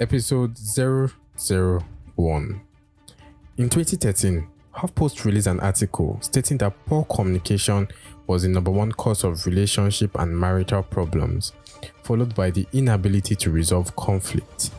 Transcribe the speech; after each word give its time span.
episode 0.00 0.58
001. 0.58 2.60
In 3.56 3.68
2013, 3.68 4.48
HuffPost 4.74 5.24
released 5.24 5.46
an 5.46 5.60
article 5.60 6.18
stating 6.20 6.58
that 6.58 6.74
poor 6.86 7.04
communication 7.04 7.86
was 8.26 8.42
the 8.42 8.48
number 8.48 8.70
one 8.70 8.90
cause 8.90 9.22
of 9.22 9.46
relationship 9.46 10.18
and 10.18 10.36
marital 10.36 10.82
problems, 10.82 11.52
followed 12.02 12.34
by 12.34 12.50
the 12.50 12.66
inability 12.72 13.36
to 13.36 13.50
resolve 13.50 13.94
conflict. 13.94 14.70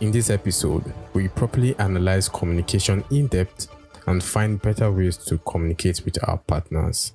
In 0.00 0.10
this 0.10 0.28
episode, 0.28 0.92
we 1.14 1.28
properly 1.28 1.74
analyze 1.78 2.28
communication 2.28 3.02
in 3.10 3.28
depth 3.28 3.68
and 4.06 4.22
find 4.22 4.60
better 4.60 4.92
ways 4.92 5.16
to 5.16 5.38
communicate 5.38 6.02
with 6.04 6.18
our 6.28 6.38
partners. 6.38 7.14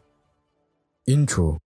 Intro 1.05 1.59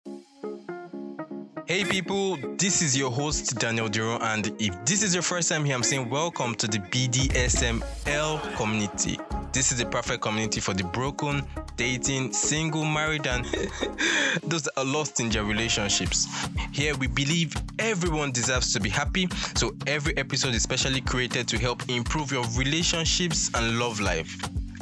Hey 1.72 1.86
people, 1.86 2.36
this 2.58 2.82
is 2.82 2.98
your 2.98 3.10
host 3.10 3.58
Daniel 3.58 3.88
Duro, 3.88 4.20
and 4.20 4.54
if 4.60 4.84
this 4.84 5.02
is 5.02 5.14
your 5.14 5.24
first 5.24 5.48
time 5.48 5.64
here, 5.64 5.74
I'm 5.74 5.84
saying 5.84 6.10
welcome 6.10 6.54
to 6.56 6.68
the 6.68 6.80
BDSML 6.80 8.56
community. 8.58 9.18
This 9.54 9.72
is 9.72 9.78
the 9.78 9.86
perfect 9.86 10.22
community 10.22 10.60
for 10.60 10.74
the 10.74 10.84
broken, 10.84 11.44
dating, 11.78 12.34
single, 12.34 12.84
married, 12.84 13.26
and 13.26 13.46
those 14.44 14.64
that 14.64 14.74
are 14.76 14.84
lost 14.84 15.22
in 15.22 15.30
their 15.30 15.46
relationships. 15.46 16.28
Here 16.74 16.94
we 16.98 17.08
believe 17.08 17.56
everyone 17.80 18.34
deserves 18.34 18.74
to 18.74 18.82
be 18.82 18.90
happy, 18.90 19.30
so 19.56 19.74
every 19.88 20.18
episode 20.18 20.54
is 20.54 20.64
specially 20.64 21.00
created 21.00 21.48
to 21.48 21.58
help 21.58 21.88
improve 21.88 22.34
your 22.34 22.44
relationships 22.58 23.50
and 23.54 23.80
love 23.80 24.02
life. 24.02 24.36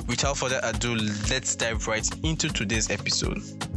Without 0.08 0.38
further 0.38 0.60
ado, 0.64 0.96
let's 1.30 1.56
dive 1.56 1.86
right 1.88 2.10
into 2.24 2.50
today's 2.50 2.90
episode. 2.90 3.69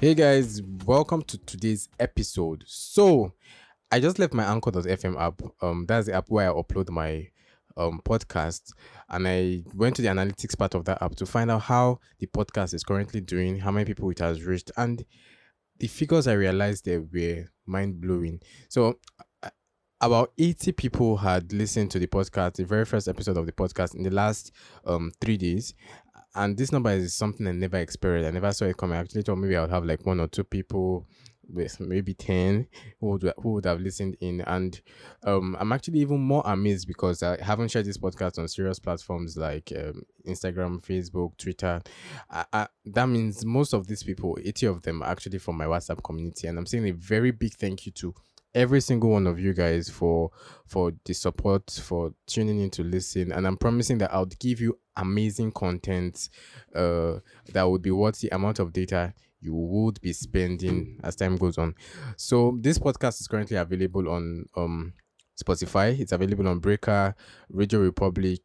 Hey 0.00 0.14
guys, 0.14 0.62
welcome 0.86 1.22
to 1.22 1.36
today's 1.38 1.88
episode. 1.98 2.62
So, 2.68 3.32
I 3.90 3.98
just 3.98 4.20
left 4.20 4.32
my 4.32 4.44
Anchor.fm 4.44 5.20
app. 5.20 5.42
Um, 5.60 5.86
that's 5.88 6.06
the 6.06 6.12
app 6.12 6.26
where 6.28 6.48
I 6.48 6.54
upload 6.54 6.88
my 6.90 7.26
um 7.76 8.00
podcast, 8.04 8.72
and 9.08 9.26
I 9.26 9.64
went 9.74 9.96
to 9.96 10.02
the 10.02 10.06
analytics 10.06 10.56
part 10.56 10.76
of 10.76 10.84
that 10.84 11.02
app 11.02 11.16
to 11.16 11.26
find 11.26 11.50
out 11.50 11.62
how 11.62 11.98
the 12.20 12.28
podcast 12.28 12.74
is 12.74 12.84
currently 12.84 13.20
doing, 13.20 13.58
how 13.58 13.72
many 13.72 13.86
people 13.86 14.08
it 14.10 14.20
has 14.20 14.44
reached, 14.44 14.70
and 14.76 15.04
the 15.80 15.88
figures 15.88 16.28
I 16.28 16.34
realized 16.34 16.84
they 16.84 16.98
were 16.98 17.46
mind 17.66 18.00
blowing. 18.00 18.38
So, 18.68 19.00
about 20.00 20.32
80 20.38 20.72
people 20.72 21.16
had 21.16 21.52
listened 21.52 21.90
to 21.90 21.98
the 21.98 22.06
podcast, 22.06 22.54
the 22.54 22.64
very 22.64 22.84
first 22.84 23.08
episode 23.08 23.36
of 23.36 23.46
the 23.46 23.52
podcast 23.52 23.96
in 23.96 24.04
the 24.04 24.12
last 24.12 24.52
um 24.84 25.10
three 25.20 25.36
days, 25.36 25.74
and 26.38 26.56
this 26.56 26.72
number 26.72 26.90
is 26.90 27.14
something 27.14 27.46
I 27.46 27.52
never 27.52 27.78
experienced. 27.78 28.28
I 28.28 28.30
never 28.30 28.52
saw 28.52 28.66
it 28.66 28.76
coming. 28.76 28.96
I 28.96 29.00
actually 29.00 29.22
thought 29.22 29.36
maybe 29.36 29.56
I 29.56 29.62
would 29.62 29.70
have 29.70 29.84
like 29.84 30.06
one 30.06 30.20
or 30.20 30.28
two 30.28 30.44
people 30.44 31.06
with 31.48 31.80
maybe 31.80 32.14
10 32.14 32.66
who 33.00 33.06
would, 33.06 33.32
who 33.38 33.52
would 33.52 33.64
have 33.64 33.80
listened 33.80 34.16
in 34.20 34.42
and 34.42 34.82
um 35.24 35.56
i'm 35.58 35.72
actually 35.72 35.98
even 35.98 36.20
more 36.20 36.42
amazed 36.44 36.86
because 36.86 37.22
i 37.22 37.42
haven't 37.42 37.70
shared 37.70 37.86
this 37.86 37.96
podcast 37.96 38.38
on 38.38 38.46
serious 38.46 38.78
platforms 38.78 39.34
like 39.36 39.72
um, 39.74 40.02
instagram 40.26 40.78
facebook 40.84 41.36
twitter 41.38 41.80
I, 42.30 42.44
I, 42.52 42.68
that 42.86 43.08
means 43.08 43.44
most 43.46 43.72
of 43.72 43.86
these 43.86 44.02
people 44.02 44.36
80 44.42 44.66
of 44.66 44.82
them 44.82 45.02
are 45.02 45.08
actually 45.08 45.38
from 45.38 45.56
my 45.56 45.64
whatsapp 45.64 46.02
community 46.04 46.48
and 46.48 46.58
i'm 46.58 46.66
saying 46.66 46.86
a 46.86 46.92
very 46.92 47.30
big 47.30 47.54
thank 47.54 47.86
you 47.86 47.92
to 47.92 48.14
every 48.54 48.80
single 48.80 49.10
one 49.10 49.26
of 49.26 49.38
you 49.38 49.52
guys 49.52 49.88
for 49.88 50.30
for 50.66 50.92
the 51.04 51.14
support 51.14 51.70
for 51.70 52.12
tuning 52.26 52.60
in 52.60 52.70
to 52.70 52.82
listen 52.82 53.30
and 53.32 53.46
i'm 53.46 53.56
promising 53.56 53.98
that 53.98 54.12
i'll 54.12 54.26
give 54.26 54.60
you 54.60 54.78
amazing 54.98 55.50
content 55.52 56.28
uh 56.74 57.14
that 57.52 57.62
would 57.64 57.82
be 57.82 57.90
worth 57.90 58.20
the 58.20 58.28
amount 58.28 58.58
of 58.58 58.72
data 58.72 59.14
you 59.40 59.54
would 59.54 60.00
be 60.00 60.12
spending 60.12 60.98
as 61.04 61.14
time 61.14 61.36
goes 61.36 61.58
on. 61.58 61.74
So 62.16 62.58
this 62.60 62.78
podcast 62.78 63.20
is 63.20 63.28
currently 63.28 63.56
available 63.56 64.08
on 64.08 64.46
um 64.56 64.92
spotify. 65.40 65.98
It's 65.98 66.12
available 66.12 66.48
on 66.48 66.58
breaker 66.58 67.14
radio 67.48 67.80
republic 67.80 68.40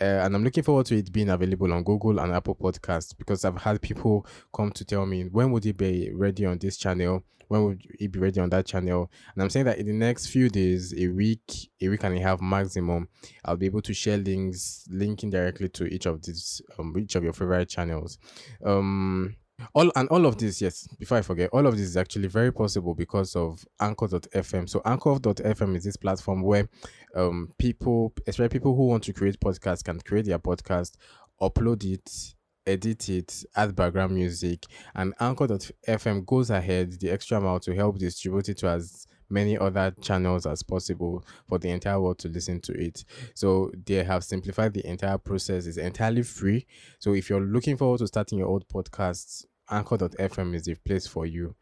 uh, 0.00 0.04
and 0.24 0.34
I'm 0.34 0.44
looking 0.44 0.62
forward 0.62 0.86
to 0.86 0.96
it 0.96 1.12
being 1.12 1.30
available 1.30 1.72
on 1.72 1.84
Google 1.84 2.18
and 2.20 2.32
Apple 2.32 2.54
Podcasts 2.54 3.16
because 3.16 3.44
I've 3.44 3.60
had 3.60 3.80
people 3.80 4.26
come 4.54 4.70
to 4.72 4.84
tell 4.84 5.06
me 5.06 5.24
when 5.24 5.50
would 5.52 5.66
it 5.66 5.76
be 5.76 6.10
ready 6.12 6.44
on 6.44 6.58
this 6.58 6.76
channel, 6.76 7.24
when 7.48 7.64
would 7.64 7.82
it 7.98 8.12
be 8.12 8.18
ready 8.18 8.40
on 8.40 8.50
that 8.50 8.66
channel, 8.66 9.10
and 9.34 9.42
I'm 9.42 9.50
saying 9.50 9.66
that 9.66 9.78
in 9.78 9.86
the 9.86 9.92
next 9.92 10.26
few 10.26 10.48
days, 10.48 10.94
a 10.98 11.08
week, 11.08 11.70
a 11.80 11.88
week 11.88 12.04
and 12.04 12.16
a 12.16 12.20
half 12.20 12.40
maximum, 12.40 13.08
I'll 13.44 13.56
be 13.56 13.66
able 13.66 13.82
to 13.82 13.94
share 13.94 14.18
links 14.18 14.84
linking 14.90 15.30
directly 15.30 15.68
to 15.70 15.86
each 15.86 16.06
of 16.06 16.22
these, 16.22 16.60
um, 16.78 16.94
each 16.98 17.14
of 17.14 17.24
your 17.24 17.32
favorite 17.32 17.68
channels. 17.68 18.18
Um, 18.64 19.36
all 19.74 19.90
and 19.96 20.08
all 20.08 20.26
of 20.26 20.38
this, 20.38 20.60
yes, 20.60 20.86
before 20.98 21.18
I 21.18 21.22
forget, 21.22 21.50
all 21.52 21.66
of 21.66 21.76
this 21.76 21.86
is 21.86 21.96
actually 21.96 22.28
very 22.28 22.52
possible 22.52 22.94
because 22.94 23.34
of 23.36 23.64
anchor.fm. 23.80 24.68
So 24.68 24.82
anchor.fm 24.84 25.76
is 25.76 25.84
this 25.84 25.96
platform 25.96 26.42
where 26.42 26.68
um 27.14 27.52
people, 27.58 28.12
especially 28.26 28.50
people 28.50 28.74
who 28.74 28.86
want 28.88 29.04
to 29.04 29.12
create 29.12 29.40
podcasts, 29.40 29.84
can 29.84 30.00
create 30.00 30.26
their 30.26 30.38
podcast, 30.38 30.96
upload 31.40 31.84
it, 31.84 32.34
edit 32.66 33.08
it, 33.08 33.44
add 33.54 33.74
background 33.74 34.14
music, 34.14 34.66
and 34.94 35.14
anchor.fm 35.20 36.26
goes 36.26 36.50
ahead 36.50 36.92
the 37.00 37.10
extra 37.10 37.40
mile 37.40 37.60
to 37.60 37.74
help 37.74 37.98
distribute 37.98 38.48
it 38.48 38.58
to 38.58 38.68
as 38.68 39.06
many 39.28 39.58
other 39.58 39.94
channels 40.00 40.46
as 40.46 40.62
possible 40.62 41.24
for 41.48 41.58
the 41.58 41.70
entire 41.70 42.00
world 42.00 42.18
to 42.20 42.28
listen 42.28 42.60
to 42.60 42.72
it. 42.72 43.04
So 43.34 43.70
they 43.84 44.04
have 44.04 44.24
simplified 44.24 44.74
the 44.74 44.86
entire 44.86 45.18
process. 45.18 45.66
It's 45.66 45.76
entirely 45.76 46.22
free. 46.22 46.66
So 46.98 47.14
if 47.14 47.28
you're 47.30 47.40
looking 47.40 47.76
forward 47.76 47.98
to 47.98 48.06
starting 48.06 48.38
your 48.38 48.48
own 48.48 48.60
podcasts, 48.72 49.44
anchor.fm 49.70 50.54
is 50.54 50.64
the 50.64 50.74
place 50.76 51.06
for 51.06 51.26
you. 51.26 51.54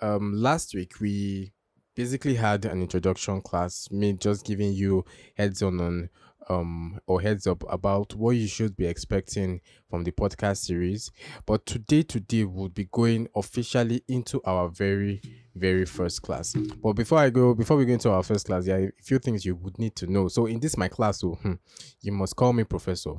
Um 0.00 0.34
last 0.34 0.74
week 0.74 1.00
we 1.00 1.52
basically 1.94 2.34
had 2.34 2.64
an 2.64 2.82
introduction 2.82 3.40
class, 3.40 3.90
me 3.90 4.12
just 4.12 4.44
giving 4.44 4.72
you 4.72 5.04
heads 5.36 5.62
on 5.62 5.80
on 5.80 6.10
um 6.48 6.98
or 7.06 7.20
heads 7.20 7.46
up 7.46 7.64
about 7.68 8.14
what 8.14 8.30
you 8.30 8.46
should 8.46 8.76
be 8.76 8.86
expecting 8.86 9.60
from 9.88 10.04
the 10.04 10.12
podcast 10.12 10.58
series. 10.58 11.10
But 11.46 11.66
today 11.66 12.02
today 12.02 12.44
we'll 12.44 12.68
be 12.68 12.88
going 12.92 13.28
officially 13.34 14.02
into 14.08 14.40
our 14.44 14.68
very 14.68 15.22
very 15.54 15.84
first 15.84 16.22
class. 16.22 16.54
But 16.82 16.94
before 16.94 17.18
I 17.18 17.30
go, 17.30 17.54
before 17.54 17.76
we 17.76 17.84
go 17.84 17.92
into 17.92 18.10
our 18.10 18.22
first 18.22 18.46
class, 18.46 18.66
yeah, 18.66 18.76
a 18.76 18.90
few 19.02 19.18
things 19.18 19.44
you 19.44 19.54
would 19.56 19.78
need 19.78 19.94
to 19.96 20.06
know. 20.06 20.28
So 20.28 20.46
in 20.46 20.60
this 20.60 20.76
my 20.76 20.88
class, 20.88 21.20
so 21.20 21.34
hmm, 21.34 21.54
you 22.00 22.12
must 22.12 22.36
call 22.36 22.52
me 22.52 22.64
professor. 22.64 23.14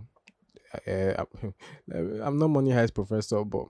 Uh, 0.88 1.24
I'm 1.94 2.38
not 2.38 2.50
money 2.50 2.72
heist 2.72 2.94
professor, 2.94 3.44
but 3.46 3.68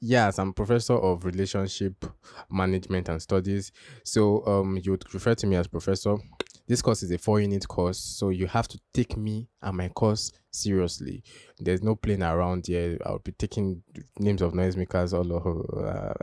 yes, 0.00 0.38
I'm 0.38 0.52
professor 0.52 0.94
of 0.94 1.24
relationship 1.24 2.04
management 2.50 3.08
and 3.08 3.20
studies. 3.20 3.72
So 4.04 4.44
um, 4.46 4.78
you 4.82 4.92
would 4.92 5.12
refer 5.14 5.34
to 5.34 5.46
me 5.46 5.56
as 5.56 5.66
professor. 5.66 6.16
This 6.66 6.80
course 6.80 7.02
is 7.02 7.10
a 7.10 7.18
four 7.18 7.40
unit 7.40 7.68
course, 7.68 7.98
so 7.98 8.30
you 8.30 8.46
have 8.46 8.68
to 8.68 8.80
take 8.94 9.18
me 9.18 9.48
and 9.60 9.76
my 9.76 9.88
course 9.88 10.32
seriously. 10.50 11.22
There's 11.58 11.82
no 11.82 11.94
playing 11.94 12.22
around 12.22 12.66
here. 12.66 12.96
I'll 13.04 13.18
be 13.18 13.32
taking 13.32 13.82
names 14.18 14.40
of 14.40 14.54
noisemakers 14.54 15.12
all 15.12 15.30
over. 15.30 16.14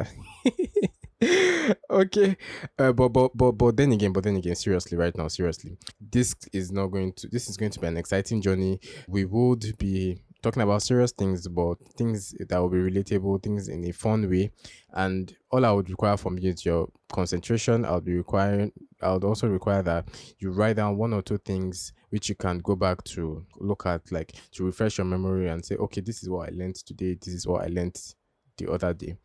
okay 1.90 2.36
uh, 2.80 2.92
but 2.92 3.10
but 3.10 3.38
but 3.38 3.52
but 3.52 3.78
then 3.78 3.92
again 3.92 4.12
but 4.12 4.24
then 4.24 4.36
again 4.36 4.56
seriously 4.56 4.98
right 4.98 5.16
now 5.16 5.28
seriously 5.28 5.78
this 6.00 6.34
is 6.52 6.72
not 6.72 6.88
going 6.88 7.14
to 7.14 7.28
this 7.28 7.48
is 7.48 7.58
going 7.58 7.72
to 7.72 7.80
be 7.80 7.86
an 7.86 7.98
exciting 7.98 8.42
journey 8.42 8.80
we 9.08 9.24
would 9.24 9.78
be 9.78 10.18
talking 10.42 10.62
about 10.64 10.82
serious 10.82 11.12
things 11.12 11.48
but 11.48 11.76
things 11.98 12.34
that 12.48 12.58
will 12.58 12.70
be 12.70 12.78
relatable 12.78 13.42
things 13.44 13.68
in 13.68 13.86
a 13.86 13.92
fun 13.92 14.30
way. 14.30 14.52
And 14.94 15.36
all 15.52 15.66
i 15.66 15.72
would 15.72 15.90
require 15.90 16.18
from 16.18 16.38
you 16.38 16.52
is 16.52 16.66
your 16.66 16.90
concentration. 17.12 17.86
I'll 17.86 18.02
be 18.02 18.16
requiring 18.16 18.72
i 19.02 19.12
would 19.12 19.24
also 19.24 19.48
require 19.48 19.82
that 19.82 20.08
you 20.40 20.52
write 20.52 20.76
down 20.76 20.98
one 20.98 21.14
or 21.14 21.22
two 21.22 21.38
things 21.40 21.92
which 22.10 22.30
you 22.30 22.36
can 22.36 22.60
go 22.60 22.76
back 22.76 23.04
to 23.04 23.46
look 23.60 23.86
at 23.86 24.12
like 24.12 24.34
to 24.52 24.66
refresh 24.66 24.98
your 24.98 25.06
memory 25.06 25.50
and 25.50 25.66
say 25.66 25.76
okay 25.76 26.02
this 26.02 26.22
is 26.22 26.30
what 26.30 26.50
i 26.50 26.52
learned 26.54 26.76
today. 26.76 27.16
This 27.16 27.34
is 27.34 27.48
what 27.48 27.64
i 27.64 27.68
learned 27.68 27.98
the 28.66 28.72
other 28.72 28.94
day. 28.94 29.16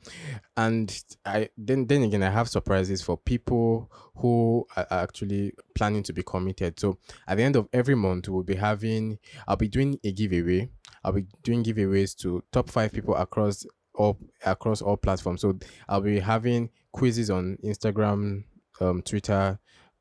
And 0.56 1.02
i 1.24 1.48
then 1.56 1.86
then 1.86 2.02
again 2.02 2.22
i 2.22 2.30
have 2.30 2.48
surprises 2.48 3.02
for 3.02 3.16
people 3.16 3.90
who 4.16 4.66
are 4.76 4.86
actually 4.90 5.52
planning 5.74 6.02
to 6.04 6.12
be 6.12 6.22
committed. 6.22 6.78
So 6.80 6.98
at 7.26 7.36
the 7.36 7.42
end 7.42 7.56
of 7.56 7.68
every 7.72 7.94
month 7.94 8.28
we'll 8.28 8.42
be 8.42 8.56
having 8.56 9.18
i'll 9.46 9.56
be 9.56 9.68
doing 9.68 9.98
a 10.04 10.12
giveaway. 10.12 10.70
I'll 11.04 11.12
be 11.12 11.26
doing 11.42 11.62
giveaways 11.62 12.16
to 12.18 12.42
top 12.52 12.70
five 12.70 12.92
people 12.92 13.14
across 13.14 13.64
all 13.94 14.18
across 14.44 14.82
all 14.82 14.96
platforms. 14.96 15.40
So 15.40 15.58
i'll 15.88 16.00
be 16.00 16.20
having 16.20 16.70
quizzes 16.92 17.30
on 17.30 17.58
instagram 17.62 18.44
um 18.80 19.02
twitter 19.02 19.58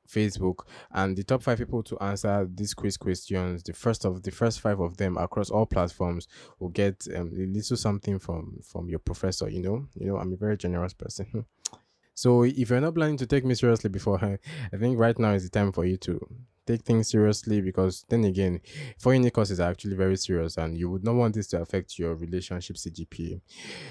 Facebook, 0.07 0.66
and 0.92 1.16
the 1.16 1.24
top 1.24 1.44
five 1.44 1.57
people 1.57 1.84
to 1.84 1.98
answer 2.00 2.48
these 2.54 2.74
quiz 2.74 2.98
questions, 2.98 3.63
the 3.63 3.74
first 3.74 4.06
of 4.06 4.24
the 4.24 4.31
first 4.31 4.62
five 4.62 4.80
of 4.80 4.98
them 4.98 5.18
across 5.18 5.50
all 5.50 5.66
platforms 5.66 6.28
will 6.60 6.69
get 6.69 7.07
um, 7.16 7.31
a 7.38 7.46
little 7.46 7.78
something 7.78 8.19
from 8.19 8.60
from 8.63 8.90
your 8.90 9.00
professor. 9.00 9.50
You 9.50 9.62
know, 9.62 9.88
you 9.96 10.07
know, 10.07 10.18
I'm 10.18 10.34
a 10.34 10.38
very 10.38 10.57
generous 10.57 10.94
person. 10.94 11.46
so 12.13 12.44
if 12.44 12.69
you're 12.69 12.81
not 12.81 12.96
planning 12.96 13.18
to 13.18 13.25
take 13.25 13.46
me 13.46 13.56
seriously 13.56 13.90
before, 13.90 14.24
I 14.74 14.78
think 14.78 15.00
right 15.00 15.18
now 15.18 15.34
is 15.34 15.44
the 15.44 15.50
time 15.50 15.72
for 15.72 15.86
you 15.86 15.98
to 15.98 16.28
take 16.66 16.81
things 16.81 17.10
seriously 17.10 17.62
because 17.62 18.06
then 18.10 18.24
again, 18.24 18.60
four 18.98 19.13
unit 19.13 19.34
courses 19.34 19.60
are 19.60 19.69
actually 19.69 19.96
very 19.96 20.18
serious 20.18 20.58
and 20.58 20.78
you 20.78 20.90
would 20.90 21.04
not 21.04 21.16
want 21.16 21.36
this 21.36 21.48
to 21.48 21.62
affect 21.62 22.00
your 22.00 22.16
relationship 22.16 22.75
CGPA. 22.75 23.40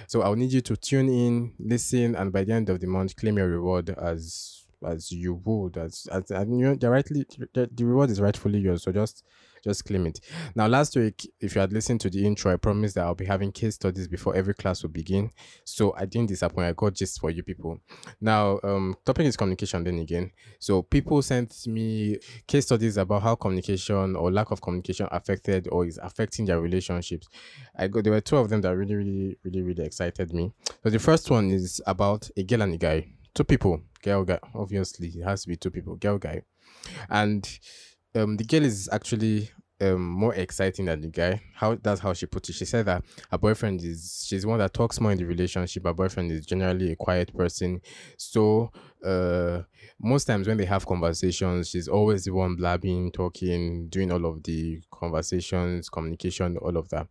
So 0.06 0.22
I'll 0.22 0.36
need 0.36 0.52
you 0.52 0.60
to 0.62 0.76
tune 0.76 1.08
in, 1.08 1.54
listen, 1.58 2.16
and 2.16 2.32
by 2.32 2.44
the 2.44 2.52
end 2.52 2.68
of 2.68 2.80
the 2.80 2.86
month, 2.86 3.16
claim 3.16 3.38
your 3.38 3.48
reward 3.48 3.90
as 3.90 4.63
as 4.84 5.10
you 5.10 5.34
would 5.44 5.76
as 5.76 6.06
as 6.12 6.30
and 6.30 6.58
you 6.58 6.66
know, 6.66 6.74
the 6.74 6.90
rightly 6.90 7.24
the, 7.54 7.68
the 7.72 7.84
reward 7.84 8.10
is 8.10 8.20
rightfully 8.20 8.58
yours 8.58 8.82
so 8.84 8.92
just 8.92 9.24
just 9.62 9.86
claim 9.86 10.06
it. 10.06 10.20
Now 10.54 10.66
last 10.66 10.94
week 10.96 11.26
if 11.40 11.54
you 11.54 11.60
had 11.60 11.72
listened 11.72 12.00
to 12.02 12.10
the 12.10 12.26
intro 12.26 12.52
i 12.52 12.56
promised 12.56 12.96
that 12.96 13.04
i'll 13.04 13.14
be 13.14 13.24
having 13.24 13.50
case 13.50 13.76
studies 13.76 14.06
before 14.08 14.36
every 14.36 14.54
class 14.54 14.82
will 14.82 14.90
begin 14.90 15.30
so 15.64 15.94
i 15.96 16.04
didn't 16.04 16.28
disappoint 16.28 16.66
i 16.66 16.72
got 16.72 16.94
just 16.94 17.20
for 17.20 17.30
you 17.30 17.42
people. 17.42 17.78
Now 18.20 18.60
um 18.62 18.94
topic 19.04 19.26
is 19.26 19.36
communication 19.36 19.84
then 19.84 19.98
again. 19.98 20.30
So 20.58 20.82
people 20.82 21.22
sent 21.22 21.66
me 21.66 22.18
case 22.46 22.66
studies 22.66 22.96
about 22.96 23.22
how 23.22 23.34
communication 23.36 24.16
or 24.16 24.30
lack 24.30 24.50
of 24.50 24.60
communication 24.60 25.08
affected 25.10 25.68
or 25.70 25.86
is 25.86 25.98
affecting 26.02 26.44
their 26.46 26.60
relationships. 26.60 27.28
I 27.76 27.88
got 27.88 28.04
there 28.04 28.12
were 28.12 28.20
two 28.20 28.36
of 28.36 28.48
them 28.48 28.60
that 28.62 28.76
really 28.76 28.94
really 28.94 29.38
really 29.44 29.62
really 29.62 29.84
excited 29.84 30.32
me. 30.32 30.52
So 30.82 30.90
the 30.90 30.98
first 30.98 31.30
one 31.30 31.50
is 31.50 31.80
about 31.86 32.28
a 32.36 32.42
girl 32.42 32.62
and 32.62 32.74
a 32.74 32.78
guy 32.78 33.08
two 33.34 33.44
people 33.44 33.80
girl 34.02 34.24
guy 34.24 34.38
obviously 34.54 35.08
it 35.08 35.24
has 35.24 35.42
to 35.42 35.48
be 35.48 35.56
two 35.56 35.70
people 35.70 35.96
girl 35.96 36.18
guy. 36.18 36.42
And 37.08 37.46
um 38.14 38.36
the 38.36 38.44
girl 38.44 38.62
is 38.64 38.88
actually 38.92 39.50
um 39.80 40.02
more 40.06 40.34
exciting 40.34 40.84
than 40.86 41.00
the 41.00 41.08
guy. 41.08 41.40
How 41.54 41.74
that's 41.74 42.00
how 42.00 42.12
she 42.12 42.26
put 42.26 42.48
it. 42.48 42.52
She 42.52 42.64
said 42.64 42.86
that 42.86 43.04
her 43.30 43.38
boyfriend 43.38 43.82
is 43.82 44.24
she's 44.26 44.46
one 44.46 44.60
that 44.60 44.72
talks 44.72 45.00
more 45.00 45.10
in 45.10 45.18
the 45.18 45.24
relationship. 45.24 45.84
Her 45.84 45.92
boyfriend 45.92 46.30
is 46.30 46.46
generally 46.46 46.92
a 46.92 46.96
quiet 46.96 47.36
person. 47.36 47.80
So 48.16 48.70
uh 49.04 49.62
most 50.00 50.24
times 50.26 50.46
when 50.46 50.56
they 50.56 50.64
have 50.64 50.86
conversations 50.86 51.68
she's 51.70 51.88
always 51.88 52.24
the 52.24 52.32
one 52.32 52.56
blabbing 52.56 53.12
talking 53.12 53.88
doing 53.88 54.10
all 54.12 54.24
of 54.26 54.42
the 54.44 54.80
conversations 54.92 55.88
communication 55.88 56.56
all 56.58 56.76
of 56.76 56.88
that. 56.90 57.08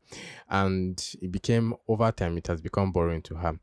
And 0.50 1.04
it 1.22 1.32
became 1.32 1.74
over 1.88 2.12
time 2.12 2.38
it 2.38 2.48
has 2.48 2.62
become 2.62 2.92
boring 2.92 3.22
to 3.24 3.36
her 3.36 3.60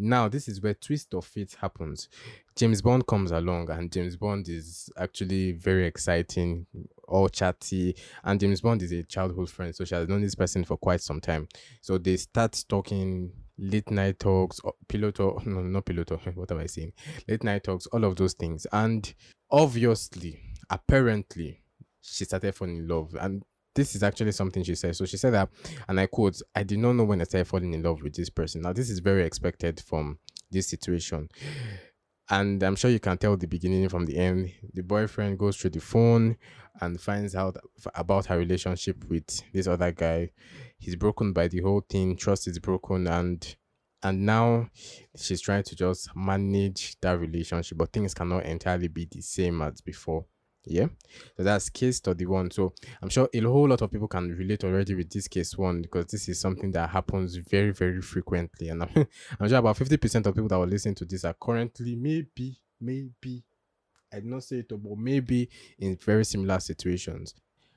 now, 0.00 0.28
this 0.28 0.46
is 0.46 0.62
where 0.62 0.74
twist 0.74 1.12
of 1.12 1.24
fate 1.24 1.56
happens. 1.60 2.08
James 2.54 2.80
Bond 2.80 3.06
comes 3.06 3.32
along, 3.32 3.68
and 3.70 3.90
James 3.90 4.16
Bond 4.16 4.48
is 4.48 4.88
actually 4.96 5.52
very 5.52 5.86
exciting, 5.86 6.66
all 7.08 7.28
chatty. 7.28 7.96
And 8.22 8.38
James 8.38 8.60
Bond 8.60 8.82
is 8.82 8.92
a 8.92 9.02
childhood 9.02 9.50
friend, 9.50 9.74
so 9.74 9.84
she 9.84 9.96
has 9.96 10.08
known 10.08 10.22
this 10.22 10.36
person 10.36 10.64
for 10.64 10.76
quite 10.76 11.00
some 11.00 11.20
time. 11.20 11.48
So 11.80 11.98
they 11.98 12.16
start 12.16 12.64
talking 12.68 13.32
late 13.58 13.90
night 13.90 14.20
talks, 14.20 14.60
or 14.60 14.74
pillow 14.86 15.10
talk, 15.10 15.44
no, 15.46 15.62
not 15.62 15.84
pillow 15.84 16.04
talk, 16.04 16.20
what 16.34 16.50
am 16.52 16.58
I 16.58 16.66
saying? 16.66 16.92
Late 17.26 17.42
night 17.42 17.64
talks, 17.64 17.86
all 17.86 18.04
of 18.04 18.14
those 18.14 18.34
things. 18.34 18.66
And 18.72 19.12
obviously, 19.50 20.40
apparently, 20.70 21.60
she 22.02 22.24
started 22.24 22.54
falling 22.54 22.78
in 22.78 22.88
love. 22.88 23.16
And 23.20 23.42
this 23.74 23.94
is 23.94 24.02
actually 24.02 24.32
something 24.32 24.62
she 24.62 24.74
said. 24.74 24.96
So 24.96 25.04
she 25.04 25.16
said 25.16 25.34
that, 25.34 25.48
and 25.88 26.00
I 26.00 26.06
quote, 26.06 26.40
I 26.54 26.62
did 26.62 26.78
not 26.78 26.92
know 26.92 27.04
when 27.04 27.20
I 27.20 27.24
started 27.24 27.46
falling 27.46 27.74
in 27.74 27.82
love 27.82 28.02
with 28.02 28.14
this 28.14 28.30
person. 28.30 28.62
Now, 28.62 28.72
this 28.72 28.90
is 28.90 28.98
very 28.98 29.24
expected 29.24 29.80
from 29.80 30.18
this 30.50 30.68
situation. 30.68 31.28
And 32.30 32.62
I'm 32.62 32.76
sure 32.76 32.90
you 32.90 33.00
can 33.00 33.16
tell 33.16 33.36
the 33.36 33.46
beginning 33.46 33.88
from 33.88 34.04
the 34.04 34.18
end. 34.18 34.52
The 34.74 34.82
boyfriend 34.82 35.38
goes 35.38 35.56
through 35.56 35.70
the 35.70 35.80
phone 35.80 36.36
and 36.80 37.00
finds 37.00 37.34
out 37.34 37.56
about 37.94 38.26
her 38.26 38.38
relationship 38.38 39.04
with 39.08 39.42
this 39.52 39.66
other 39.66 39.92
guy. 39.92 40.30
He's 40.78 40.96
broken 40.96 41.32
by 41.32 41.48
the 41.48 41.60
whole 41.60 41.84
thing, 41.88 42.16
trust 42.16 42.46
is 42.46 42.58
broken, 42.58 43.06
and 43.06 43.56
and 44.02 44.24
now 44.24 44.68
she's 45.16 45.40
trying 45.40 45.64
to 45.64 45.74
just 45.74 46.14
manage 46.14 46.96
that 47.00 47.18
relationship, 47.18 47.78
but 47.78 47.92
things 47.92 48.14
cannot 48.14 48.44
entirely 48.44 48.86
be 48.88 49.08
the 49.10 49.20
same 49.20 49.60
as 49.60 49.80
before. 49.80 50.24
Yeah. 50.68 50.88
So 51.36 51.42
that's 51.42 51.68
case 51.70 51.96
study 51.96 52.26
one. 52.26 52.50
So 52.50 52.72
I'm 53.02 53.08
sure 53.08 53.28
a 53.32 53.40
whole 53.40 53.68
lot 53.68 53.82
of 53.82 53.90
people 53.90 54.08
can 54.08 54.28
relate 54.30 54.64
already 54.64 54.94
with 54.94 55.10
this 55.10 55.28
case 55.28 55.56
one 55.56 55.82
because 55.82 56.06
this 56.06 56.28
is 56.28 56.40
something 56.40 56.70
that 56.72 56.90
happens 56.90 57.36
very, 57.36 57.72
very 57.72 58.02
frequently. 58.02 58.68
And 58.68 58.82
I'm, 58.82 58.90
I'm 59.40 59.48
sure 59.48 59.58
about 59.58 59.76
50% 59.76 60.26
of 60.26 60.34
people 60.34 60.48
that 60.48 60.58
will 60.58 60.66
listen 60.66 60.94
to 60.96 61.04
this 61.04 61.24
are 61.24 61.34
currently 61.34 61.96
maybe, 61.96 62.58
maybe, 62.80 63.44
I 64.12 64.16
did 64.16 64.26
not 64.26 64.44
say 64.44 64.56
it, 64.56 64.68
but 64.68 64.96
maybe 64.96 65.48
in 65.78 65.96
very 65.96 66.24
similar 66.24 66.60
situations. 66.60 67.34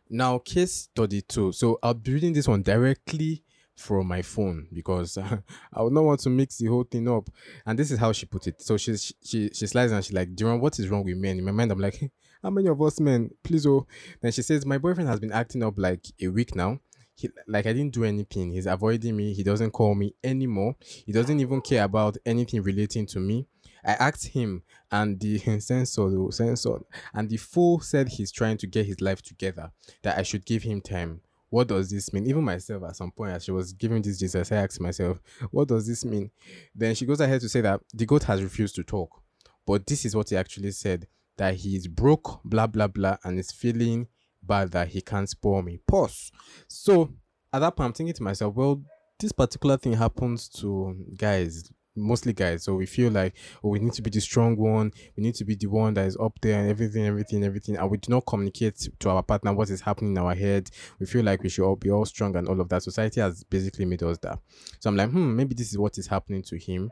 Now, 0.09 0.39
case 0.39 0.73
study 0.73 1.21
two. 1.21 1.51
So 1.53 1.79
I'll 1.81 1.93
be 1.93 2.13
reading 2.13 2.33
this 2.33 2.47
one 2.47 2.61
directly 2.61 3.43
from 3.75 4.07
my 4.07 4.21
phone 4.21 4.67
because 4.71 5.17
uh, 5.17 5.37
I 5.73 5.81
would 5.81 5.93
not 5.93 6.03
want 6.03 6.19
to 6.21 6.29
mix 6.29 6.57
the 6.57 6.67
whole 6.67 6.83
thing 6.83 7.09
up. 7.09 7.29
And 7.65 7.77
this 7.77 7.91
is 7.91 7.99
how 7.99 8.11
she 8.11 8.25
put 8.25 8.47
it. 8.47 8.61
So 8.61 8.77
she 8.77 8.95
she 8.97 9.49
she 9.53 9.67
slides 9.67 9.91
and 9.91 10.03
she's 10.03 10.13
like, 10.13 10.35
Duran, 10.35 10.59
what 10.59 10.79
is 10.79 10.87
wrong 10.89 11.03
with 11.03 11.17
men? 11.17 11.39
In 11.39 11.45
my 11.45 11.51
mind, 11.51 11.71
I'm 11.71 11.79
like, 11.79 11.99
how 12.41 12.49
many 12.49 12.67
of 12.67 12.81
us 12.81 12.99
men? 12.99 13.31
Please 13.43 13.65
oh. 13.65 13.87
Then 14.21 14.31
she 14.31 14.41
says, 14.41 14.65
My 14.65 14.77
boyfriend 14.77 15.09
has 15.09 15.19
been 15.19 15.31
acting 15.31 15.63
up 15.63 15.75
like 15.77 16.05
a 16.21 16.27
week 16.27 16.55
now. 16.55 16.79
He, 17.15 17.29
like 17.47 17.65
I 17.65 17.73
didn't 17.73 17.93
do 17.93 18.03
anything. 18.03 18.51
He's 18.51 18.65
avoiding 18.65 19.15
me. 19.15 19.33
He 19.33 19.43
doesn't 19.43 19.71
call 19.71 19.93
me 19.95 20.15
anymore. 20.23 20.75
He 20.79 21.11
doesn't 21.11 21.39
even 21.39 21.61
care 21.61 21.83
about 21.83 22.17
anything 22.25 22.63
relating 22.63 23.05
to 23.07 23.19
me. 23.19 23.47
I 23.83 23.93
asked 23.93 24.27
him, 24.27 24.63
and 24.91 25.19
the 25.19 25.37
censor, 25.59 26.09
the 26.09 26.27
censor, 26.31 26.79
and 27.13 27.29
the 27.29 27.37
fool 27.37 27.79
said 27.79 28.09
he's 28.09 28.31
trying 28.31 28.57
to 28.57 28.67
get 28.67 28.85
his 28.85 29.01
life 29.01 29.21
together. 29.21 29.71
That 30.03 30.17
I 30.17 30.23
should 30.23 30.45
give 30.45 30.63
him 30.63 30.81
time 30.81 31.21
what 31.51 31.67
does 31.67 31.91
this 31.91 32.11
mean? 32.13 32.25
Even 32.27 32.45
myself, 32.45 32.83
at 32.83 32.95
some 32.95 33.11
point, 33.11 33.33
as 33.33 33.43
she 33.43 33.51
was 33.51 33.73
giving 33.73 34.01
this 34.01 34.17
Jesus, 34.17 34.51
I 34.53 34.55
asked 34.55 34.79
myself, 34.79 35.19
what 35.51 35.67
does 35.67 35.85
this 35.85 36.05
mean? 36.05 36.31
Then 36.73 36.95
she 36.95 37.05
goes 37.05 37.19
ahead 37.19 37.41
to 37.41 37.49
say 37.49 37.59
that 37.59 37.81
the 37.93 38.05
goat 38.05 38.23
has 38.23 38.41
refused 38.41 38.75
to 38.75 38.83
talk. 38.83 39.21
But 39.67 39.85
this 39.85 40.05
is 40.05 40.15
what 40.15 40.29
he 40.29 40.37
actually 40.37 40.71
said 40.71 41.07
that 41.41 41.55
he 41.55 41.75
is 41.75 41.87
broke, 41.87 42.39
blah, 42.45 42.67
blah, 42.67 42.85
blah, 42.85 43.17
and 43.23 43.39
is 43.39 43.51
feeling 43.51 44.05
bad 44.43 44.69
that 44.69 44.89
he 44.89 45.01
can't 45.01 45.27
spoil 45.27 45.63
me. 45.63 45.79
Pause. 45.87 46.31
So 46.67 47.15
at 47.51 47.59
that 47.59 47.75
point, 47.75 47.87
I'm 47.87 47.93
thinking 47.93 48.13
to 48.13 48.21
myself, 48.21 48.53
well, 48.53 48.83
this 49.19 49.31
particular 49.31 49.77
thing 49.77 49.93
happens 49.93 50.47
to 50.49 50.95
guys 51.17 51.71
mostly 51.95 52.33
guys. 52.33 52.63
So 52.63 52.75
we 52.75 52.85
feel 52.85 53.11
like, 53.11 53.35
oh, 53.63 53.69
we 53.69 53.79
need 53.79 53.93
to 53.93 54.01
be 54.01 54.09
the 54.09 54.21
strong 54.21 54.55
one. 54.55 54.91
We 55.17 55.23
need 55.23 55.35
to 55.35 55.45
be 55.45 55.55
the 55.55 55.67
one 55.67 55.93
that 55.95 56.05
is 56.05 56.17
up 56.17 56.37
there 56.41 56.59
and 56.59 56.69
everything, 56.69 57.05
everything, 57.05 57.43
everything. 57.43 57.77
And 57.77 57.89
we 57.89 57.97
do 57.97 58.11
not 58.11 58.25
communicate 58.25 58.89
to 58.99 59.09
our 59.09 59.23
partner 59.23 59.53
what 59.53 59.69
is 59.69 59.81
happening 59.81 60.11
in 60.11 60.17
our 60.17 60.35
head. 60.35 60.69
We 60.99 61.05
feel 61.05 61.23
like 61.23 61.43
we 61.43 61.49
should 61.49 61.65
all 61.65 61.75
be 61.75 61.91
all 61.91 62.05
strong 62.05 62.35
and 62.35 62.47
all 62.47 62.59
of 62.61 62.69
that. 62.69 62.83
Society 62.83 63.21
has 63.21 63.43
basically 63.43 63.85
made 63.85 64.03
us 64.03 64.17
that. 64.19 64.39
So 64.79 64.89
I'm 64.89 64.95
like, 64.95 65.09
hmm, 65.09 65.35
maybe 65.35 65.55
this 65.55 65.71
is 65.71 65.77
what 65.77 65.97
is 65.97 66.07
happening 66.07 66.43
to 66.43 66.57
him. 66.57 66.91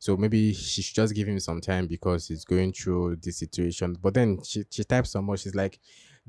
So 0.00 0.16
maybe 0.16 0.52
she 0.52 0.82
should 0.82 0.96
just 0.96 1.14
give 1.14 1.28
him 1.28 1.40
some 1.40 1.60
time 1.60 1.86
because 1.86 2.28
he's 2.28 2.44
going 2.44 2.72
through 2.72 3.16
this 3.22 3.38
situation. 3.38 3.96
But 4.00 4.14
then 4.14 4.38
she, 4.44 4.64
she 4.70 4.84
types 4.84 5.10
so 5.10 5.22
much. 5.22 5.40
She's 5.40 5.54
like, 5.54 5.78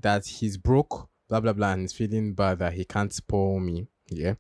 that 0.01 0.25
he's 0.25 0.57
broke, 0.57 1.09
blah, 1.27 1.39
blah, 1.39 1.53
blah, 1.53 1.73
and 1.73 1.81
he's 1.81 1.93
feeling 1.93 2.33
bad 2.33 2.59
that 2.59 2.73
he 2.73 2.85
can't 2.85 3.13
spoil 3.13 3.59
me 3.59 3.87
yeah. 4.11 4.35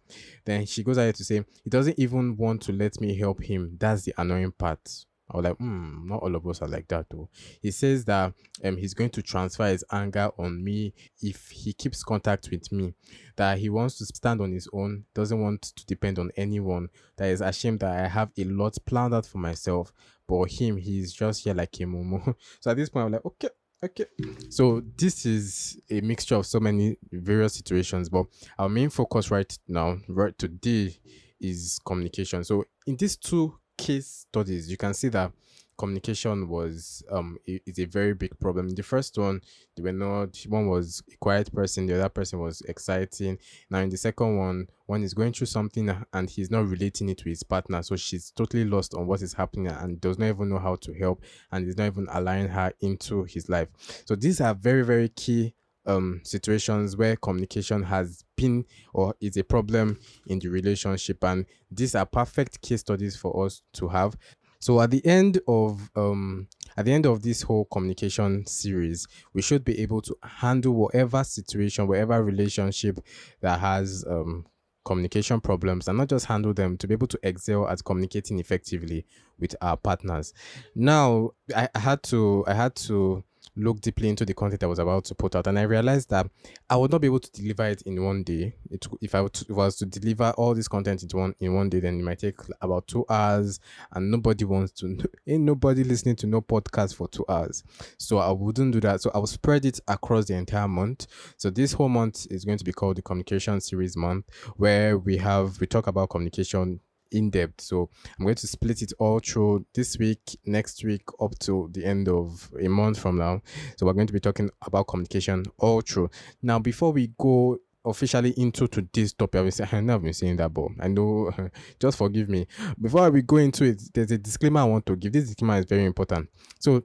Then 0.45 0.65
she 0.65 0.83
goes 0.83 0.97
ahead 0.97 1.15
to 1.15 1.23
say, 1.23 1.43
he 1.63 1.69
doesn't 1.69 1.99
even 1.99 2.37
want 2.37 2.61
to 2.63 2.71
let 2.71 2.99
me 2.99 3.17
help 3.17 3.43
him. 3.43 3.77
That's 3.79 4.03
the 4.03 4.13
annoying 4.17 4.51
part. 4.51 5.05
I 5.31 5.37
was 5.37 5.43
like, 5.43 5.57
hmm, 5.57 6.07
not 6.07 6.23
all 6.23 6.35
of 6.35 6.47
us 6.47 6.61
are 6.61 6.67
like 6.67 6.87
that 6.87 7.05
though. 7.09 7.29
He 7.61 7.69
says 7.69 8.03
that 8.05 8.33
um 8.63 8.77
he's 8.77 8.95
going 8.95 9.11
to 9.11 9.21
transfer 9.21 9.67
his 9.67 9.85
anger 9.91 10.31
on 10.39 10.63
me 10.63 10.93
if 11.21 11.49
he 11.49 11.71
keeps 11.73 12.03
contact 12.03 12.49
with 12.49 12.71
me. 12.71 12.93
That 13.35 13.59
he 13.59 13.69
wants 13.69 13.97
to 13.99 14.05
stand 14.05 14.41
on 14.41 14.51
his 14.51 14.67
own, 14.73 15.05
doesn't 15.13 15.39
want 15.39 15.61
to 15.61 15.85
depend 15.85 16.17
on 16.17 16.31
anyone. 16.35 16.89
That 17.17 17.29
is 17.29 17.41
ashamed 17.41 17.81
that 17.81 18.05
I 18.05 18.07
have 18.07 18.31
a 18.37 18.43
lot 18.45 18.75
planned 18.85 19.13
out 19.13 19.27
for 19.27 19.37
myself. 19.37 19.93
But 20.27 20.51
him, 20.51 20.77
he's 20.77 21.13
just 21.13 21.43
here 21.43 21.53
like 21.53 21.75
a 21.79 21.83
mumu. 21.83 22.35
so 22.59 22.71
at 22.71 22.77
this 22.77 22.89
point, 22.89 23.05
I'm 23.05 23.11
like, 23.11 23.25
okay, 23.25 23.49
Okay, 23.81 24.07
so 24.49 24.81
this 24.97 25.25
is 25.25 25.79
a 25.89 26.01
mixture 26.01 26.35
of 26.35 26.45
so 26.45 26.59
many 26.59 26.97
various 27.13 27.53
situations, 27.53 28.09
but 28.09 28.25
our 28.57 28.67
main 28.67 28.89
focus 28.89 29.31
right 29.31 29.57
now, 29.69 29.97
right 30.09 30.37
today, 30.37 30.97
is 31.39 31.79
communication. 31.85 32.43
So 32.43 32.65
in 32.85 32.97
these 32.97 33.15
two 33.15 33.57
case 33.77 34.25
studies, 34.27 34.69
you 34.69 34.75
can 34.75 34.93
see 34.93 35.07
that 35.07 35.31
communication 35.79 36.47
was 36.47 37.01
um 37.09 37.39
is 37.47 37.79
a 37.79 37.85
very 37.85 38.13
big 38.13 38.37
problem. 38.39 38.69
The 38.69 38.83
first 38.83 39.17
one, 39.17 39.41
they 39.75 39.81
were 39.83 39.93
not 39.93 40.37
one 40.47 40.67
was 40.67 41.01
a 41.11 41.17
quiet 41.17 41.51
person, 41.53 41.87
the 41.87 41.95
other 41.95 42.09
person 42.09 42.39
was 42.39 42.61
exciting. 42.61 43.39
Now 43.71 43.79
in 43.79 43.89
the 43.89 43.97
second 43.97 44.37
one, 44.37 44.67
one 44.85 45.03
is 45.03 45.13
going 45.15 45.33
through 45.33 45.47
something 45.47 45.89
and 46.13 46.29
he's 46.29 46.51
not 46.51 46.67
relating 46.67 47.09
it 47.09 47.17
to 47.19 47.29
his 47.29 47.43
partner, 47.43 47.81
so 47.81 47.95
she's 47.95 48.31
totally 48.31 48.65
lost 48.65 48.93
on 48.93 49.07
what 49.07 49.21
is 49.21 49.33
happening 49.33 49.67
and 49.67 50.01
does 50.01 50.19
not 50.19 50.27
even 50.27 50.49
know 50.49 50.59
how 50.59 50.75
to 50.75 50.93
help 50.93 51.23
and 51.51 51.67
is 51.67 51.77
not 51.77 51.87
even 51.87 52.07
allowing 52.11 52.49
her 52.49 52.71
into 52.81 53.23
his 53.23 53.49
life. 53.49 53.69
So 54.05 54.15
these 54.15 54.41
are 54.41 54.53
very 54.53 54.83
very 54.83 55.09
key 55.09 55.55
um 55.85 56.19
situations 56.23 56.97
where 56.97 57.15
communication 57.15 57.83
has 57.83 58.23
been 58.35 58.65
or 58.93 59.15
is 59.21 59.37
a 59.37 59.43
problem 59.43 59.97
in 60.27 60.37
the 60.39 60.49
relationship 60.49 61.23
and 61.23 61.45
these 61.71 61.95
are 61.95 62.05
perfect 62.05 62.61
case 62.61 62.81
studies 62.81 63.15
for 63.15 63.45
us 63.45 63.61
to 63.73 63.87
have 63.87 64.15
so 64.59 64.81
at 64.81 64.91
the 64.91 65.05
end 65.05 65.39
of 65.47 65.89
um 65.95 66.47
at 66.77 66.85
the 66.85 66.93
end 66.93 67.05
of 67.05 67.21
this 67.23 67.41
whole 67.41 67.65
communication 67.65 68.45
series, 68.45 69.07
we 69.33 69.41
should 69.41 69.65
be 69.65 69.79
able 69.79 70.01
to 70.01 70.15
handle 70.23 70.73
whatever 70.73 71.23
situation, 71.23 71.87
whatever 71.87 72.23
relationship 72.23 72.99
that 73.41 73.59
has 73.59 74.05
um 74.07 74.45
communication 74.85 75.39
problems 75.39 75.87
and 75.87 75.97
not 75.97 76.09
just 76.09 76.25
handle 76.25 76.53
them 76.53 76.77
to 76.77 76.87
be 76.87 76.93
able 76.93 77.07
to 77.07 77.19
excel 77.21 77.67
at 77.67 77.83
communicating 77.83 78.39
effectively 78.39 79.05
with 79.37 79.55
our 79.61 79.77
partners. 79.77 80.33
Now, 80.73 81.31
I, 81.55 81.69
I 81.75 81.79
had 81.79 82.01
to 82.03 82.43
I 82.47 82.53
had 82.53 82.75
to 82.87 83.23
look 83.55 83.81
deeply 83.81 84.09
into 84.09 84.25
the 84.25 84.33
content 84.33 84.63
I 84.63 84.67
was 84.67 84.79
about 84.79 85.05
to 85.05 85.15
put 85.15 85.35
out, 85.35 85.47
and 85.47 85.57
I 85.57 85.63
realized 85.63 86.09
that 86.09 86.29
I 86.69 86.75
would 86.75 86.91
not 86.91 87.01
be 87.01 87.07
able 87.07 87.19
to 87.19 87.31
deliver 87.31 87.65
it 87.67 87.81
in 87.83 88.03
one 88.03 88.23
day. 88.23 88.55
It, 88.69 88.87
if 89.01 89.15
I 89.15 89.21
was 89.21 89.75
to 89.77 89.85
deliver 89.85 90.31
all 90.37 90.53
this 90.53 90.67
content 90.67 91.03
in 91.03 91.19
one 91.19 91.35
in 91.39 91.53
one 91.53 91.69
day, 91.69 91.79
then 91.79 91.99
it 91.99 92.03
might 92.03 92.19
take 92.19 92.39
about 92.61 92.87
two 92.87 93.05
hours, 93.09 93.59
and 93.93 94.11
nobody 94.11 94.45
wants 94.45 94.71
to. 94.73 94.97
Ain't 95.27 95.43
nobody 95.43 95.83
listening 95.83 96.15
to 96.17 96.27
no 96.27 96.41
podcast 96.41 96.95
for 96.95 97.07
two 97.07 97.25
hours, 97.29 97.63
so 97.97 98.17
I 98.17 98.31
wouldn't 98.31 98.73
do 98.73 98.79
that. 98.81 99.01
So 99.01 99.11
I 99.13 99.19
will 99.19 99.27
spread 99.27 99.65
it 99.65 99.79
across 99.87 100.25
the 100.25 100.35
entire 100.35 100.67
month. 100.67 101.07
So 101.37 101.49
this 101.49 101.73
whole 101.73 101.89
month 101.89 102.27
is 102.29 102.45
going 102.45 102.57
to 102.57 102.65
be 102.65 102.73
called 102.73 102.97
the 102.97 103.01
Communication 103.01 103.59
Series 103.61 103.95
Month, 103.95 104.25
where 104.57 104.97
we 104.97 105.17
have 105.17 105.59
we 105.59 105.67
talk 105.67 105.87
about 105.87 106.09
communication 106.09 106.79
in 107.11 107.29
depth. 107.29 107.61
So 107.61 107.89
I'm 108.17 108.25
going 108.25 108.35
to 108.35 108.47
split 108.47 108.81
it 108.81 108.93
all 108.99 109.19
through 109.19 109.65
this 109.73 109.97
week, 109.97 110.37
next 110.45 110.83
week, 110.83 111.03
up 111.19 111.37
to 111.39 111.69
the 111.73 111.85
end 111.85 112.07
of 112.09 112.51
a 112.59 112.67
month 112.67 112.99
from 112.99 113.17
now. 113.17 113.41
So 113.77 113.85
we're 113.85 113.93
going 113.93 114.07
to 114.07 114.13
be 114.13 114.19
talking 114.19 114.49
about 114.65 114.87
communication 114.87 115.45
all 115.57 115.81
through. 115.81 116.09
Now, 116.41 116.59
before 116.59 116.91
we 116.91 117.11
go 117.17 117.57
officially 117.85 118.31
into 118.31 118.67
today's 118.67 119.13
topic, 119.13 119.39
I've 119.59 119.73
I 119.73 119.81
know 119.81 119.95
I've 119.95 120.03
been 120.03 120.13
saying 120.13 120.37
that, 120.37 120.53
but 120.53 120.67
I 120.79 120.87
know, 120.87 121.31
just 121.79 121.97
forgive 121.97 122.29
me. 122.29 122.47
Before 122.79 123.09
we 123.09 123.21
go 123.21 123.37
into 123.37 123.65
it, 123.65 123.81
there's 123.93 124.11
a 124.11 124.17
disclaimer 124.17 124.61
I 124.61 124.65
want 124.65 124.85
to 124.87 124.95
give. 124.95 125.13
This 125.13 125.25
disclaimer 125.25 125.59
is 125.59 125.65
very 125.65 125.85
important. 125.85 126.29
So, 126.59 126.83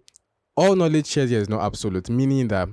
all 0.57 0.77
knowledge 0.77 1.07
shared 1.09 1.31
here 1.31 1.41
is 1.41 1.49
not 1.49 1.63
absolute, 1.63 2.09
meaning 2.11 2.47
that 2.49 2.69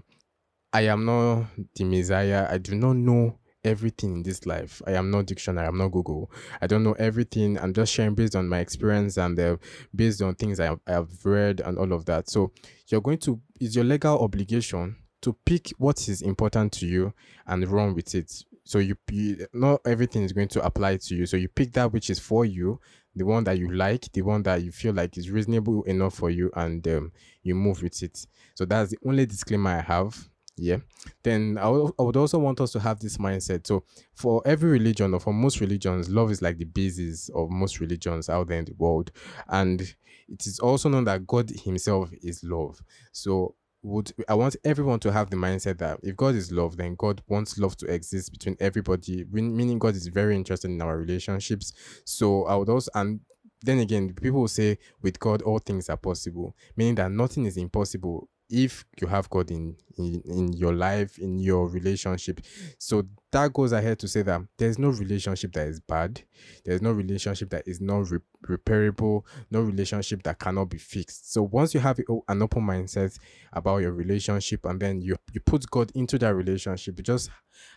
I 0.72 0.82
am 0.82 1.06
not 1.06 1.46
the 1.76 1.84
Messiah. 1.84 2.48
I 2.50 2.58
do 2.60 2.76
not 2.76 2.96
know 2.96 3.38
everything 3.64 4.14
in 4.14 4.24
this 4.24 4.46
life. 4.46 4.82
I 4.88 4.94
am 4.94 5.12
not 5.12 5.26
dictionary. 5.26 5.68
I'm 5.68 5.78
not 5.78 5.92
Google. 5.92 6.32
I 6.62 6.68
don't 6.68 6.84
know 6.84 6.94
everything. 6.94 7.60
I'm 7.60 7.74
just 7.74 7.94
sharing 7.94 8.16
based 8.16 8.36
on 8.36 8.48
my 8.48 8.60
experience 8.60 9.18
and 9.18 9.40
uh, 9.40 9.58
based 9.96 10.22
on 10.22 10.36
things 10.36 10.60
I 10.60 10.66
have, 10.66 10.80
I 10.88 10.92
have 10.94 11.10
read 11.24 11.62
and 11.62 11.78
all 11.78 11.94
of 11.94 12.06
that. 12.06 12.30
So 12.30 12.52
you're 12.88 13.02
going 13.02 13.20
to 13.20 13.40
is 13.60 13.76
your 13.76 13.86
legal 13.86 14.20
obligation 14.20 14.96
to 15.22 15.34
pick 15.46 15.70
what 15.78 16.08
is 16.10 16.22
important 16.22 16.72
to 16.74 16.88
you 16.88 17.14
and 17.48 17.68
run 17.68 17.94
with 17.94 18.16
it. 18.16 18.44
So 18.64 18.80
you, 18.80 18.96
you 19.12 19.46
not 19.54 19.82
everything 19.86 20.24
is 20.24 20.34
going 20.34 20.48
to 20.50 20.66
apply 20.66 20.98
to 20.98 21.16
you. 21.16 21.26
So 21.26 21.38
you 21.38 21.48
pick 21.48 21.74
that 21.74 21.92
which 21.92 22.10
is 22.10 22.20
for 22.20 22.46
you, 22.46 22.80
the 23.16 23.26
one 23.26 23.44
that 23.44 23.58
you 23.58 23.72
like, 23.72 24.12
the 24.14 24.22
one 24.22 24.44
that 24.44 24.64
you 24.64 24.72
feel 24.72 24.94
like 24.94 25.18
is 25.18 25.30
reasonable 25.30 25.84
enough 25.84 26.16
for 26.16 26.30
you, 26.30 26.52
and 26.56 26.88
um, 26.88 27.12
you 27.44 27.56
move 27.56 27.84
with 27.84 28.02
it. 28.02 28.26
So 28.56 28.66
that's 28.66 28.92
the 28.92 28.98
only 29.06 29.26
disclaimer 29.26 29.72
I 29.72 29.82
have 29.82 30.31
yeah. 30.62 30.78
Then 31.24 31.58
I 31.58 31.68
would 31.70 32.16
also 32.16 32.38
want 32.38 32.62
us 32.62 32.72
to 32.74 32.80
have 32.80 33.00
this 33.00 33.18
mindset. 33.18 33.66
So 33.66 33.84
for 34.14 34.42
every 34.46 34.70
religion 34.70 35.14
or 35.14 35.20
for 35.20 35.34
most 35.34 35.60
religions 35.60 36.08
love 36.08 36.30
is 36.30 36.42
like 36.42 36.58
the 36.60 36.66
basis 36.66 37.30
of 37.30 37.50
most 37.50 37.80
religions 37.80 38.30
out 38.30 38.48
there 38.48 38.60
in 38.60 38.66
the 38.66 38.76
world. 38.78 39.12
And 39.48 39.82
it 40.30 40.46
is 40.46 40.60
also 40.60 40.88
known 40.88 41.06
that 41.06 41.26
god 41.26 41.50
himself 41.50 42.12
is 42.22 42.44
love. 42.44 42.82
So 43.12 43.56
would 43.84 44.14
i 44.30 44.34
want 44.36 44.56
everyone 44.64 45.00
to 45.00 45.12
have 45.12 45.32
the 45.32 45.36
mindset 45.36 45.80
that 45.80 46.00
if 46.04 46.16
god 46.16 46.36
is 46.36 46.52
love 46.52 46.78
then 46.78 46.94
god 46.94 47.20
wants 47.28 47.58
love 47.58 47.76
to 47.76 47.88
exist 47.92 48.32
between 48.32 48.56
everybody 48.60 49.26
meaning 49.32 49.80
god 49.80 49.96
is 49.96 50.06
very 50.06 50.36
interested 50.36 50.70
in 50.70 50.80
our 50.84 51.00
relationships. 51.00 51.74
So 52.06 52.46
i 52.46 52.56
would 52.56 52.70
also 52.70 52.92
and 52.94 53.22
then 53.64 53.80
again 53.80 54.14
people 54.14 54.42
will 54.42 54.48
say 54.48 54.78
with 55.02 55.20
god 55.20 55.42
all 55.42 55.58
things 55.58 55.90
are 55.90 55.98
possible 55.98 56.56
meaning 56.76 56.94
that 56.94 57.12
nothing 57.12 57.46
is 57.46 57.58
impossible 57.58 58.30
if 58.52 58.86
you 59.00 59.08
have 59.08 59.30
God 59.30 59.50
in, 59.50 59.78
in 59.98 60.22
in 60.26 60.54
your 60.54 60.74
life, 60.74 61.18
in 61.18 61.40
your 61.40 61.68
relationship. 61.68 62.42
So 62.78 63.04
that 63.32 63.54
goes 63.54 63.72
ahead 63.72 64.00
to 64.00 64.08
say 64.08 64.22
that 64.24 64.42
there's 64.58 64.78
no 64.78 64.90
relationship 64.90 65.54
that 65.54 65.68
is 65.68 65.80
bad. 65.80 66.22
There's 66.66 66.82
no 66.82 66.92
relationship 66.92 67.50
that 67.52 67.68
is 67.68 67.80
not 67.80 68.12
re- 68.12 68.20
repairable. 68.46 69.24
No 69.50 69.62
relationship 69.62 70.24
that 70.24 70.40
cannot 70.40 70.66
be 70.66 70.78
fixed. 70.78 71.32
So 71.32 71.44
once 71.44 71.74
you 71.74 71.80
have 71.80 72.00
an 72.00 72.42
open 72.42 72.64
mindset 72.64 73.18
about 73.54 73.78
your 73.78 73.94
relationship, 73.94 74.66
and 74.66 74.80
then 74.80 75.02
you 75.02 75.16
you 75.34 75.40
put 75.40 75.70
God 75.72 75.92
into 75.96 76.20
that 76.20 76.36
relationship, 76.36 77.02
just 77.02 77.30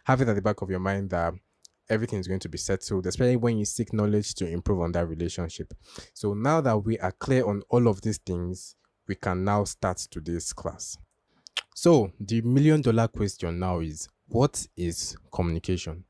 have 0.05 0.21
it 0.21 0.29
at 0.29 0.35
the 0.35 0.43
back 0.43 0.61
of 0.63 0.71
your 0.71 0.81
mind 0.81 1.11
that 1.11 1.35
everything 1.89 2.19
is 2.19 2.27
going 2.27 2.41
to 2.41 2.49
be 2.49 2.59
settled, 2.59 3.07
especially 3.07 3.37
when 3.37 3.59
you 3.59 3.65
seek 3.65 3.93
knowledge 3.93 4.35
to 4.35 4.49
improve 4.49 4.81
on 4.81 4.93
that 4.93 5.07
relationship. 5.07 5.73
So 6.15 6.35
now 6.35 6.61
that 6.63 6.79
we 6.79 6.99
are 6.99 7.13
clear 7.13 7.47
on 7.47 7.63
all 7.69 7.89
of 7.89 8.01
these 8.01 8.19
things, 8.19 8.75
we 9.07 9.15
can 9.15 9.45
now 9.45 9.65
start 9.65 9.99
today's 9.99 10.53
class. 10.53 10.97
So, 11.75 12.13
the 12.21 12.41
million 12.43 12.81
dollar 12.81 13.09
question 13.09 13.59
now 13.59 13.81
is 13.81 14.09
what 14.29 14.67
is 14.77 15.17
communication? 15.33 16.05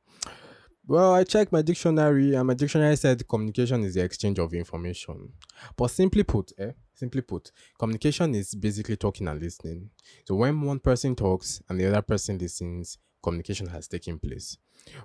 Well, 0.87 1.15
I 1.15 1.25
checked 1.25 1.51
my 1.51 1.63
dictionary 1.63 2.35
and 2.35 2.47
my 2.47 2.53
dictionary 2.55 2.97
said 2.97 3.27
communication 3.27 3.83
is 3.85 3.95
the 3.95 4.03
exchange 4.03 4.39
of 4.39 4.53
information. 4.53 5.33
But 5.77 5.89
simply 5.89 6.25
put, 6.25 6.53
eh, 6.59 6.73
simply 6.93 7.23
put, 7.23 7.51
communication 7.79 8.35
is 8.35 8.55
basically 8.55 8.97
talking 8.97 9.27
and 9.29 9.41
listening. 9.41 9.89
So 10.27 10.35
when 10.35 10.61
one 10.61 10.81
person 10.81 11.17
talks 11.17 11.63
and 11.71 11.81
the 11.81 11.87
other 11.87 12.03
person 12.03 12.37
listens, 12.37 12.99
communication 13.23 13.67
has 13.69 13.89
taken 13.89 14.19
place. 14.19 14.59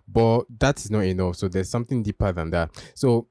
But 0.05 0.43
that 0.59 0.79
is 0.79 0.91
not 0.91 1.05
enough. 1.05 1.37
So 1.37 1.47
there's 1.47 1.69
something 1.69 2.03
deeper 2.03 2.33
than 2.33 2.49
that. 2.49 2.71
So 2.93 3.29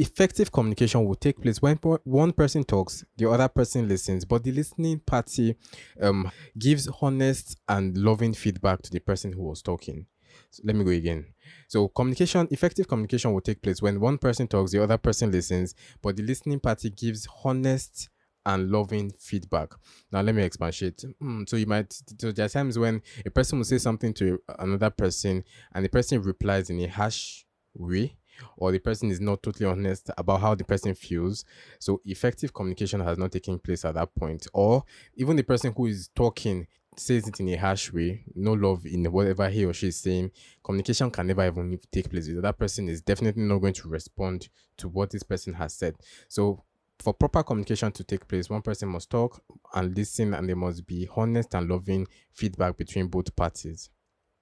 effective 0.00 0.50
communication 0.50 1.04
will 1.04 1.14
take 1.14 1.40
place 1.40 1.60
when 1.60 1.76
one 2.04 2.32
person 2.32 2.64
talks, 2.64 3.04
the 3.16 3.28
other 3.30 3.48
person 3.48 3.88
listens, 3.88 4.24
but 4.24 4.42
the 4.42 4.52
listening 4.52 5.00
party 5.00 5.56
um, 6.00 6.30
gives 6.58 6.88
honest 7.02 7.58
and 7.68 7.96
loving 7.98 8.32
feedback 8.32 8.80
to 8.82 8.90
the 8.90 9.00
person 9.00 9.32
who 9.32 9.42
was 9.42 9.62
talking. 9.62 10.06
So 10.50 10.62
let 10.64 10.76
me 10.76 10.84
go 10.84 10.90
again. 10.90 11.26
So 11.68 11.88
communication, 11.88 12.48
effective 12.50 12.88
communication 12.88 13.34
will 13.34 13.40
take 13.40 13.62
place 13.62 13.82
when 13.82 14.00
one 14.00 14.16
person 14.16 14.48
talks, 14.48 14.72
the 14.72 14.82
other 14.82 14.96
person 14.96 15.30
listens, 15.30 15.74
but 16.02 16.16
the 16.16 16.22
listening 16.22 16.60
party 16.60 16.90
gives 16.90 17.28
honest 17.44 18.08
and 18.46 18.70
loving 18.70 19.12
feedback. 19.18 19.70
Now 20.10 20.22
let 20.22 20.34
me 20.34 20.42
expatiate. 20.42 21.04
Mm, 21.22 21.46
so 21.48 21.56
you 21.56 21.66
might 21.66 21.92
so 21.92 22.32
there 22.32 22.46
are 22.46 22.48
times 22.48 22.78
when 22.78 23.02
a 23.26 23.30
person 23.30 23.58
will 23.58 23.66
say 23.66 23.78
something 23.78 24.14
to 24.14 24.40
another 24.58 24.88
person 24.90 25.44
and 25.74 25.84
the 25.84 25.90
person 25.90 26.22
replies 26.22 26.70
in 26.70 26.80
a 26.80 26.86
harsh 26.86 27.44
way 27.74 28.16
or 28.56 28.72
the 28.72 28.78
person 28.78 29.10
is 29.10 29.20
not 29.20 29.42
totally 29.42 29.68
honest 29.68 30.10
about 30.18 30.40
how 30.40 30.54
the 30.54 30.64
person 30.64 30.94
feels. 30.94 31.44
So 31.78 32.00
effective 32.04 32.52
communication 32.54 33.00
has 33.00 33.18
not 33.18 33.32
taken 33.32 33.58
place 33.58 33.84
at 33.84 33.94
that 33.94 34.14
point. 34.14 34.46
Or 34.52 34.84
even 35.16 35.36
the 35.36 35.42
person 35.42 35.72
who 35.76 35.86
is 35.86 36.08
talking 36.14 36.66
says 36.96 37.28
it 37.28 37.40
in 37.40 37.48
a 37.48 37.56
harsh 37.56 37.92
way, 37.92 38.24
no 38.34 38.52
love 38.52 38.84
in 38.84 39.04
whatever 39.12 39.48
he 39.48 39.64
or 39.64 39.72
she 39.72 39.88
is 39.88 39.96
saying, 39.96 40.30
communication 40.62 41.10
can 41.10 41.26
never 41.26 41.46
even 41.46 41.78
take 41.90 42.10
place. 42.10 42.28
Other 42.36 42.52
person 42.52 42.88
is 42.88 43.00
definitely 43.00 43.42
not 43.42 43.58
going 43.58 43.74
to 43.74 43.88
respond 43.88 44.48
to 44.78 44.88
what 44.88 45.10
this 45.10 45.22
person 45.22 45.54
has 45.54 45.72
said. 45.72 45.94
So 46.28 46.64
for 46.98 47.14
proper 47.14 47.42
communication 47.42 47.92
to 47.92 48.04
take 48.04 48.28
place, 48.28 48.50
one 48.50 48.62
person 48.62 48.88
must 48.88 49.08
talk 49.08 49.42
and 49.74 49.96
listen, 49.96 50.34
and 50.34 50.48
there 50.48 50.56
must 50.56 50.86
be 50.86 51.08
honest 51.16 51.54
and 51.54 51.68
loving 51.68 52.06
feedback 52.32 52.76
between 52.76 53.06
both 53.06 53.34
parties. 53.34 53.88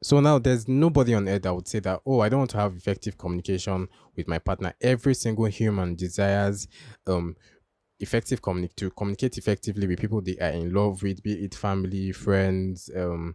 So 0.03 0.21
now 0.21 0.39
there's 0.39 0.69
nobody 0.69 1.15
on 1.15 1.29
earth 1.29 1.43
that 1.43 1.55
would 1.55 1.67
say 1.67 1.81
that, 1.81 2.01
oh, 2.07 2.21
I 2.21 2.29
don't 2.29 2.41
want 2.41 2.51
to 2.51 2.59
have 2.59 2.77
effective 2.77 3.19
communication 3.19 3.89
with 4.17 4.29
my 4.29 4.39
partner. 4.39 4.75
Every 4.81 5.15
single 5.15 5.47
human 5.47 5.95
desires 5.97 6.69
um 7.07 7.37
effective 8.01 8.41
communi- 8.43 8.75
to 8.77 8.91
communicate 8.93 9.39
effectively 9.39 9.87
with 9.87 10.01
people 10.01 10.21
they 10.23 10.37
are 10.39 10.51
in 10.51 10.73
love 10.73 11.03
with, 11.03 11.23
be 11.23 11.45
it 11.45 11.55
family, 11.55 12.13
friends, 12.13 12.91
um, 12.97 13.35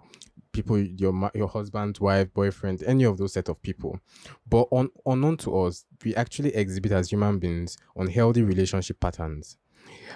people, 0.53 0.77
your 0.79 1.31
your 1.35 1.47
husband, 1.49 1.97
wife, 1.99 2.33
boyfriend, 2.33 2.83
any 2.83 3.03
of 3.05 3.17
those 3.17 3.33
set 3.33 3.49
of 3.49 3.61
people. 3.61 3.99
But 4.47 4.67
on 4.71 4.89
unknown 5.05 5.37
to 5.37 5.61
us, 5.63 5.85
we 6.05 6.15
actually 6.15 6.55
exhibit 6.55 6.93
as 6.93 7.11
human 7.11 7.39
beings 7.39 7.77
unhealthy 7.95 8.43
relationship 8.43 8.99
patterns. 8.99 9.57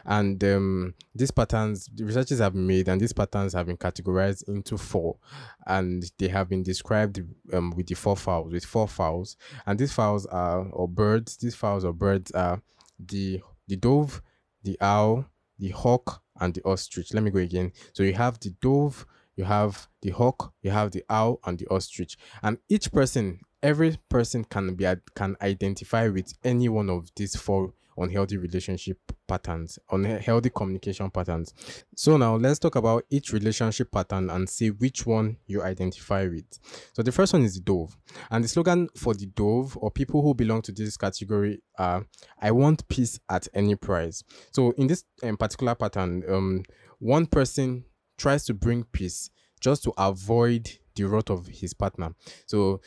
And 0.05 0.41
um, 0.43 0.93
these 1.13 1.31
patterns, 1.31 1.89
the 1.93 2.05
researchers 2.05 2.39
have 2.39 2.55
made, 2.55 2.87
and 2.87 3.01
these 3.01 3.13
patterns 3.13 3.53
have 3.53 3.65
been 3.65 3.77
categorized 3.77 4.47
into 4.47 4.77
four, 4.77 5.17
and 5.65 6.09
they 6.17 6.27
have 6.29 6.49
been 6.49 6.63
described 6.63 7.21
um, 7.53 7.71
with 7.75 7.87
the 7.87 7.95
four 7.95 8.15
fowls, 8.15 8.53
with 8.53 8.65
four 8.65 8.87
fowls. 8.87 9.37
And 9.65 9.77
these 9.77 9.93
fowls 9.93 10.25
are, 10.27 10.67
or 10.69 10.87
birds, 10.87 11.37
these 11.37 11.55
fowls 11.55 11.83
or 11.83 11.93
birds 11.93 12.31
are 12.31 12.61
the 12.99 13.41
the 13.67 13.75
dove, 13.75 14.21
the 14.63 14.77
owl, 14.79 15.25
the 15.59 15.69
hawk, 15.69 16.21
and 16.39 16.53
the 16.53 16.63
ostrich. 16.63 17.13
Let 17.13 17.23
me 17.23 17.31
go 17.31 17.39
again. 17.39 17.71
So 17.93 18.03
you 18.03 18.13
have 18.13 18.39
the 18.39 18.51
dove, 18.61 19.05
you 19.35 19.43
have 19.43 19.87
the 20.01 20.11
hawk, 20.11 20.53
you 20.61 20.71
have 20.71 20.91
the 20.91 21.03
owl, 21.09 21.39
and 21.45 21.57
the 21.59 21.67
ostrich. 21.67 22.17
And 22.41 22.57
each 22.69 22.91
person, 22.91 23.41
every 23.61 23.97
person 24.09 24.43
can 24.43 24.75
be 24.75 24.85
can 25.15 25.35
identify 25.41 26.07
with 26.07 26.33
any 26.43 26.69
one 26.69 26.89
of 26.89 27.09
these 27.15 27.35
four 27.35 27.73
unhealthy 27.97 28.37
relationship 28.37 28.97
patterns, 29.27 29.79
unhealthy 29.91 30.49
communication 30.49 31.09
patterns. 31.09 31.53
So 31.95 32.17
now 32.17 32.35
let's 32.35 32.59
talk 32.59 32.75
about 32.75 33.03
each 33.09 33.33
relationship 33.33 33.91
pattern 33.91 34.29
and 34.29 34.47
see 34.47 34.71
which 34.71 35.05
one 35.05 35.37
you 35.45 35.63
identify 35.63 36.27
with. 36.27 36.45
So 36.93 37.03
the 37.03 37.11
first 37.11 37.33
one 37.33 37.43
is 37.43 37.55
the 37.55 37.61
dove. 37.61 37.97
And 38.31 38.43
the 38.43 38.47
slogan 38.47 38.89
for 38.95 39.13
the 39.13 39.25
dove 39.25 39.77
or 39.77 39.91
people 39.91 40.21
who 40.21 40.33
belong 40.33 40.61
to 40.63 40.71
this 40.71 40.97
category 40.97 41.61
are 41.77 42.05
I 42.41 42.51
want 42.51 42.87
peace 42.87 43.19
at 43.29 43.47
any 43.53 43.75
price. 43.75 44.23
So 44.51 44.71
in 44.77 44.87
this 44.87 45.03
um, 45.23 45.37
particular 45.37 45.75
pattern, 45.75 46.23
um, 46.29 46.63
one 46.99 47.25
person 47.25 47.85
tries 48.17 48.45
to 48.45 48.53
bring 48.53 48.83
peace 48.85 49.29
just 49.59 49.83
to 49.83 49.93
avoid 49.97 50.69
the 50.95 51.03
wrath 51.05 51.29
of 51.29 51.47
his 51.47 51.73
partner. 51.73 52.13
So 52.45 52.81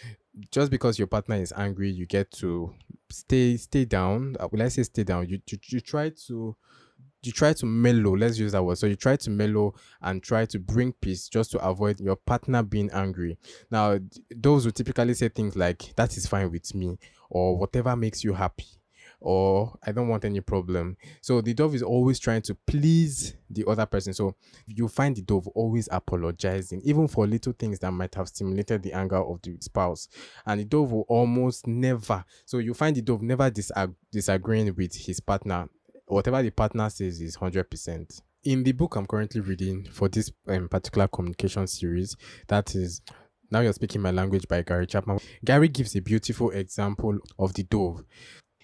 just 0.51 0.71
because 0.71 0.99
your 0.99 1.09
partner 1.09 1.37
is 1.37 1.53
angry, 1.57 1.91
you 1.91 2.07
get 2.07 2.31
to 2.33 2.75
stay 3.11 3.57
stay 3.57 3.85
down. 3.85 4.37
Uh, 4.39 4.49
will 4.51 4.63
I 4.63 4.69
say 4.69 4.83
stay 4.85 5.05
down? 5.05 5.29
You, 5.29 5.41
you 5.51 5.59
you 5.69 5.81
try 5.81 6.11
to 6.27 6.57
you 7.23 7.33
try 7.33 7.53
to 7.53 7.67
mellow 7.67 8.17
let's 8.17 8.39
use 8.39 8.53
that 8.53 8.63
word 8.63 8.79
so 8.79 8.87
you 8.87 8.97
try 8.97 9.15
to 9.15 9.31
mellow 9.31 9.75
and 10.01 10.23
try 10.23 10.47
to 10.47 10.59
bring 10.59 10.93
peace 10.93 11.29
just 11.29 11.51
to 11.51 11.59
avoid 11.59 12.01
your 12.01 12.17
partner 12.17 12.63
being 12.63 12.91
angry 12.93 13.37
now 13.71 13.99
those 14.35 14.65
who 14.65 14.71
typically 14.71 15.13
say 15.13 15.29
things 15.29 15.55
like 15.55 15.95
that 15.97 16.17
is 16.17 16.27
fine 16.27 16.51
with 16.51 16.75
me 16.75 16.99
or 17.29 17.59
whatever 17.59 17.95
makes 17.95 18.25
you 18.25 18.33
happy 18.33 18.65
or 19.21 19.75
I 19.85 19.93
don't 19.93 20.09
want 20.09 20.25
any 20.25 20.41
problem. 20.41 20.97
So 21.21 21.41
the 21.41 21.55
dove 21.55 21.75
is 21.75 21.83
always 21.83 22.19
trying 22.19 22.43
to 22.43 22.55
please 22.67 23.35
the 23.51 23.65
other 23.67 23.87
person. 23.87 24.15
So 24.15 24.35
you 24.67 24.89
find 24.89 25.15
the 25.15 25.23
dove 25.23 25.47
always 25.49 25.89
apologizing, 25.93 26.81
even 26.85 27.07
for 27.07 27.27
little 27.27 27.53
things 27.53 27.79
that 27.81 27.93
might 27.93 28.15
have 28.15 28.29
stimulated 28.29 28.83
the 28.83 28.93
anger 28.93 29.19
of 29.19 29.43
the 29.43 29.57
spouse. 29.61 30.09
And 30.47 30.61
the 30.61 30.65
dove 30.65 30.93
will 30.93 31.05
almost 31.09 31.67
never, 31.67 32.25
so 32.47 32.59
you 32.59 32.75
find 32.75 32.97
the 32.97 33.03
dove 33.03 33.23
never 33.23 33.51
disag- 33.51 33.95
disagreeing 34.11 34.75
with 34.75 34.95
his 34.95 35.21
partner. 35.21 35.69
Whatever 36.07 36.43
the 36.43 36.51
partner 36.51 36.89
says 36.91 37.21
is 37.21 37.37
100%. 37.37 38.23
In 38.43 38.63
the 38.65 38.73
book 38.73 38.97
I'm 38.97 39.07
currently 39.07 39.43
reading 39.43 39.87
for 39.93 40.09
this 40.09 40.33
um, 40.49 40.69
particular 40.69 41.07
communication 41.09 41.67
series, 41.67 42.17
that 42.49 42.75
is 42.75 43.03
now 43.51 43.61
You're 43.61 43.73
Speaking 43.73 44.01
My 44.01 44.13
Language 44.13 44.47
by 44.49 44.63
Gary 44.63 44.87
Chapman. 44.87 45.19
Gary 45.45 45.69
gives 45.69 45.95
a 45.97 46.01
beautiful 46.01 46.51
example 46.51 47.19
of 47.39 47.53
the 47.55 47.65
dove. 47.65 48.05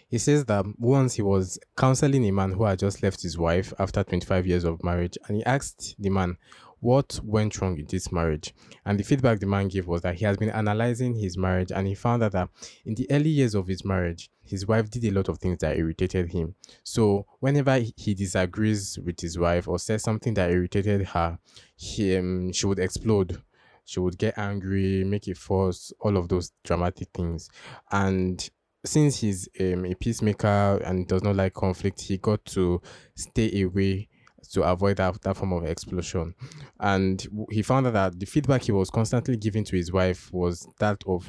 He 0.09 0.19
says 0.19 0.45
that 0.47 0.65
once 0.79 1.15
he 1.15 1.23
was 1.23 1.59
counseling 1.77 2.25
a 2.27 2.33
man 2.33 2.53
who 2.53 2.65
had 2.65 2.79
just 2.79 3.03
left 3.03 3.23
his 3.23 3.37
wife 3.37 3.73
after 3.79 4.05
25 4.05 4.47
years 4.47 4.65
of 4.65 4.83
marriage, 4.85 5.19
and 5.27 5.37
he 5.37 5.45
asked 5.45 5.97
the 5.99 6.11
man 6.11 6.37
what 6.81 7.19
went 7.25 7.61
wrong 7.61 7.79
in 7.79 7.87
this 7.87 8.13
marriage. 8.13 8.55
And 8.85 8.99
the 9.01 9.03
feedback 9.03 9.41
the 9.41 9.47
man 9.47 9.69
gave 9.69 9.87
was 9.87 10.03
that 10.03 10.17
he 10.17 10.25
has 10.25 10.37
been 10.37 10.51
analyzing 10.51 11.15
his 11.15 11.37
marriage 11.37 11.73
and 11.73 11.87
he 11.87 11.95
found 11.95 12.23
out 12.23 12.33
that 12.33 12.51
in 12.85 12.95
the 12.95 13.11
early 13.11 13.31
years 13.31 13.55
of 13.55 13.67
his 13.67 13.85
marriage, 13.85 14.31
his 14.45 14.67
wife 14.67 14.91
did 14.91 15.05
a 15.07 15.11
lot 15.11 15.29
of 15.29 15.39
things 15.39 15.59
that 15.59 15.77
irritated 15.77 16.31
him. 16.31 16.55
So 16.85 17.27
whenever 17.41 17.79
he 17.97 18.15
disagrees 18.15 18.99
with 19.05 19.21
his 19.21 19.39
wife 19.39 19.67
or 19.67 19.79
says 19.79 20.03
something 20.03 20.35
that 20.35 20.51
irritated 20.51 21.07
her, 21.09 21.39
he, 21.77 22.17
um, 22.17 22.53
she 22.53 22.67
would 22.67 22.79
explode 22.79 23.43
she 23.87 24.01
would 24.01 24.19
get 24.19 24.37
angry, 24.37 25.05
make 25.05 25.29
a 25.29 25.35
fuss, 25.35 25.93
all 26.01 26.17
of 26.17 26.29
those 26.29 26.51
dramatic 26.65 27.09
things. 27.15 27.49
And 27.93 28.49
since 28.87 29.21
he's 29.21 29.49
um, 29.61 29.85
a 29.85 29.95
peacemaker 29.95 30.81
and 30.85 31.07
does 31.07 31.23
not 31.23 31.37
like 31.37 31.55
conflict, 31.55 32.01
he 32.01 32.19
got 32.19 32.45
to 32.47 32.81
stay 33.15 33.63
away 33.63 34.09
to 34.53 34.63
avoid 34.63 34.97
that, 34.99 35.21
that 35.23 35.37
form 35.37 35.53
of 35.53 35.65
explosion. 35.65 36.35
And 36.81 37.27
he 37.51 37.63
found 37.63 37.87
out 37.89 37.93
that 37.95 38.21
the 38.21 38.27
feedback 38.27 38.63
he 38.63 38.73
was 38.73 38.91
constantly 38.91 39.37
giving 39.37 39.65
to 39.65 39.77
his 39.77 39.93
wife 39.93 40.33
was 40.33 40.69
that 40.79 41.03
of 41.07 41.27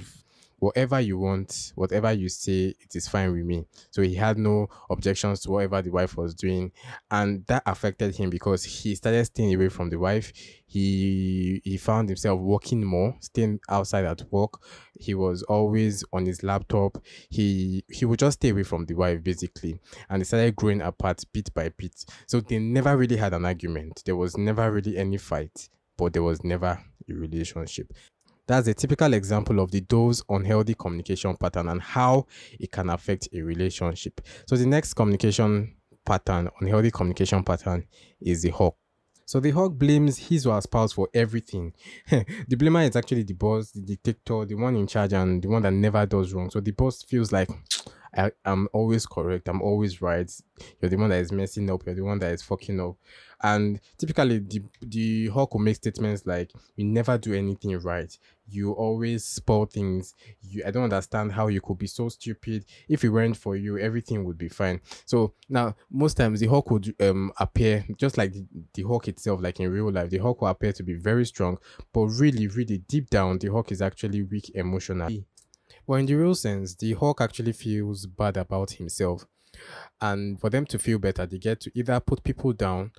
whatever 0.59 0.99
you 0.99 1.17
want, 1.17 1.71
whatever 1.75 2.11
you 2.11 2.29
say, 2.29 2.73
it 2.79 2.95
is 2.95 3.07
fine 3.07 3.31
with 3.31 3.45
me. 3.45 3.65
So 3.91 4.01
he 4.01 4.15
had 4.15 4.37
no 4.37 4.67
objections 4.89 5.41
to 5.41 5.51
whatever 5.51 5.81
the 5.81 5.91
wife 5.91 6.17
was 6.17 6.33
doing. 6.33 6.71
And 7.11 7.45
that 7.47 7.63
affected 7.65 8.15
him 8.15 8.29
because 8.29 8.63
he 8.63 8.95
started 8.95 9.25
staying 9.25 9.53
away 9.53 9.69
from 9.69 9.89
the 9.89 9.99
wife. 9.99 10.33
He 10.65 11.61
he 11.63 11.77
found 11.77 12.09
himself 12.09 12.39
working 12.41 12.83
more, 12.83 13.15
staying 13.21 13.59
outside 13.69 14.05
at 14.05 14.23
work. 14.31 14.61
He 14.99 15.13
was 15.13 15.43
always 15.43 16.03
on 16.11 16.25
his 16.25 16.43
laptop. 16.43 16.97
He 17.29 17.83
he 17.89 18.05
would 18.05 18.19
just 18.19 18.39
stay 18.39 18.49
away 18.49 18.63
from 18.63 18.85
the 18.85 18.95
wife 18.95 19.23
basically. 19.23 19.79
And 20.09 20.21
they 20.21 20.25
started 20.25 20.55
growing 20.55 20.81
apart 20.81 21.23
bit 21.33 21.53
by 21.53 21.69
bit. 21.69 22.03
So 22.25 22.41
they 22.41 22.59
never 22.59 22.97
really 22.97 23.17
had 23.17 23.33
an 23.33 23.45
argument. 23.45 24.01
There 24.05 24.15
was 24.15 24.37
never 24.37 24.71
really 24.71 24.97
any 24.97 25.17
fight, 25.17 25.69
but 25.97 26.13
there 26.13 26.23
was 26.23 26.43
never 26.43 26.83
a 27.09 27.13
relationship. 27.13 27.93
That's 28.47 28.67
a 28.67 28.73
typical 28.73 29.13
example 29.13 29.59
of 29.59 29.71
the 29.71 29.81
dove's 29.81 30.23
unhealthy 30.29 30.73
communication 30.73 31.35
pattern 31.35 31.67
and 31.69 31.81
how 31.81 32.27
it 32.59 32.71
can 32.71 32.89
affect 32.89 33.27
a 33.33 33.41
relationship. 33.41 34.21
So 34.47 34.55
the 34.55 34.65
next 34.65 34.93
communication 34.93 35.75
pattern, 36.05 36.49
unhealthy 36.61 36.91
communication 36.91 37.43
pattern, 37.43 37.85
is 38.21 38.41
the 38.41 38.49
hawk. 38.49 38.77
So 39.25 39.41
the 39.41 39.51
hawk 39.51 39.73
blames 39.73 40.17
his 40.17 40.47
or 40.47 40.55
her 40.55 40.61
spouse 40.61 40.93
for 40.93 41.09
everything. 41.13 41.73
the 42.09 42.55
blamer 42.55 42.87
is 42.87 42.95
actually 42.95 43.23
the 43.23 43.33
boss, 43.33 43.71
the 43.71 43.81
dictator, 43.81 44.45
the 44.45 44.55
one 44.55 44.77
in 44.77 44.87
charge, 44.87 45.11
and 45.11 45.41
the 45.41 45.49
one 45.49 45.61
that 45.63 45.73
never 45.73 46.05
does 46.05 46.33
wrong. 46.33 46.49
So 46.49 46.61
the 46.61 46.71
boss 46.71 47.03
feels 47.03 47.33
like 47.33 47.49
I, 48.17 48.31
am 48.45 48.67
always 48.73 49.05
correct, 49.05 49.47
I'm 49.47 49.61
always 49.61 50.01
right. 50.01 50.31
You're 50.81 50.89
the 50.89 50.97
one 50.97 51.09
that 51.09 51.21
is 51.21 51.31
messing 51.31 51.69
up, 51.69 51.85
you're 51.85 51.95
the 51.95 52.01
one 52.03 52.19
that 52.19 52.33
is 52.33 52.41
fucking 52.41 52.79
up. 52.79 52.95
And 53.43 53.79
typically, 53.97 54.39
the 54.39 54.63
the 54.81 55.27
hawk 55.27 55.53
will 55.53 55.61
make 55.61 55.75
statements 55.75 56.25
like, 56.25 56.51
"You 56.75 56.85
never 56.85 57.17
do 57.19 57.33
anything 57.35 57.77
right. 57.79 58.17
You 58.49 58.71
always 58.71 59.25
spoil 59.25 59.65
things. 59.65 60.15
You, 60.41 60.63
I 60.65 60.71
don't 60.71 60.85
understand 60.85 61.33
how 61.33 61.47
you 61.47 61.61
could 61.61 61.77
be 61.77 61.85
so 61.85 62.09
stupid. 62.09 62.65
If 62.89 63.03
it 63.03 63.09
weren't 63.09 63.37
for 63.37 63.55
you, 63.55 63.77
everything 63.77 64.25
would 64.25 64.39
be 64.39 64.49
fine." 64.49 64.81
So 65.05 65.33
now, 65.49 65.75
most 65.91 66.17
times, 66.17 66.39
the 66.39 66.47
hawk 66.47 66.71
would 66.71 66.95
um 66.99 67.31
appear 67.39 67.85
just 67.97 68.17
like 68.17 68.33
the, 68.33 68.43
the 68.73 68.81
hawk 68.81 69.07
itself, 69.07 69.39
like 69.41 69.59
in 69.59 69.71
real 69.71 69.91
life. 69.91 70.09
The 70.09 70.17
hawk 70.17 70.41
will 70.41 70.47
appear 70.47 70.73
to 70.73 70.83
be 70.83 70.95
very 70.95 71.25
strong, 71.25 71.59
but 71.93 72.07
really, 72.07 72.47
really 72.47 72.79
deep 72.79 73.11
down, 73.11 73.37
the 73.37 73.51
hawk 73.51 73.71
is 73.71 73.83
actually 73.83 74.23
weak 74.23 74.49
emotionally. 74.55 75.25
But 75.87 75.95
in 75.95 76.05
the 76.05 76.15
real 76.15 76.35
sense, 76.35 76.75
the 76.75 76.93
hawk 76.93 77.21
actually 77.21 77.53
feels 77.53 78.05
bad 78.05 78.37
about 78.37 78.71
himself. 78.71 79.25
And 80.01 80.39
for 80.39 80.49
them 80.49 80.65
to 80.67 80.77
feel 80.77 80.99
better, 80.99 81.25
they 81.25 81.37
get 81.37 81.61
to 81.61 81.71
either 81.73 81.99
put 81.99 82.23
people 82.23 82.53
down 82.53 82.91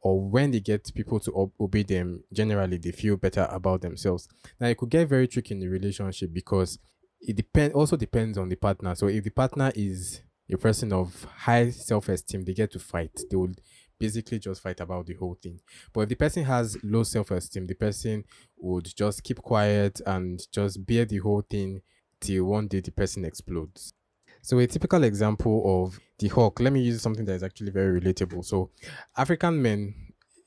or 0.00 0.20
when 0.20 0.52
they 0.52 0.60
get 0.60 0.88
people 0.94 1.18
to 1.18 1.50
obey 1.60 1.82
them, 1.82 2.22
generally 2.32 2.76
they 2.76 2.92
feel 2.92 3.16
better 3.16 3.48
about 3.50 3.80
themselves. 3.80 4.28
Now 4.60 4.68
it 4.68 4.78
could 4.78 4.90
get 4.90 5.08
very 5.08 5.26
tricky 5.26 5.54
in 5.54 5.60
the 5.60 5.68
relationship 5.68 6.32
because 6.32 6.78
it 7.20 7.34
depend 7.34 7.72
also 7.72 7.96
depends 7.96 8.38
on 8.38 8.48
the 8.48 8.54
partner. 8.54 8.94
So 8.94 9.08
if 9.08 9.24
the 9.24 9.30
partner 9.30 9.72
is 9.74 10.22
a 10.50 10.56
person 10.56 10.92
of 10.92 11.24
high 11.24 11.70
self-esteem, 11.70 12.44
they 12.44 12.54
get 12.54 12.70
to 12.72 12.78
fight. 12.78 13.18
They 13.28 13.36
will 13.36 13.54
basically 13.98 14.38
just 14.38 14.62
fight 14.62 14.78
about 14.80 15.06
the 15.06 15.14
whole 15.14 15.36
thing. 15.42 15.60
But 15.92 16.02
if 16.02 16.10
the 16.10 16.14
person 16.14 16.44
has 16.44 16.78
low 16.84 17.02
self-esteem, 17.02 17.66
the 17.66 17.74
person 17.74 18.24
would 18.58 18.88
just 18.96 19.24
keep 19.24 19.42
quiet 19.42 20.00
and 20.06 20.40
just 20.52 20.86
bear 20.86 21.04
the 21.04 21.18
whole 21.18 21.42
thing 21.42 21.82
till 22.20 22.44
one 22.44 22.68
day 22.68 22.80
the 22.80 22.92
person 22.92 23.24
explodes. 23.24 23.92
So 24.42 24.58
a 24.58 24.66
typical 24.66 25.02
example 25.04 25.84
of 25.84 25.98
the 26.18 26.28
hawk, 26.28 26.60
let 26.60 26.72
me 26.72 26.80
use 26.80 27.02
something 27.02 27.24
that 27.24 27.34
is 27.34 27.42
actually 27.42 27.72
very 27.72 28.00
relatable. 28.00 28.44
So 28.44 28.70
African 29.16 29.60
men, 29.60 29.94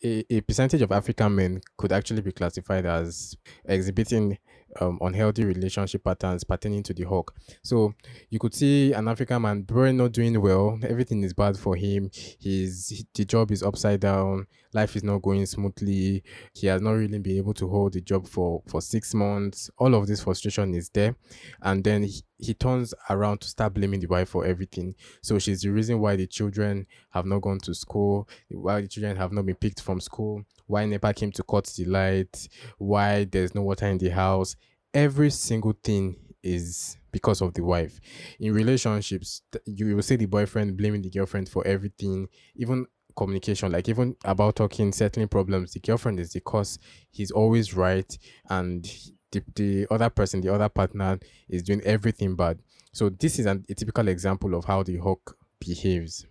a, 0.04 0.26
a 0.30 0.42
percentage 0.42 0.82
of 0.82 0.92
African 0.92 1.36
men 1.36 1.62
could 1.78 1.92
actually 1.92 2.22
be 2.22 2.32
classified 2.32 2.86
as 2.86 3.36
exhibiting 3.66 4.38
um, 4.80 5.00
unhealthy 5.02 5.46
relationship 5.46 6.04
patterns 6.04 6.44
pertaining 6.44 6.84
to 6.84 6.94
the 6.94 7.04
hawk. 7.04 7.36
So 7.64 7.94
you 8.30 8.40
could 8.40 8.54
see 8.54 8.94
an 8.94 9.08
African 9.08 9.42
man, 9.42 9.62
bro, 9.62 9.92
not 9.92 10.12
doing 10.12 10.40
well. 10.42 10.80
Everything 10.84 11.24
is 11.24 11.34
bad 11.34 11.58
for 11.58 11.76
him. 11.76 12.10
His 12.40 13.06
the 13.14 13.26
job 13.26 13.52
is 13.52 13.64
upside 13.64 14.02
down. 14.02 14.48
Life 14.74 14.96
is 14.96 15.04
not 15.04 15.22
going 15.22 15.46
smoothly. 15.46 16.24
He 16.54 16.68
has 16.68 16.82
not 16.82 16.92
really 16.92 17.20
been 17.20 17.38
able 17.38 17.54
to 17.56 17.68
hold 17.68 17.94
the 17.94 18.02
job 18.02 18.28
for 18.28 18.62
for 18.68 18.82
six 18.82 19.14
months. 19.14 19.70
All 19.78 19.96
of 19.96 20.08
this 20.08 20.24
frustration 20.24 20.74
is 20.76 20.90
there, 20.90 21.16
and 21.62 21.84
then 21.84 22.04
he, 22.04 22.22
he 22.40 22.54
turns 22.54 22.94
around 23.10 23.42
to 23.42 23.48
start 23.48 23.74
blaming 23.74 24.00
the 24.00 24.08
wife 24.08 24.30
for 24.30 24.46
everything. 24.46 24.96
So 25.22 25.38
she's 25.40 25.62
the 25.62 25.70
reason 25.70 26.00
why 26.00 26.16
the 26.16 26.26
children 26.26 26.88
have 27.10 27.26
not 27.26 27.42
gone 27.42 27.60
to 27.60 27.76
school, 27.76 28.28
why 28.50 28.82
the 28.82 28.88
children 28.88 29.18
have 29.18 29.34
not 29.34 29.46
been 29.46 29.56
picked 29.56 29.82
from 29.82 30.00
school, 30.00 30.44
why 30.66 30.86
NEPA 30.86 31.14
came 31.14 31.32
to 31.34 31.44
cut 31.44 31.66
the 31.66 31.86
light, 31.86 32.48
why 32.78 33.26
there's 33.26 33.54
no 33.54 33.62
water 33.62 33.88
in 33.88 33.98
the 33.98 34.10
house. 34.10 34.56
Every 34.94 35.30
single 35.30 35.74
thing 35.84 36.16
is 36.42 36.98
because 37.12 37.42
of 37.42 37.54
the 37.54 37.64
wife. 37.64 38.00
In 38.40 38.54
relationships, 38.54 39.42
you 39.66 39.96
will 39.96 40.02
see 40.02 40.16
the 40.16 40.26
boyfriend 40.26 40.78
blaming 40.78 41.02
the 41.02 41.10
girlfriend 41.10 41.50
for 41.50 41.66
everything, 41.68 42.30
even 42.56 42.86
communication, 43.16 43.72
like 43.72 43.90
even 43.90 44.16
about 44.24 44.56
talking, 44.56 44.94
settling 44.94 45.28
problems. 45.28 45.74
The 45.74 45.80
girlfriend 45.82 46.20
is 46.20 46.32
the 46.32 46.40
cause. 46.40 46.80
He's 47.12 47.32
always 47.32 47.74
right, 47.74 48.18
and 48.50 48.90
the, 49.32 49.44
the 49.56 49.88
other 49.92 50.10
person, 50.10 50.42
the 50.42 50.54
other 50.54 50.70
partner, 50.70 51.20
is 51.48 51.64
doing 51.64 51.82
everything 51.82 52.36
bad. 52.36 52.60
So 52.92 53.10
this 53.10 53.40
is 53.40 53.46
an, 53.46 53.66
a 53.70 53.74
typical 53.74 54.08
example 54.08 54.56
of 54.56 54.66
how 54.66 54.84
the 54.84 54.98
hawk 54.98 55.38
behaves. 55.60 56.26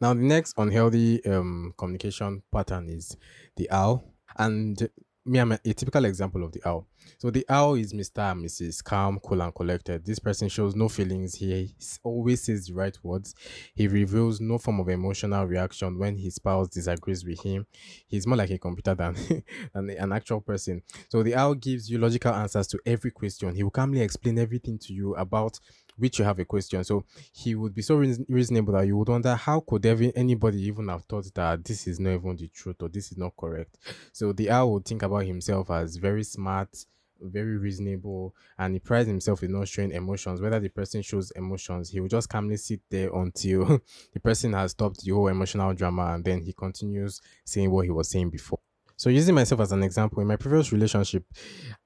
Now, 0.00 0.14
the 0.14 0.22
next 0.22 0.54
unhealthy 0.56 1.24
um, 1.26 1.74
communication 1.76 2.42
pattern 2.50 2.88
is 2.88 3.16
the 3.56 3.70
owl. 3.70 4.04
And 4.36 4.88
me, 5.24 5.38
I'm 5.38 5.52
a, 5.52 5.58
a, 5.64 5.72
typical 5.74 6.04
example 6.06 6.42
of 6.44 6.52
the 6.52 6.62
owl. 6.66 6.86
So 7.18 7.30
the 7.30 7.44
owl 7.48 7.74
is 7.74 7.92
Mr. 7.92 8.32
and 8.32 8.44
Mrs. 8.44 8.82
Calm, 8.82 9.18
cool, 9.22 9.42
and 9.42 9.54
collected. 9.54 10.04
This 10.04 10.18
person 10.18 10.48
shows 10.48 10.74
no 10.74 10.88
feelings. 10.88 11.34
He 11.34 11.74
always 12.02 12.42
says 12.42 12.66
the 12.66 12.74
right 12.74 12.96
words. 13.02 13.34
He 13.74 13.86
reveals 13.86 14.40
no 14.40 14.58
form 14.58 14.80
of 14.80 14.88
emotional 14.88 15.44
reaction 15.44 15.98
when 15.98 16.16
his 16.16 16.36
spouse 16.36 16.68
disagrees 16.68 17.24
with 17.24 17.40
him. 17.40 17.66
He's 18.06 18.26
more 18.26 18.36
like 18.36 18.50
a 18.50 18.58
computer 18.58 18.94
than, 18.94 19.14
than 19.74 19.90
an 19.90 20.12
actual 20.12 20.40
person. 20.40 20.82
So 21.10 21.22
the 21.22 21.34
owl 21.34 21.54
gives 21.54 21.90
you 21.90 21.98
logical 21.98 22.34
answers 22.34 22.66
to 22.68 22.78
every 22.86 23.10
question. 23.10 23.54
He 23.54 23.62
will 23.62 23.70
calmly 23.70 24.00
explain 24.00 24.38
everything 24.38 24.78
to 24.80 24.92
you 24.92 25.14
about 25.16 25.58
which 26.00 26.18
you 26.18 26.24
have 26.24 26.38
a 26.38 26.44
question. 26.44 26.82
So 26.82 27.04
he 27.32 27.54
would 27.54 27.74
be 27.74 27.82
so 27.82 27.96
reasonable 27.96 28.72
that 28.72 28.86
you 28.86 28.96
would 28.96 29.08
wonder 29.08 29.34
how 29.34 29.60
could 29.60 29.84
ever 29.86 30.10
anybody 30.16 30.62
even 30.62 30.88
have 30.88 31.04
thought 31.04 31.32
that 31.34 31.64
this 31.64 31.86
is 31.86 32.00
not 32.00 32.14
even 32.14 32.36
the 32.36 32.48
truth 32.48 32.76
or 32.82 32.88
this 32.88 33.12
is 33.12 33.18
not 33.18 33.36
correct. 33.36 33.76
So 34.12 34.32
the 34.32 34.50
owl 34.50 34.72
would 34.72 34.86
think 34.86 35.02
about 35.02 35.26
himself 35.26 35.70
as 35.70 35.96
very 35.96 36.24
smart, 36.24 36.86
very 37.20 37.58
reasonable, 37.58 38.34
and 38.58 38.74
he 38.74 38.80
prides 38.80 39.08
himself 39.08 39.42
in 39.42 39.52
not 39.52 39.68
showing 39.68 39.92
emotions. 39.92 40.40
Whether 40.40 40.58
the 40.58 40.70
person 40.70 41.02
shows 41.02 41.30
emotions, 41.32 41.90
he 41.90 42.00
will 42.00 42.08
just 42.08 42.30
calmly 42.30 42.56
sit 42.56 42.80
there 42.88 43.14
until 43.14 43.80
the 44.12 44.20
person 44.20 44.54
has 44.54 44.70
stopped 44.70 45.04
the 45.04 45.10
whole 45.12 45.28
emotional 45.28 45.74
drama, 45.74 46.14
and 46.14 46.24
then 46.24 46.40
he 46.40 46.54
continues 46.54 47.20
saying 47.44 47.70
what 47.70 47.84
he 47.84 47.90
was 47.90 48.08
saying 48.08 48.30
before. 48.30 48.60
So 49.00 49.08
using 49.08 49.34
myself 49.34 49.62
as 49.62 49.72
an 49.72 49.82
example, 49.82 50.20
in 50.20 50.28
my 50.28 50.36
previous 50.36 50.72
relationship, 50.72 51.24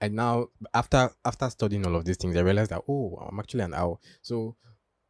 I 0.00 0.08
now 0.08 0.48
after 0.74 1.08
after 1.24 1.48
studying 1.48 1.86
all 1.86 1.94
of 1.94 2.04
these 2.04 2.16
things, 2.16 2.36
I 2.36 2.40
realized 2.40 2.72
that 2.72 2.82
oh, 2.88 3.24
I'm 3.30 3.38
actually 3.38 3.62
an 3.62 3.72
owl. 3.72 4.00
So 4.20 4.56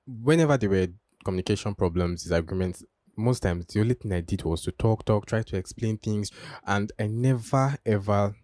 whenever 0.07 0.59
there 0.59 0.69
were 0.69 0.88
communication 1.25 1.75
problems, 1.75 2.25
disagreements, 2.25 2.85
most 3.17 3.40
times 3.43 3.64
the 3.69 3.81
only 3.81 3.95
thing 3.95 4.12
I 4.12 4.21
did 4.21 4.45
was 4.45 4.61
to 4.64 4.73
talk, 4.73 5.07
talk, 5.07 5.25
try 5.25 5.40
to 5.45 5.57
explain 5.57 5.97
things, 5.97 6.31
and 6.67 6.93
I 7.01 7.07
never 7.07 7.75
ever. 7.87 8.37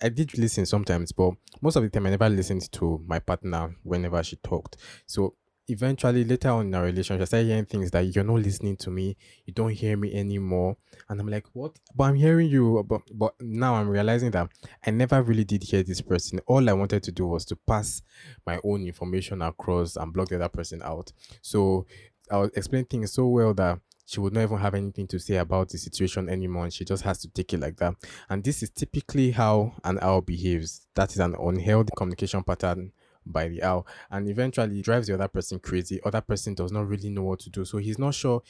I 0.00 0.08
did 0.08 0.38
listen 0.38 0.64
sometimes, 0.64 1.12
but 1.12 1.32
most 1.60 1.76
of 1.76 1.82
the 1.82 1.90
time 1.90 2.06
I 2.06 2.10
never 2.10 2.30
listened 2.30 2.72
to 2.72 3.04
my 3.06 3.18
partner 3.18 3.76
whenever 3.82 4.22
she 4.22 4.36
talked. 4.36 4.78
So 5.04 5.34
eventually 5.68 6.24
later 6.24 6.50
on 6.50 6.66
in 6.66 6.74
our 6.74 6.84
relationship, 6.84 7.22
I 7.22 7.24
started 7.24 7.46
hearing 7.48 7.64
things 7.66 7.90
that 7.90 8.00
you're 8.00 8.24
not 8.24 8.40
listening 8.40 8.76
to 8.78 8.90
me, 8.90 9.16
you 9.44 9.52
don't 9.52 9.72
hear 9.72 9.96
me 9.96 10.14
anymore. 10.14 10.76
And 11.08 11.20
I'm 11.20 11.28
like, 11.28 11.46
what? 11.52 11.78
But 11.94 12.04
I'm 12.04 12.14
hearing 12.14 12.48
you. 12.48 12.84
But, 12.86 13.02
but 13.12 13.34
now 13.40 13.74
I'm 13.74 13.88
realizing 13.88 14.30
that 14.32 14.50
I 14.86 14.90
never 14.90 15.22
really 15.22 15.44
did 15.44 15.62
hear 15.62 15.82
this 15.82 16.00
person. 16.00 16.40
All 16.46 16.68
I 16.68 16.72
wanted 16.72 17.02
to 17.04 17.12
do 17.12 17.26
was 17.26 17.44
to 17.46 17.56
pass 17.56 18.02
my 18.46 18.60
own 18.64 18.86
information 18.86 19.42
across 19.42 19.96
and 19.96 20.12
block 20.12 20.28
the 20.28 20.36
other 20.36 20.48
person 20.48 20.82
out. 20.82 21.12
So 21.42 21.86
I 22.30 22.38
was 22.38 22.50
explaining 22.54 22.86
things 22.86 23.12
so 23.12 23.26
well 23.26 23.54
that 23.54 23.80
she 24.06 24.20
would 24.20 24.32
not 24.32 24.42
even 24.42 24.58
have 24.58 24.74
anything 24.74 25.06
to 25.08 25.18
say 25.18 25.36
about 25.36 25.68
the 25.68 25.78
situation 25.78 26.28
anymore 26.28 26.64
and 26.64 26.72
she 26.72 26.84
just 26.84 27.02
has 27.02 27.18
to 27.18 27.28
take 27.28 27.52
it 27.52 27.60
like 27.60 27.76
that. 27.78 27.94
And 28.28 28.42
this 28.42 28.62
is 28.62 28.70
typically 28.70 29.32
how 29.32 29.74
an 29.82 29.98
owl 30.00 30.20
behaves. 30.20 30.86
That 30.94 31.10
is 31.10 31.18
an 31.18 31.34
unhealthy 31.34 31.90
communication 31.96 32.44
pattern 32.44 32.92
by 33.26 33.48
the 33.48 33.62
owl 33.62 33.86
and 34.10 34.28
eventually 34.28 34.80
drives 34.82 35.08
the 35.08 35.14
other 35.14 35.28
person 35.28 35.58
crazy. 35.58 36.00
Other 36.04 36.20
person 36.20 36.54
does 36.54 36.72
not 36.72 36.88
really 36.88 37.10
know 37.10 37.24
what 37.24 37.40
to 37.40 37.50
do. 37.50 37.64
So 37.64 37.78
he's 37.78 37.98
not 37.98 38.14
sure 38.14 38.42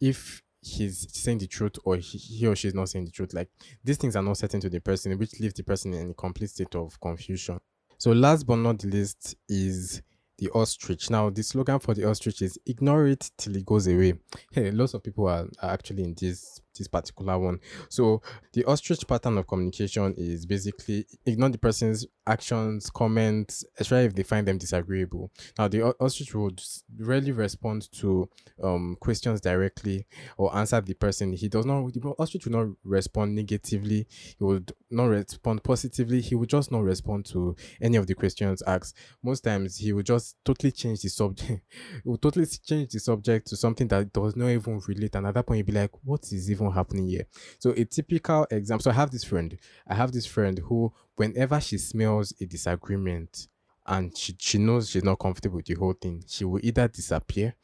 if 0.00 0.42
he's 0.60 1.06
saying 1.12 1.38
the 1.38 1.46
truth 1.46 1.76
or 1.84 1.96
he, 1.96 2.18
he 2.18 2.46
or 2.46 2.56
she 2.56 2.68
is 2.68 2.74
not 2.74 2.88
saying 2.88 3.04
the 3.04 3.10
truth. 3.10 3.34
Like 3.34 3.48
these 3.82 3.98
things 3.98 4.16
are 4.16 4.22
not 4.22 4.36
certain 4.36 4.60
to 4.60 4.70
the 4.70 4.80
person, 4.80 5.16
which 5.18 5.38
leaves 5.40 5.54
the 5.54 5.62
person 5.62 5.94
in 5.94 6.10
a 6.10 6.14
complete 6.14 6.50
state 6.50 6.74
of 6.74 6.98
confusion. 7.00 7.60
So 7.98 8.12
last 8.12 8.44
but 8.44 8.56
not 8.56 8.84
least 8.84 9.36
is 9.48 10.02
the 10.38 10.50
ostrich. 10.50 11.10
Now, 11.10 11.30
the 11.30 11.42
slogan 11.42 11.78
for 11.78 11.94
the 11.94 12.08
ostrich 12.08 12.42
is 12.42 12.58
ignore 12.66 13.06
it 13.06 13.30
till 13.38 13.56
it 13.56 13.64
goes 13.64 13.86
away. 13.86 14.14
Hey, 14.52 14.70
lots 14.70 14.94
of 14.94 15.02
people 15.02 15.28
are, 15.28 15.46
are 15.62 15.70
actually 15.70 16.02
in 16.02 16.14
this 16.18 16.60
this 16.76 16.88
particular 16.88 17.38
one. 17.38 17.60
So 17.88 18.22
the 18.52 18.64
ostrich 18.64 19.06
pattern 19.06 19.38
of 19.38 19.46
communication 19.46 20.14
is 20.16 20.46
basically 20.46 21.06
ignore 21.26 21.50
the 21.50 21.58
person's 21.58 22.06
actions, 22.26 22.90
comments, 22.90 23.64
especially 23.78 24.06
if 24.06 24.14
they 24.14 24.22
find 24.22 24.46
them 24.46 24.58
disagreeable. 24.58 25.30
Now 25.58 25.68
the 25.68 25.82
ostrich 26.00 26.34
would 26.34 26.62
rarely 26.98 27.32
respond 27.32 27.90
to 27.92 28.28
um, 28.62 28.96
questions 29.00 29.40
directly 29.40 30.06
or 30.36 30.54
answer 30.56 30.80
the 30.80 30.94
person. 30.94 31.32
He 31.32 31.48
does 31.48 31.66
not. 31.66 31.92
The 31.92 32.14
ostrich 32.18 32.46
will 32.46 32.64
not 32.64 32.76
respond 32.84 33.34
negatively. 33.34 34.06
He 34.10 34.44
would 34.44 34.72
not 34.90 35.06
respond 35.06 35.62
positively. 35.64 36.20
He 36.20 36.34
would 36.34 36.48
just 36.48 36.70
not 36.70 36.82
respond 36.82 37.26
to 37.26 37.56
any 37.80 37.96
of 37.96 38.06
the 38.06 38.14
questions 38.14 38.62
asked. 38.62 38.96
Most 39.22 39.42
times 39.42 39.76
he 39.76 39.92
would 39.92 40.06
just 40.06 40.36
totally 40.44 40.72
change 40.72 41.02
the 41.02 41.08
subject. 41.08 41.62
he 41.70 42.00
would 42.08 42.22
totally 42.22 42.46
change 42.46 42.92
the 42.92 43.00
subject 43.00 43.46
to 43.48 43.56
something 43.56 43.88
that 43.88 44.12
does 44.12 44.36
not 44.36 44.48
even 44.48 44.80
relate. 44.86 45.14
And 45.14 45.26
at 45.26 45.34
that 45.34 45.46
point, 45.46 45.58
he'd 45.58 45.66
be 45.66 45.72
like, 45.72 45.90
"What 46.04 46.24
is 46.32 46.50
even 46.50 46.63
happening 46.72 47.06
here?" 47.08 47.26
So 47.58 47.70
a 47.70 47.84
typical 47.84 48.46
example. 48.50 48.84
So 48.84 48.90
I 48.90 48.94
have 48.94 49.10
this 49.10 49.24
friend. 49.24 49.58
I 49.86 49.94
have 49.94 50.12
this 50.12 50.26
friend 50.26 50.58
who, 50.58 50.92
whenever 51.16 51.60
she 51.60 51.78
smells 51.78 52.32
a 52.40 52.46
disagreement 52.46 53.48
and 53.86 54.16
she, 54.16 54.34
she 54.38 54.58
knows 54.58 54.90
she's 54.90 55.04
not 55.04 55.18
comfortable 55.18 55.56
with 55.56 55.66
the 55.66 55.74
whole 55.74 55.92
thing, 55.92 56.24
she 56.26 56.44
will 56.44 56.60
either 56.62 56.88
disappear 56.88 57.54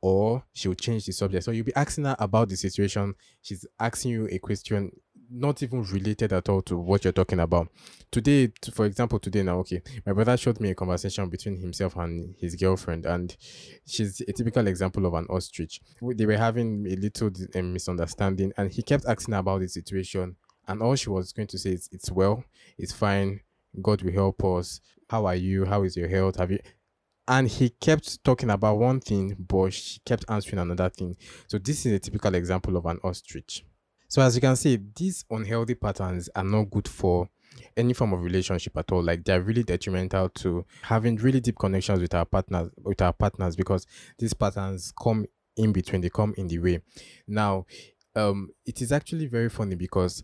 or 0.00 0.44
she 0.52 0.68
will 0.68 0.74
change 0.74 1.06
the 1.06 1.12
subject. 1.12 1.44
So 1.44 1.50
you'll 1.50 1.64
be 1.64 1.74
asking 1.74 2.04
her 2.04 2.16
about 2.18 2.48
the 2.48 2.56
situation. 2.56 3.14
She's 3.42 3.66
asking 3.78 4.12
you 4.12 4.28
a 4.30 4.38
question 4.38 4.92
not 5.30 5.62
even 5.62 5.82
related 5.84 6.32
at 6.32 6.48
all 6.48 6.62
to 6.62 6.76
what 6.76 7.04
you're 7.04 7.12
talking 7.12 7.40
about. 7.40 7.68
Today, 8.10 8.52
for 8.72 8.86
example, 8.86 9.18
today 9.18 9.42
now, 9.42 9.58
okay, 9.58 9.82
my 10.06 10.12
brother 10.12 10.36
showed 10.36 10.60
me 10.60 10.70
a 10.70 10.74
conversation 10.74 11.28
between 11.28 11.58
himself 11.58 11.96
and 11.96 12.34
his 12.38 12.54
girlfriend, 12.56 13.06
and 13.06 13.36
she's 13.86 14.20
a 14.22 14.32
typical 14.32 14.66
example 14.66 15.04
of 15.06 15.14
an 15.14 15.26
ostrich. 15.28 15.80
They 16.00 16.26
were 16.26 16.36
having 16.36 16.86
a 16.86 16.96
little 16.96 17.30
um, 17.54 17.72
misunderstanding, 17.72 18.52
and 18.56 18.70
he 18.70 18.82
kept 18.82 19.04
asking 19.06 19.34
about 19.34 19.60
the 19.60 19.68
situation, 19.68 20.36
and 20.66 20.82
all 20.82 20.94
she 20.96 21.10
was 21.10 21.32
going 21.32 21.48
to 21.48 21.58
say 21.58 21.70
is, 21.70 21.88
"It's 21.92 22.10
well, 22.10 22.44
it's 22.78 22.92
fine, 22.92 23.40
God 23.82 24.02
will 24.02 24.12
help 24.12 24.42
us. 24.44 24.80
How 25.10 25.26
are 25.26 25.34
you? 25.36 25.64
How 25.66 25.82
is 25.82 25.96
your 25.96 26.08
health? 26.08 26.36
Have 26.36 26.50
you?" 26.50 26.60
and 27.28 27.46
he 27.46 27.68
kept 27.68 28.24
talking 28.24 28.48
about 28.48 28.78
one 28.78 29.00
thing, 29.00 29.36
but 29.38 29.70
she 29.74 30.00
kept 30.00 30.24
answering 30.30 30.58
another 30.58 30.88
thing. 30.88 31.14
So 31.46 31.58
this 31.58 31.84
is 31.84 31.92
a 31.92 31.98
typical 31.98 32.34
example 32.34 32.76
of 32.78 32.86
an 32.86 32.98
ostrich. 33.04 33.64
So 34.08 34.22
as 34.22 34.34
you 34.34 34.40
can 34.40 34.56
see, 34.56 34.78
these 34.96 35.24
unhealthy 35.30 35.74
patterns 35.74 36.28
are 36.34 36.44
not 36.44 36.70
good 36.70 36.88
for 36.88 37.28
any 37.76 37.92
form 37.92 38.12
of 38.12 38.22
relationship 38.22 38.76
at 38.76 38.90
all. 38.92 39.02
Like 39.02 39.24
they're 39.24 39.42
really 39.42 39.62
detrimental 39.62 40.28
to 40.30 40.64
having 40.82 41.16
really 41.16 41.40
deep 41.40 41.58
connections 41.58 42.00
with 42.00 42.14
our 42.14 42.24
partners 42.24 42.70
with 42.82 43.00
our 43.02 43.12
partners 43.12 43.56
because 43.56 43.86
these 44.18 44.34
patterns 44.34 44.92
come 45.00 45.26
in 45.56 45.72
between, 45.72 46.00
they 46.00 46.10
come 46.10 46.34
in 46.36 46.48
the 46.48 46.58
way. 46.58 46.80
Now, 47.26 47.66
um, 48.14 48.50
it 48.64 48.80
is 48.80 48.92
actually 48.92 49.26
very 49.26 49.48
funny 49.48 49.74
because 49.74 50.22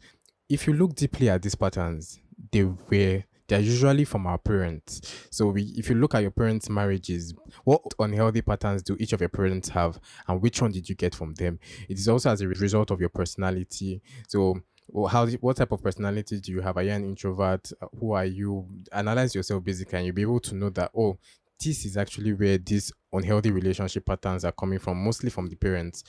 if 0.48 0.66
you 0.66 0.74
look 0.74 0.94
deeply 0.94 1.28
at 1.28 1.42
these 1.42 1.54
patterns, 1.54 2.18
they 2.52 2.64
were 2.64 3.24
they're 3.46 3.60
usually 3.60 4.04
from 4.04 4.26
our 4.26 4.38
parents. 4.38 5.26
So 5.30 5.48
we, 5.48 5.62
if 5.76 5.88
you 5.88 5.96
look 5.96 6.14
at 6.14 6.22
your 6.22 6.30
parents' 6.30 6.70
marriages, 6.70 7.34
what 7.64 7.82
unhealthy 7.98 8.42
patterns 8.42 8.82
do 8.82 8.96
each 8.98 9.12
of 9.12 9.20
your 9.20 9.28
parents 9.28 9.68
have, 9.70 9.98
and 10.28 10.40
which 10.40 10.62
one 10.62 10.72
did 10.72 10.88
you 10.88 10.94
get 10.94 11.14
from 11.14 11.34
them? 11.34 11.58
It 11.88 11.98
is 11.98 12.08
also 12.08 12.30
as 12.30 12.40
a 12.40 12.48
result 12.48 12.90
of 12.90 13.00
your 13.00 13.10
personality. 13.10 14.00
So 14.28 14.60
well, 14.88 15.08
how 15.08 15.26
what 15.26 15.56
type 15.56 15.72
of 15.72 15.82
personality 15.82 16.40
do 16.40 16.52
you 16.52 16.60
have? 16.60 16.76
Are 16.76 16.82
you 16.82 16.90
an 16.90 17.04
introvert? 17.04 17.70
Uh, 17.80 17.86
who 17.98 18.12
are 18.12 18.24
you? 18.24 18.66
Analyze 18.92 19.34
yourself 19.34 19.64
basically, 19.64 19.98
and 19.98 20.06
you'll 20.06 20.14
be 20.14 20.22
able 20.22 20.40
to 20.40 20.54
know 20.54 20.70
that 20.70 20.90
oh, 20.96 21.18
this 21.62 21.84
is 21.84 21.96
actually 21.96 22.32
where 22.32 22.58
these 22.58 22.92
unhealthy 23.12 23.50
relationship 23.50 24.04
patterns 24.04 24.44
are 24.44 24.52
coming 24.52 24.78
from, 24.78 25.02
mostly 25.02 25.30
from 25.30 25.46
the 25.46 25.56
parents. 25.56 26.04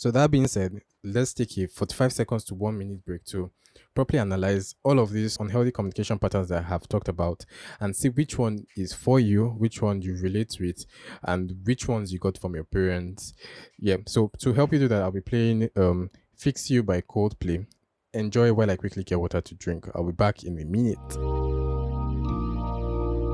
So 0.00 0.10
that 0.12 0.30
being 0.30 0.46
said, 0.46 0.80
let's 1.04 1.34
take 1.34 1.58
a 1.58 1.68
45 1.68 2.14
seconds 2.14 2.44
to 2.44 2.54
one 2.54 2.78
minute 2.78 3.04
break 3.04 3.22
to 3.26 3.50
properly 3.94 4.18
analyze 4.18 4.74
all 4.82 4.98
of 4.98 5.10
these 5.10 5.36
unhealthy 5.38 5.72
communication 5.72 6.18
patterns 6.18 6.48
that 6.48 6.64
I 6.64 6.68
have 6.68 6.88
talked 6.88 7.08
about 7.08 7.44
and 7.80 7.94
see 7.94 8.08
which 8.08 8.38
one 8.38 8.64
is 8.78 8.94
for 8.94 9.20
you, 9.20 9.48
which 9.48 9.82
one 9.82 10.00
you 10.00 10.16
relate 10.16 10.56
with, 10.58 10.86
and 11.24 11.52
which 11.64 11.86
ones 11.86 12.14
you 12.14 12.18
got 12.18 12.38
from 12.38 12.54
your 12.54 12.64
parents. 12.64 13.34
Yeah, 13.78 13.98
so 14.06 14.30
to 14.38 14.54
help 14.54 14.72
you 14.72 14.78
do 14.78 14.88
that, 14.88 15.02
I'll 15.02 15.10
be 15.10 15.20
playing 15.20 15.68
um 15.76 16.08
Fix 16.34 16.70
You 16.70 16.82
by 16.82 17.02
Coldplay. 17.02 17.66
Enjoy 18.14 18.54
while 18.54 18.70
I 18.70 18.76
quickly 18.76 19.04
get 19.04 19.20
water 19.20 19.42
to 19.42 19.54
drink. 19.54 19.86
I'll 19.94 20.06
be 20.06 20.12
back 20.12 20.44
in 20.44 20.58
a 20.58 20.64
minute. 20.64 20.96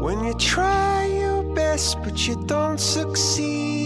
When 0.03 0.25
you 0.25 0.35
try 0.35 1.07
your 1.07 1.45
best 1.55 2.03
but 2.03 2.27
you 2.27 2.45
don't 2.45 2.81
succeed 2.81 3.86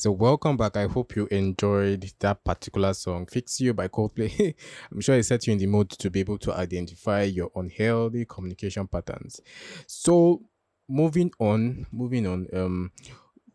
so 0.00 0.10
welcome 0.10 0.56
back. 0.56 0.78
I 0.78 0.86
hope 0.86 1.14
you 1.14 1.28
enjoyed 1.30 2.10
that 2.20 2.42
particular 2.42 2.94
song, 2.94 3.26
Fix 3.26 3.60
You 3.60 3.74
by 3.74 3.88
Coldplay. 3.88 4.54
I'm 4.90 5.02
sure 5.02 5.14
it 5.14 5.24
set 5.24 5.46
you 5.46 5.52
in 5.52 5.58
the 5.58 5.66
mood 5.66 5.90
to 5.90 6.08
be 6.08 6.20
able 6.20 6.38
to 6.38 6.54
identify 6.54 7.24
your 7.24 7.50
unhealthy 7.54 8.24
communication 8.24 8.88
patterns. 8.88 9.42
So 9.86 10.40
moving 10.88 11.32
on, 11.38 11.84
moving 11.92 12.26
on, 12.26 12.46
um, 12.54 12.92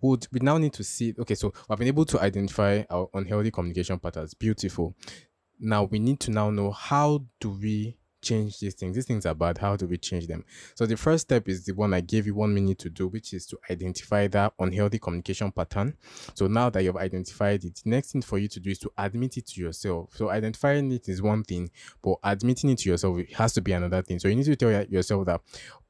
would 0.02 0.28
we 0.32 0.40
now 0.40 0.60
need 0.60 0.74
to 0.74 0.84
see 0.84 1.16
okay 1.18 1.34
so 1.34 1.52
I've 1.68 1.80
been 1.80 1.88
able 1.88 2.06
to 2.06 2.22
identify 2.22 2.84
our 2.92 3.10
unhealthy 3.16 3.50
communication 3.50 3.98
patterns 3.98 4.36
beautiful 4.36 4.94
now 5.60 5.86
we 5.86 5.98
need 5.98 6.20
to 6.20 6.32
now 6.32 6.52
know 6.52 6.70
how 6.70 7.26
do 7.40 7.50
we 7.50 7.98
change 8.26 8.60
these 8.60 8.74
things. 8.74 8.96
These 8.96 9.06
things 9.06 9.26
are 9.26 9.36
bad. 9.36 9.58
How 9.58 9.76
do 9.76 9.86
we 9.86 9.98
change 9.98 10.28
them? 10.28 10.44
So 10.76 10.86
the 10.86 10.98
first 10.98 11.24
step 11.24 11.48
is 11.48 11.66
the 11.66 11.74
one 11.74 11.94
i 11.94 12.02
gave 12.02 12.26
you 12.26 12.36
one 12.36 12.54
minute 12.54 12.80
to 12.80 12.90
do 12.90 13.08
which 13.08 13.34
is 13.34 13.46
to 13.48 13.58
identify 13.70 14.28
that 14.28 14.54
unhealthy 14.60 15.00
communication 15.00 15.52
pattern. 15.52 15.96
So 16.34 16.48
now 16.48 16.70
that 16.72 16.84
you've 16.84 16.98
identified 16.98 17.64
it 17.64 17.82
the 17.84 17.90
next 17.90 18.12
thing 18.12 18.22
for 18.22 18.38
you 18.38 18.48
to 18.50 18.60
do 18.60 18.72
is 18.72 18.80
to 18.80 18.92
admit 18.98 19.38
it 19.38 19.48
to 19.48 19.62
yourself. 19.62 20.10
So 20.16 20.30
identifying 20.30 20.92
it 20.92 21.08
is 21.08 21.22
one 21.22 21.44
thing 21.44 21.70
but 22.02 22.18
admitting 22.24 22.72
it 22.72 22.80
to 22.80 22.90
yourself 22.90 23.20
it 23.20 23.34
has 23.34 23.54
to 23.54 23.62
be 23.62 23.72
another 23.72 24.02
thing. 24.02 24.20
So 24.20 24.28
you 24.28 24.36
need 24.36 24.46
to 24.46 24.56
tell 24.56 24.84
yourself 24.86 25.26
that 25.28 25.42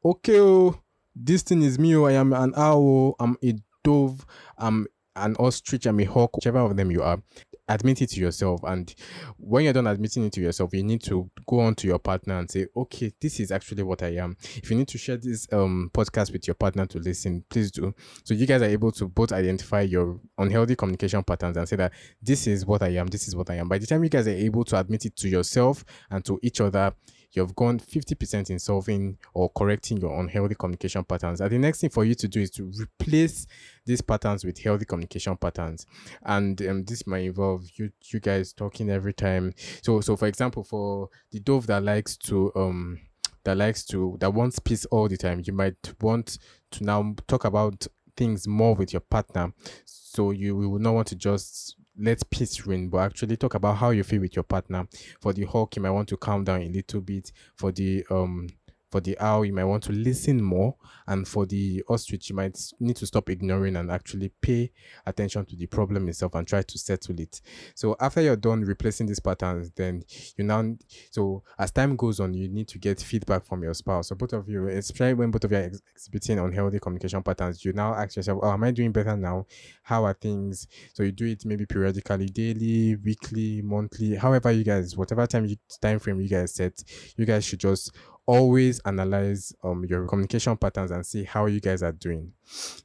okay 0.04 0.40
oh, 0.40 0.80
this 1.16 1.42
thing 1.44 1.62
is 1.62 1.80
me 1.80 1.96
oh, 1.96 2.06
i 2.06 2.12
am 2.12 2.34
an 2.34 2.54
owl 2.58 3.16
i'm 3.20 3.38
a 3.44 3.56
dove 3.84 4.26
i'm 4.58 4.86
an 5.16 5.36
ostrich 5.38 5.86
i'm 5.86 6.00
a 6.00 6.04
hawk 6.04 6.36
whichever 6.36 6.60
of 6.60 6.76
them 6.76 6.92
you 6.92 7.02
are 7.02 7.22
admit 7.68 8.02
it 8.02 8.10
to 8.10 8.20
yourself. 8.20 8.62
And 8.64 8.94
when 9.38 9.64
you're 9.64 9.74
done 9.74 9.88
admitting 9.88 10.26
it 10.26 10.34
to 10.34 10.42
yourself 10.42 10.74
you 10.74 10.84
need 10.84 11.02
to 11.04 11.30
go 11.48 11.60
on 11.60 11.76
to 11.76 11.88
your 11.88 12.00
partner 12.00 12.40
and 12.40 12.50
say 12.50 12.68
okay 12.76 13.14
this 13.20 13.40
is 13.40 13.52
actually 13.52 13.84
what 13.84 14.04
i 14.04 14.16
am. 14.16 14.38
If 14.56 14.70
you 14.70 14.78
need 14.78 14.88
to 14.90 14.98
share 14.98 15.18
this 15.18 15.48
um 15.52 15.90
podcast 15.94 16.32
with 16.32 16.48
your 16.48 16.56
partner 16.56 16.86
to 16.88 17.00
listen 17.00 17.44
please 17.50 17.72
do. 17.72 17.94
So 18.24 18.34
you 18.34 18.46
guys 18.46 18.62
are 18.62 18.66
able 18.66 18.92
to 18.94 19.08
both 19.08 19.32
identify 19.32 19.82
your 19.82 20.20
unhealthy 20.38 20.76
communication 20.76 21.24
patterns 21.24 21.58
and 21.58 21.68
say 21.68 21.76
that 21.78 21.94
this 22.22 22.48
is 22.48 22.66
what 22.66 22.84
i 22.84 22.90
am. 22.90 23.08
This 23.08 23.28
is 23.28 23.36
what 23.36 23.50
i 23.50 23.56
am. 23.56 23.68
By 23.68 23.78
the 23.78 23.88
time 23.88 24.04
you 24.04 24.10
guys 24.10 24.28
are 24.28 24.32
able 24.32 24.64
to 24.66 24.80
admit 24.80 25.06
it 25.06 25.16
to 25.18 25.30
yourself 25.30 25.84
and 26.10 26.24
to 26.26 26.40
each 26.42 26.62
other 26.62 26.94
you've 27.32 27.56
gone 27.56 27.80
50% 27.80 28.50
in 28.50 28.60
solving 28.60 29.18
or 29.34 29.50
correcting 29.50 29.98
your 29.98 30.20
unhealthy 30.20 30.56
communication 30.56 31.04
patterns. 31.04 31.42
And 31.42 31.52
the 31.52 31.58
next 31.58 31.82
thing 31.82 31.90
for 31.90 32.06
you 32.06 32.16
to 32.16 32.28
do 32.28 32.42
is 32.42 32.52
to 32.52 32.72
replace 32.80 33.48
these 33.86 34.02
patterns 34.02 34.44
with 34.44 34.60
healthy 34.60 34.86
communication 34.86 35.38
patterns. 35.38 35.86
And 36.24 36.62
um, 36.68 36.84
this 36.86 37.06
might 37.08 37.26
involve 37.26 37.70
you 37.76 37.92
you 38.06 38.20
guys 38.20 38.54
talking 38.54 38.90
every 38.90 39.14
time. 39.14 39.54
So 39.82 40.02
so 40.02 40.16
for 40.16 40.28
example, 40.28 40.64
for 40.64 41.10
the 41.32 41.40
dove 41.40 41.68
that 41.68 41.84
likes 41.84 42.18
to 42.18 42.52
um 42.56 43.00
that 43.44 43.58
likes 43.58 43.86
to 43.86 44.18
that 44.20 44.34
wants 44.34 44.60
peace 44.60 44.86
all 44.86 45.08
the 45.08 45.18
time, 45.18 45.42
you 45.46 45.54
might 45.54 45.94
want 46.02 46.40
to 46.72 46.84
now 46.84 47.16
talk 47.28 47.46
about 47.46 47.88
things 48.18 48.48
more 48.48 48.76
with 48.76 48.94
your 48.94 49.02
partner. 49.02 49.54
So 49.86 50.32
you 50.32 50.56
will 50.56 50.80
not 50.80 50.94
want 50.94 51.08
to 51.10 51.16
just 51.16 51.76
let 51.98 52.30
peace 52.30 52.66
reign, 52.66 52.90
but 52.90 53.00
actually 53.00 53.38
talk 53.38 53.54
about 53.54 53.78
how 53.78 53.92
you 53.92 54.04
feel 54.04 54.22
with 54.22 54.36
your 54.36 54.44
partner. 54.44 54.88
For 55.22 55.34
the 55.34 55.44
hawk, 55.44 55.76
you 55.76 55.82
might 55.82 55.92
want 55.92 56.10
to 56.10 56.18
calm 56.18 56.44
down 56.44 56.62
a 56.62 56.68
little 56.70 57.02
bit. 57.02 57.32
For 57.56 57.72
the 57.72 58.06
um 58.10 58.48
for 58.96 59.02
the 59.02 59.20
owl, 59.20 59.44
you 59.44 59.52
might 59.52 59.66
want 59.66 59.84
to 59.84 59.92
listen 59.92 60.42
more. 60.42 60.74
And 61.06 61.28
for 61.28 61.46
the 61.46 61.84
ostrich, 61.90 62.30
you 62.30 62.36
might 62.38 62.58
need 62.80 62.96
to 62.96 63.06
stop 63.06 63.30
ignoring 63.30 63.76
and 63.76 63.92
actually 63.92 64.32
pay 64.42 64.72
attention 65.06 65.44
to 65.48 65.56
the 65.58 65.66
problem 65.66 66.08
itself 66.08 66.34
and 66.36 66.48
try 66.48 66.62
to 66.62 66.78
settle 66.78 67.20
it. 67.20 67.42
So 67.76 67.98
after 68.00 68.22
you're 68.22 68.38
done 68.38 68.62
replacing 68.62 69.08
these 69.08 69.20
patterns, 69.20 69.72
then 69.76 70.04
you 70.38 70.46
now 70.46 70.78
so 71.12 71.44
as 71.60 71.72
time 71.72 71.98
goes 71.98 72.22
on, 72.22 72.34
you 72.34 72.48
need 72.48 72.70
to 72.70 72.80
get 72.80 73.02
feedback 73.02 73.44
from 73.44 73.64
your 73.64 73.74
spouse. 73.74 74.08
So 74.08 74.16
both 74.16 74.32
of 74.32 74.48
you, 74.48 74.66
especially 74.70 75.16
when 75.16 75.30
both 75.30 75.44
of 75.44 75.52
you 75.52 75.58
are 75.58 75.64
ex- 75.64 75.82
exhibiting 75.94 76.40
unhealthy 76.40 76.80
communication 76.80 77.22
patterns, 77.22 77.66
you 77.66 77.74
now 77.74 77.94
ask 77.94 78.16
yourself, 78.16 78.40
Oh, 78.44 78.52
am 78.54 78.64
I 78.64 78.72
doing 78.72 78.94
better 78.94 79.18
now? 79.18 79.46
How 79.84 80.06
are 80.06 80.14
things? 80.14 80.68
So 80.94 81.04
you 81.04 81.12
do 81.12 81.26
it 81.26 81.46
maybe 81.46 81.66
periodically, 81.66 82.28
daily, 82.28 82.96
weekly, 82.96 83.62
monthly, 83.62 84.16
however 84.16 84.52
you 84.52 84.64
guys, 84.64 84.96
whatever 84.96 85.28
time 85.28 85.48
you 85.48 85.58
time 85.82 86.00
frame 86.00 86.22
you 86.22 86.30
guys 86.30 86.56
set, 86.56 86.82
you 87.18 87.26
guys 87.26 87.44
should 87.44 87.60
just 87.60 87.92
always 88.26 88.80
analyze 88.86 89.54
um 89.64 89.86
your 89.86 90.08
communication 90.08 90.58
patterns 90.58 90.92
and 90.92 91.06
see 91.06 91.24
how 91.24 91.46
you 91.46 91.60
guys 91.60 91.84
are 91.84 91.92
doing. 91.92 92.34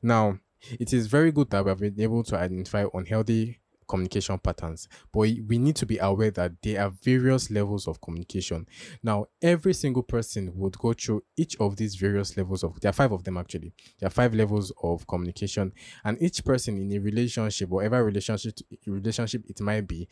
Now, 0.03 0.38
it 0.72 0.92
is 0.92 1.07
very 1.07 1.33
good 1.33 1.50
that 1.50 1.64
we 1.64 1.70
have 1.70 1.79
been 1.81 2.00
able 2.00 2.22
to 2.24 2.37
identify 2.38 2.85
unhealthy 2.92 3.61
communication 3.90 4.38
patterns, 4.38 4.88
but 5.12 5.29
we 5.48 5.59
need 5.59 5.76
to 5.76 5.85
be 5.85 5.98
aware 5.98 6.31
that 6.31 6.53
there 6.62 6.81
are 6.83 6.90
various 6.90 7.50
levels 7.50 7.88
of 7.88 8.00
communication. 8.00 8.66
Now, 9.03 9.26
every 9.42 9.74
single 9.74 10.05
person 10.05 10.53
would 10.55 10.79
go 10.79 10.92
through 10.94 11.24
each 11.37 11.57
of 11.59 11.76
these 11.76 11.96
various 11.96 12.37
levels 12.37 12.62
of, 12.62 12.81
there 12.81 12.90
are 12.90 12.92
five 13.03 13.12
of 13.12 13.24
them 13.24 13.37
actually. 13.37 13.72
There 13.98 14.07
are 14.07 14.11
five 14.11 14.33
levels 14.35 14.72
of 14.83 15.07
communication, 15.07 15.72
and 16.05 16.16
each 16.22 16.44
person 16.44 16.79
in 16.79 16.92
a 16.92 16.98
relationship, 17.00 17.68
whatever 17.68 18.05
relationship 18.05 18.55
relationship 18.87 19.42
it 19.48 19.61
might 19.61 19.87
be, 19.88 20.09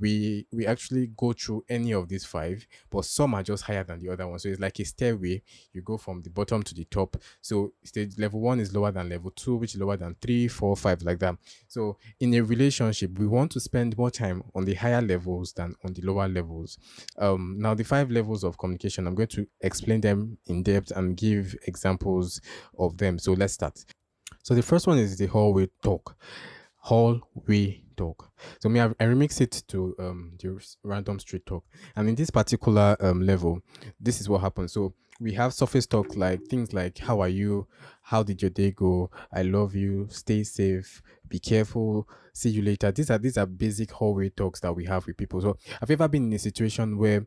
we 0.00 0.46
we 0.52 0.66
actually 0.66 1.06
go 1.16 1.32
through 1.32 1.64
any 1.68 1.92
of 1.92 2.08
these 2.08 2.24
five, 2.24 2.66
but 2.90 3.04
some 3.04 3.34
are 3.34 3.42
just 3.44 3.62
higher 3.62 3.84
than 3.84 4.00
the 4.00 4.08
other 4.08 4.26
one. 4.26 4.38
So 4.40 4.48
it's 4.48 4.60
like 4.60 4.80
a 4.80 4.84
stairway. 4.84 5.42
You 5.72 5.82
go 5.82 5.96
from 5.96 6.22
the 6.22 6.30
bottom 6.30 6.62
to 6.64 6.74
the 6.74 6.84
top. 6.84 7.16
So 7.40 7.72
stage 7.84 8.18
level 8.18 8.40
one 8.40 8.58
is 8.60 8.74
lower 8.74 8.90
than 8.90 9.08
level 9.08 9.30
two, 9.30 9.56
which 9.56 9.74
is 9.74 9.80
lower 9.80 9.96
than 9.96 10.16
three, 10.20 10.48
four, 10.48 10.76
five, 10.76 11.02
like 11.02 11.20
that. 11.20 11.36
So 11.68 11.96
in 12.18 12.34
a 12.34 12.40
relationship, 12.40 13.18
we 13.20 13.26
want 13.26 13.52
to 13.52 13.60
spend 13.60 13.96
more 13.98 14.10
time 14.10 14.42
on 14.54 14.64
the 14.64 14.74
higher 14.74 15.02
levels 15.02 15.52
than 15.52 15.74
on 15.84 15.92
the 15.92 16.00
lower 16.00 16.26
levels. 16.26 16.78
Um, 17.18 17.56
now, 17.58 17.74
the 17.74 17.84
five 17.84 18.10
levels 18.10 18.42
of 18.42 18.56
communication, 18.56 19.06
I'm 19.06 19.14
going 19.14 19.28
to 19.28 19.46
explain 19.60 20.00
them 20.00 20.38
in 20.46 20.62
depth 20.62 20.90
and 20.92 21.16
give 21.16 21.54
examples 21.66 22.40
of 22.78 22.96
them. 22.96 23.18
So 23.18 23.32
let's 23.32 23.52
start. 23.52 23.84
So 24.42 24.54
the 24.54 24.62
first 24.62 24.86
one 24.86 24.98
is 24.98 25.18
the 25.18 25.26
hallway 25.26 25.68
talk. 25.82 26.16
Hallway 26.76 27.82
talk. 28.00 28.30
So 28.60 28.68
me, 28.68 28.80
I, 28.80 28.86
I 28.86 29.04
remix 29.12 29.40
it 29.40 29.62
to 29.68 29.94
um 29.98 30.32
the 30.40 30.48
random 30.82 31.18
street 31.18 31.44
talk, 31.46 31.64
and 31.96 32.08
in 32.08 32.14
this 32.14 32.30
particular 32.30 32.96
um 33.00 33.20
level, 33.20 33.60
this 33.98 34.20
is 34.20 34.28
what 34.28 34.40
happens. 34.40 34.72
So 34.72 34.94
we 35.20 35.34
have 35.34 35.52
surface 35.52 35.86
talk 35.86 36.16
like 36.16 36.40
things 36.48 36.72
like 36.72 36.96
how 36.98 37.20
are 37.20 37.28
you? 37.28 37.66
How 38.02 38.22
did 38.22 38.40
your 38.42 38.50
day 38.50 38.70
go? 38.70 39.10
I 39.32 39.42
love 39.42 39.74
you. 39.74 40.06
Stay 40.10 40.44
safe. 40.44 41.02
Be 41.28 41.38
careful. 41.38 42.08
See 42.32 42.50
you 42.50 42.62
later. 42.62 42.90
These 42.90 43.10
are 43.10 43.18
these 43.18 43.36
are 43.36 43.46
basic 43.46 43.90
hallway 43.90 44.30
talks 44.30 44.60
that 44.60 44.72
we 44.72 44.84
have 44.86 45.06
with 45.06 45.16
people. 45.18 45.40
So 45.42 45.58
have 45.80 45.90
you 45.90 45.94
ever 45.94 46.08
been 46.08 46.24
in 46.26 46.32
a 46.32 46.38
situation 46.38 46.96
where 46.96 47.26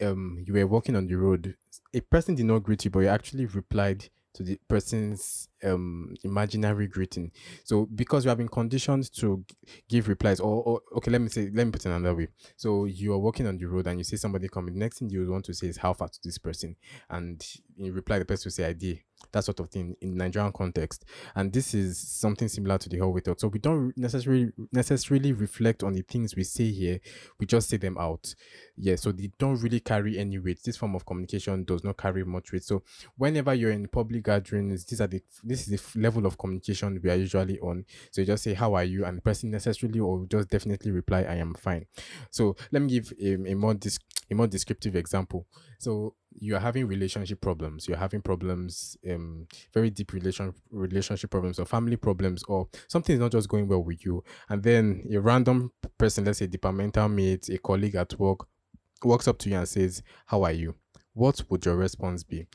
um 0.00 0.42
you 0.46 0.52
were 0.54 0.66
walking 0.66 0.96
on 0.96 1.06
the 1.06 1.14
road 1.14 1.54
a 1.94 2.00
person 2.00 2.34
did 2.34 2.46
not 2.46 2.60
greet 2.62 2.84
you 2.84 2.90
but 2.90 3.00
you 3.00 3.08
actually 3.08 3.46
replied 3.46 4.08
to 4.34 4.42
the 4.42 4.58
person's 4.68 5.48
um 5.64 6.14
imaginary 6.24 6.86
greeting 6.86 7.30
so 7.64 7.86
because 7.94 8.24
we 8.24 8.28
have 8.28 8.38
been 8.38 8.48
conditioned 8.48 9.12
to 9.12 9.44
give 9.88 10.08
replies 10.08 10.40
or, 10.40 10.62
or 10.62 10.80
okay 10.96 11.10
let 11.10 11.20
me 11.20 11.28
say 11.28 11.50
let 11.54 11.64
me 11.66 11.70
put 11.70 11.84
it 11.84 11.88
another 11.88 12.14
way 12.14 12.28
so 12.56 12.84
you 12.84 13.12
are 13.12 13.18
walking 13.18 13.46
on 13.46 13.56
the 13.56 13.64
road 13.64 13.86
and 13.86 13.98
you 13.98 14.04
see 14.04 14.16
somebody 14.16 14.48
coming 14.48 14.78
next 14.78 14.98
thing 14.98 15.10
you 15.10 15.30
want 15.30 15.44
to 15.44 15.54
say 15.54 15.66
is 15.66 15.76
how 15.76 15.92
far 15.92 16.08
to 16.08 16.18
this 16.24 16.38
person 16.38 16.76
and 17.10 17.46
in 17.78 17.92
reply 17.92 18.18
the 18.18 18.24
person 18.24 18.48
will 18.48 18.52
say 18.52 18.64
id 18.64 19.02
that 19.30 19.44
sort 19.44 19.60
of 19.60 19.68
thing 19.68 19.96
in 20.00 20.16
Nigerian 20.16 20.52
context. 20.52 21.04
And 21.34 21.52
this 21.52 21.74
is 21.74 21.98
something 21.98 22.48
similar 22.48 22.78
to 22.78 22.88
the 22.88 22.98
hallway 22.98 23.20
talk. 23.20 23.38
So 23.40 23.48
we 23.48 23.58
don't 23.58 23.96
necessarily 23.96 24.50
necessarily 24.72 25.32
reflect 25.32 25.82
on 25.82 25.92
the 25.92 26.02
things 26.02 26.34
we 26.34 26.44
say 26.44 26.70
here. 26.70 27.00
We 27.38 27.46
just 27.46 27.68
say 27.68 27.76
them 27.76 27.96
out. 27.98 28.34
Yeah. 28.76 28.96
So 28.96 29.12
they 29.12 29.30
don't 29.38 29.60
really 29.60 29.80
carry 29.80 30.18
any 30.18 30.38
weight. 30.38 30.62
This 30.64 30.76
form 30.76 30.94
of 30.94 31.06
communication 31.06 31.64
does 31.64 31.84
not 31.84 31.98
carry 31.98 32.24
much 32.24 32.52
weight. 32.52 32.64
So 32.64 32.82
whenever 33.16 33.54
you're 33.54 33.70
in 33.70 33.88
public 33.88 34.24
gatherings, 34.24 34.84
these 34.84 35.00
are 35.00 35.06
the 35.06 35.22
this 35.52 35.68
is 35.68 35.80
the 35.80 36.00
level 36.00 36.26
of 36.26 36.38
communication 36.38 36.98
we 37.02 37.10
are 37.10 37.14
usually 37.14 37.58
on. 37.60 37.84
So 38.10 38.20
you 38.22 38.26
just 38.26 38.42
say 38.44 38.54
how 38.54 38.74
are 38.74 38.84
you, 38.84 39.04
and 39.04 39.18
the 39.18 39.22
person 39.22 39.50
necessarily 39.50 40.00
or 40.00 40.26
just 40.26 40.48
definitely 40.48 40.90
reply 40.90 41.20
I 41.22 41.36
am 41.36 41.54
fine. 41.54 41.86
So 42.30 42.56
let 42.70 42.82
me 42.82 42.88
give 42.88 43.12
a, 43.20 43.52
a 43.52 43.54
more 43.54 43.74
dis- 43.74 43.98
a 44.30 44.34
more 44.34 44.46
descriptive 44.46 44.96
example. 44.96 45.46
So 45.78 46.14
you 46.30 46.56
are 46.56 46.60
having 46.60 46.86
relationship 46.86 47.40
problems, 47.40 47.86
you're 47.86 47.98
having 47.98 48.22
problems, 48.22 48.96
um, 49.10 49.46
very 49.74 49.90
deep 49.90 50.12
relation 50.12 50.54
relationship 50.70 51.30
problems 51.30 51.58
or 51.58 51.66
family 51.66 51.96
problems, 51.96 52.42
or 52.48 52.68
something 52.88 53.14
is 53.14 53.20
not 53.20 53.32
just 53.32 53.48
going 53.48 53.68
well 53.68 53.82
with 53.82 54.04
you, 54.04 54.24
and 54.48 54.62
then 54.62 55.04
a 55.12 55.20
random 55.20 55.72
person, 55.98 56.24
let's 56.24 56.38
say 56.38 56.46
departmental 56.46 57.08
mate, 57.08 57.48
a 57.50 57.58
colleague 57.58 57.96
at 57.96 58.18
work, 58.18 58.46
walks 59.04 59.28
up 59.28 59.38
to 59.38 59.50
you 59.50 59.56
and 59.56 59.68
says, 59.68 60.02
"How 60.26 60.42
are 60.44 60.52
you?" 60.52 60.74
What 61.14 61.42
would 61.50 61.66
your 61.66 61.76
response 61.76 62.22
be? 62.24 62.46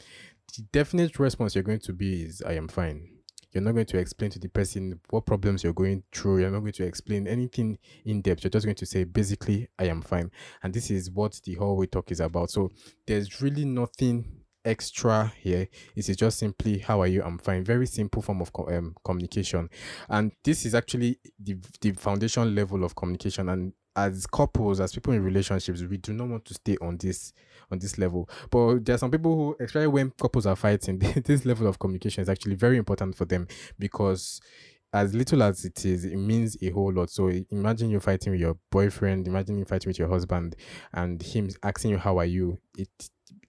The 0.55 0.63
definite 0.71 1.19
response 1.19 1.55
you're 1.55 1.63
going 1.63 1.79
to 1.79 1.93
be 1.93 2.23
is, 2.23 2.41
"I 2.41 2.53
am 2.53 2.67
fine." 2.67 3.09
You're 3.51 3.63
not 3.63 3.73
going 3.73 3.85
to 3.87 3.97
explain 3.97 4.29
to 4.31 4.39
the 4.39 4.49
person 4.49 4.99
what 5.09 5.25
problems 5.25 5.63
you're 5.63 5.73
going 5.73 6.03
through. 6.11 6.39
You're 6.39 6.51
not 6.51 6.59
going 6.59 6.73
to 6.73 6.83
explain 6.83 7.27
anything 7.27 7.79
in 8.05 8.21
depth. 8.21 8.43
You're 8.43 8.51
just 8.51 8.65
going 8.65 8.75
to 8.75 8.85
say, 8.85 9.05
basically, 9.05 9.67
I 9.79 9.85
am 9.85 10.01
fine. 10.01 10.31
And 10.61 10.73
this 10.73 10.91
is 10.91 11.09
what 11.09 11.39
the 11.43 11.55
hallway 11.55 11.87
talk 11.87 12.11
is 12.11 12.19
about. 12.19 12.51
So 12.51 12.69
there's 13.07 13.41
really 13.41 13.65
nothing 13.65 14.43
extra 14.65 15.31
here. 15.39 15.67
It 15.95 16.09
is 16.09 16.17
just 16.17 16.39
simply, 16.39 16.79
how 16.79 17.01
are 17.01 17.07
you? 17.07 17.23
I'm 17.23 17.37
fine. 17.37 17.63
Very 17.63 17.87
simple 17.87 18.21
form 18.21 18.41
of 18.41 18.51
um, 18.67 18.95
communication. 19.03 19.69
And 20.09 20.33
this 20.43 20.65
is 20.65 20.75
actually 20.75 21.17
the, 21.39 21.57
the 21.81 21.93
foundation 21.93 22.53
level 22.53 22.83
of 22.83 22.95
communication. 22.95 23.47
And 23.49 23.73
as 23.97 24.27
couples, 24.27 24.79
as 24.79 24.93
people 24.93 25.11
in 25.13 25.23
relationships, 25.23 25.81
we 25.81 25.97
do 25.97 26.13
not 26.13 26.27
want 26.27 26.45
to 26.45 26.53
stay 26.53 26.77
on 26.81 26.97
this 26.97 27.33
on 27.71 27.79
this 27.79 27.97
level. 27.97 28.29
But 28.49 28.85
there 28.85 28.95
are 28.95 28.99
some 28.99 29.11
people 29.11 29.35
who, 29.35 29.57
especially 29.59 29.87
when 29.87 30.11
couples 30.11 30.45
are 30.45 30.55
fighting, 30.55 30.99
this 31.25 31.45
level 31.45 31.67
of 31.67 31.79
communication 31.79 32.21
is 32.21 32.29
actually 32.29 32.55
very 32.55 32.77
important 32.77 33.15
for 33.15 33.25
them 33.25 33.47
because 33.77 34.39
as 34.93 35.13
little 35.13 35.43
as 35.43 35.65
it 35.65 35.83
is, 35.83 36.05
it 36.05 36.15
means 36.15 36.55
a 36.61 36.69
whole 36.69 36.93
lot. 36.93 37.09
So 37.09 37.29
imagine 37.49 37.89
you're 37.89 37.99
fighting 37.99 38.31
with 38.31 38.39
your 38.39 38.57
boyfriend, 38.71 39.27
imagine 39.27 39.57
you 39.57 39.65
fighting 39.65 39.89
with 39.89 39.99
your 39.99 40.07
husband, 40.07 40.55
and 40.93 41.21
him 41.21 41.49
asking 41.63 41.91
you 41.91 41.97
how 41.97 42.19
are 42.19 42.25
you. 42.25 42.59
It 42.77 42.89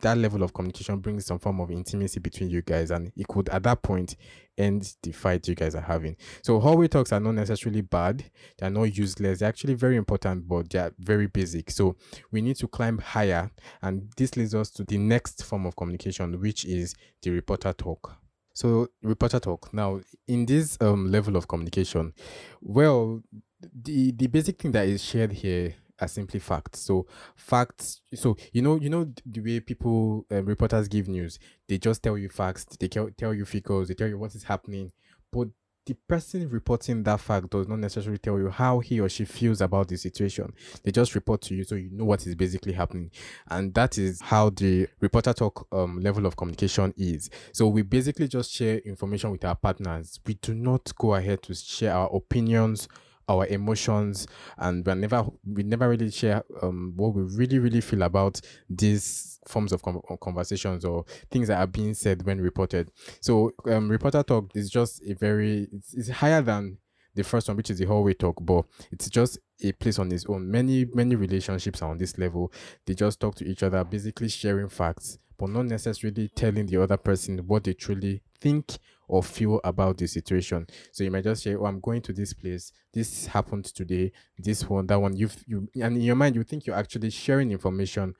that 0.01 0.17
level 0.17 0.43
of 0.43 0.53
communication 0.53 0.99
brings 0.99 1.27
some 1.27 1.39
form 1.39 1.61
of 1.61 1.71
intimacy 1.71 2.21
between 2.21 2.51
you 2.51 2.63
guys, 2.63 2.91
and 2.91 3.13
it 3.17 3.27
could 3.29 3.49
at 3.49 3.63
that 3.65 3.83
point 3.83 4.17
end 4.57 4.97
the 5.03 5.13
fight 5.13 5.47
you 5.47 5.55
guys 5.55 5.75
are 5.75 5.83
having. 5.83 6.17
So 6.43 6.59
hallway 6.61 6.89
talks 6.89 7.13
are 7.13 7.21
not 7.21 7.33
necessarily 7.35 7.81
bad; 7.81 8.25
they're 8.59 8.71
not 8.71 8.97
useless. 8.97 9.41
They're 9.41 9.49
actually 9.49 9.75
very 9.75 9.97
important, 9.97 10.49
but 10.49 10.71
they're 10.71 10.93
very 10.99 11.27
basic. 11.27 11.71
So 11.71 11.97
we 12.31 12.41
need 12.41 12.57
to 12.57 12.69
climb 12.69 12.99
higher, 12.99 13.51
and 13.83 14.11
this 14.17 14.37
leads 14.37 14.55
us 14.55 14.71
to 14.71 14.85
the 14.85 14.99
next 14.99 15.45
form 15.45 15.67
of 15.67 15.77
communication, 15.77 16.41
which 16.41 16.65
is 16.65 16.95
the 17.23 17.31
reporter 17.31 17.73
talk. 17.73 18.17
So 18.55 18.89
reporter 19.03 19.39
talk. 19.39 19.73
Now, 19.73 20.01
in 20.27 20.47
this 20.47 20.77
um 20.81 21.11
level 21.11 21.37
of 21.37 21.47
communication, 21.49 22.13
well, 22.61 23.23
the 23.61 24.13
the 24.13 24.27
basic 24.27 24.61
thing 24.61 24.73
that 24.73 24.89
is 24.89 25.03
shared 25.03 25.33
here 25.33 25.75
are 26.01 26.09
simply 26.09 26.41
facts. 26.41 26.81
So 26.81 27.07
facts. 27.37 28.01
So 28.15 28.37
you 28.53 28.63
know, 28.63 28.77
you 28.81 28.91
know 28.91 29.13
the 29.27 29.41
way 29.41 29.61
people 29.61 30.27
um, 30.31 30.47
reporters 30.47 30.89
give 30.89 31.09
news. 31.09 31.39
They 31.69 31.79
just 31.79 32.03
tell 32.03 32.19
you 32.19 32.29
facts. 32.29 32.65
They 32.79 32.89
tell 32.89 33.11
tell 33.17 33.35
you 33.35 33.45
figures. 33.45 33.89
They 33.89 33.95
tell 33.95 34.09
you 34.09 34.19
what 34.19 34.35
is 34.35 34.45
happening. 34.45 34.93
But 35.33 35.49
the 35.89 35.95
person 36.07 36.47
reporting 36.51 37.03
that 37.03 37.19
fact 37.19 37.49
does 37.49 37.67
not 37.67 37.79
necessarily 37.79 38.19
tell 38.19 38.39
you 38.39 38.51
how 38.51 38.79
he 38.79 39.01
or 39.01 39.09
she 39.09 39.25
feels 39.25 39.63
about 39.63 39.89
the 39.89 39.97
situation. 39.97 40.53
They 40.85 40.93
just 40.93 41.15
report 41.15 41.41
to 41.43 41.55
you 41.55 41.65
so 41.65 41.77
you 41.77 41.89
know 41.91 42.05
what 42.05 42.27
is 42.27 42.35
basically 42.35 42.75
happening. 42.75 43.11
And 43.51 43.73
that 43.73 43.97
is 43.97 44.21
how 44.21 44.51
the 44.51 44.87
reporter 45.01 45.33
talk 45.33 45.67
um, 45.73 46.01
level 46.01 46.27
of 46.27 46.37
communication 46.37 46.93
is. 46.99 47.31
So 47.53 47.69
we 47.69 47.81
basically 47.81 48.29
just 48.29 48.53
share 48.53 48.79
information 48.81 49.31
with 49.31 49.47
our 49.47 49.55
partners. 49.57 50.21
We 50.27 50.35
do 50.35 50.55
not 50.55 50.93
go 50.99 51.15
ahead 51.15 51.43
to 51.45 51.55
share 51.55 51.95
our 51.95 52.15
opinions 52.15 52.87
our 53.29 53.47
emotions 53.47 54.27
and 54.59 54.87
we 54.87 54.95
never 54.95 55.27
we 55.47 55.63
never 55.63 55.89
really 55.89 56.11
share 56.11 56.43
um 56.63 56.93
what 56.97 57.15
we 57.15 57.23
really 57.23 57.59
really 57.59 57.81
feel 57.81 58.03
about 58.03 58.41
these 58.71 59.39
forms 59.47 59.73
of 59.73 59.83
com- 59.83 60.01
conversations 60.21 60.85
or 60.85 61.05
things 61.31 61.49
that 61.49 61.59
are 61.59 61.67
being 61.67 61.95
said 61.95 62.25
when 62.25 62.41
reported. 62.41 62.91
So 63.21 63.53
um 63.67 63.89
reporter 63.91 64.23
talk 64.23 64.51
is 64.55 64.71
just 64.71 65.03
a 65.05 65.15
very 65.15 65.69
it's, 65.73 65.95
it's 65.95 66.09
higher 66.09 66.43
than 66.43 66.79
the 67.15 67.25
first 67.25 67.49
one 67.49 67.57
which 67.57 67.71
is 67.71 67.79
the 67.79 67.87
hallway 67.87 68.15
talk 68.15 68.37
but 68.41 68.65
it's 68.93 69.09
just 69.11 69.39
a 69.63 69.73
place 69.73 69.99
on 69.99 70.11
its 70.13 70.25
own. 70.27 70.51
Many 70.51 70.87
many 70.95 71.17
relationships 71.17 71.83
are 71.83 71.91
on 71.91 71.99
this 71.99 72.17
level. 72.19 72.53
They 72.87 72.95
just 72.95 73.21
talk 73.21 73.35
to 73.37 73.45
each 73.45 73.63
other 73.63 73.83
basically 73.85 74.29
sharing 74.29 74.69
facts 74.69 75.19
but 75.39 75.51
not 75.51 75.67
necessarily 75.67 76.29
telling 76.29 76.67
the 76.67 76.83
other 76.83 76.97
person 76.97 77.39
what 77.47 77.65
they 77.65 77.73
truly 77.73 78.23
think 78.41 78.79
or 79.09 79.23
feel 79.23 79.61
about 79.65 79.99
the 79.99 80.07
situation. 80.07 80.67
So 80.93 81.03
you 81.03 81.11
might 81.11 81.25
just 81.25 81.43
say, 81.43 81.55
"Oh, 81.55 81.65
I'm 81.65 81.81
going 81.81 82.03
to 82.03 82.13
this 82.13 82.35
place. 82.35 82.73
This 82.93 83.27
happened 83.27 83.65
today. 83.65 84.13
This 84.39 84.69
one, 84.69 84.87
that 84.87 85.01
one." 85.01 85.17
You've 85.17 85.43
you 85.47 85.69
and 85.75 85.97
in 85.97 86.03
your 86.03 86.15
mind 86.15 86.37
you 86.37 86.45
think 86.45 86.67
you're 86.67 86.77
actually 86.77 87.11
sharing 87.11 87.51
information, 87.51 88.15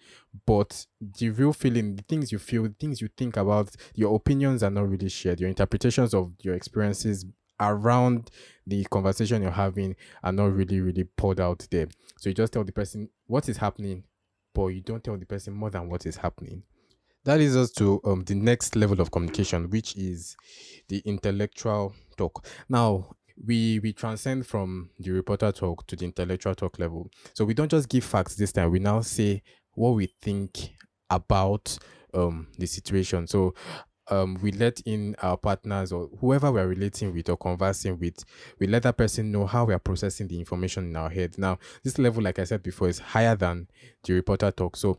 but 0.47 0.87
the 1.01 1.31
real 1.31 1.53
feeling, 1.53 1.97
the 1.97 2.03
things 2.03 2.33
you 2.33 2.39
feel, 2.39 2.65
the 2.65 2.75
things 2.81 3.01
you 3.01 3.09
think 3.17 3.37
about, 3.37 3.75
your 3.95 4.17
opinions 4.17 4.63
are 4.63 4.71
not 4.71 4.89
really 4.89 5.09
shared. 5.09 5.41
Your 5.41 5.49
interpretations 5.49 6.15
of 6.15 6.33
your 6.43 6.55
experiences 6.55 7.27
around 7.61 8.31
the 8.67 8.85
conversation 8.85 9.43
you're 9.43 9.51
having 9.51 9.97
are 10.23 10.33
not 10.33 10.55
really 10.55 10.81
really 10.81 11.05
poured 11.05 11.41
out 11.41 11.67
there. 11.71 11.89
So 12.19 12.31
you 12.31 12.35
just 12.35 12.53
tell 12.53 12.65
the 12.65 12.73
person 12.73 13.11
what 13.27 13.49
is 13.49 13.59
happening, 13.59 14.05
but 14.55 14.69
you 14.69 14.81
don't 14.81 15.05
tell 15.05 15.17
the 15.17 15.27
person 15.27 15.53
more 15.53 15.71
than 15.71 15.89
what 15.89 16.07
is 16.07 16.17
happening 16.17 16.63
that 17.29 17.39
leads 17.39 17.57
us 17.57 17.71
to 17.73 18.01
um, 18.05 18.25
the 18.25 18.35
next 18.35 18.75
level 18.75 19.03
of 19.03 19.11
communication, 19.11 19.69
which 19.69 19.95
is 19.97 20.35
the 20.89 21.03
intellectual 21.05 21.95
talk. 22.17 22.47
Now, 22.71 23.11
we 23.47 23.79
we 23.81 23.93
transcend 23.93 24.47
from 24.47 24.89
the 24.99 25.11
reporter 25.11 25.53
talk 25.53 25.87
to 25.89 25.95
the 25.97 26.07
intellectual 26.07 26.55
talk 26.55 26.79
level. 26.79 27.11
So 27.35 27.45
we 27.45 27.53
don't 27.53 27.71
just 27.71 27.91
give 27.91 28.05
facts 28.05 28.35
this 28.35 28.51
time. 28.51 28.71
We 28.71 28.79
now 28.79 29.03
say 29.03 29.43
what 29.75 29.91
we 29.91 30.07
think 30.23 30.71
about 31.11 31.79
um 32.15 32.49
the 32.59 32.67
situation. 32.67 33.27
So 33.27 33.55
um, 34.11 34.39
we 34.43 34.53
let 34.53 34.81
in 34.81 35.15
our 35.23 35.37
partners 35.37 35.93
or 35.93 36.09
whoever 36.21 36.51
we're 36.51 36.67
relating 36.67 37.13
with 37.15 37.29
or 37.29 37.37
conversing 37.37 37.99
with, 37.99 38.25
we 38.59 38.67
let 38.67 38.83
that 38.85 38.97
person 38.97 39.31
know 39.31 39.47
how 39.47 39.65
we 39.65 39.75
are 39.75 39.79
processing 39.79 40.29
the 40.29 40.39
information 40.39 40.85
in 40.85 40.97
our 40.97 41.11
head. 41.11 41.37
Now, 41.39 41.59
this 41.85 41.99
level, 41.99 42.23
like 42.23 42.39
I 42.39 42.45
said 42.45 42.63
before, 42.63 42.89
is 42.89 42.99
higher 42.99 43.37
than 43.37 43.69
the 44.05 44.13
reporter 44.15 44.51
talk. 44.51 44.77
So 44.77 44.99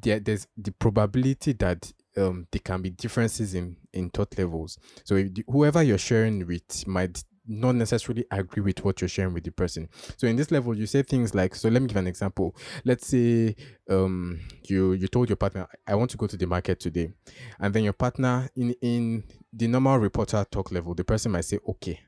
there, 0.00 0.20
there's 0.20 0.46
the 0.56 0.72
probability 0.72 1.52
that 1.54 1.92
um, 2.16 2.46
there 2.50 2.60
can 2.64 2.82
be 2.82 2.90
differences 2.90 3.54
in, 3.54 3.76
in 3.92 4.10
thought 4.10 4.36
levels. 4.38 4.78
So 5.04 5.16
the, 5.16 5.44
whoever 5.48 5.82
you're 5.82 5.98
sharing 5.98 6.46
with 6.46 6.86
might 6.86 7.22
not 7.50 7.74
necessarily 7.74 8.24
agree 8.30 8.62
with 8.62 8.84
what 8.84 9.00
you're 9.00 9.08
sharing 9.08 9.34
with 9.34 9.42
the 9.42 9.50
person. 9.50 9.88
So 10.16 10.28
in 10.28 10.36
this 10.36 10.52
level, 10.52 10.76
you 10.76 10.86
say 10.86 11.02
things 11.02 11.34
like, 11.34 11.56
so 11.56 11.68
let 11.68 11.82
me 11.82 11.88
give 11.88 11.96
an 11.96 12.06
example. 12.06 12.54
Let's 12.84 13.08
say 13.08 13.56
um 13.90 14.40
you 14.68 14.92
you 14.92 15.08
told 15.08 15.28
your 15.28 15.36
partner, 15.36 15.66
I 15.86 15.96
want 15.96 16.10
to 16.12 16.16
go 16.16 16.26
to 16.28 16.36
the 16.36 16.46
market 16.46 16.78
today, 16.78 17.12
and 17.58 17.74
then 17.74 17.82
your 17.82 17.92
partner 17.92 18.48
in 18.54 18.74
in 18.80 19.24
the 19.52 19.66
normal 19.66 19.98
reporter 19.98 20.46
talk 20.48 20.70
level, 20.70 20.94
the 20.94 21.04
person 21.04 21.32
might 21.32 21.44
say, 21.44 21.58
okay, 21.68 21.98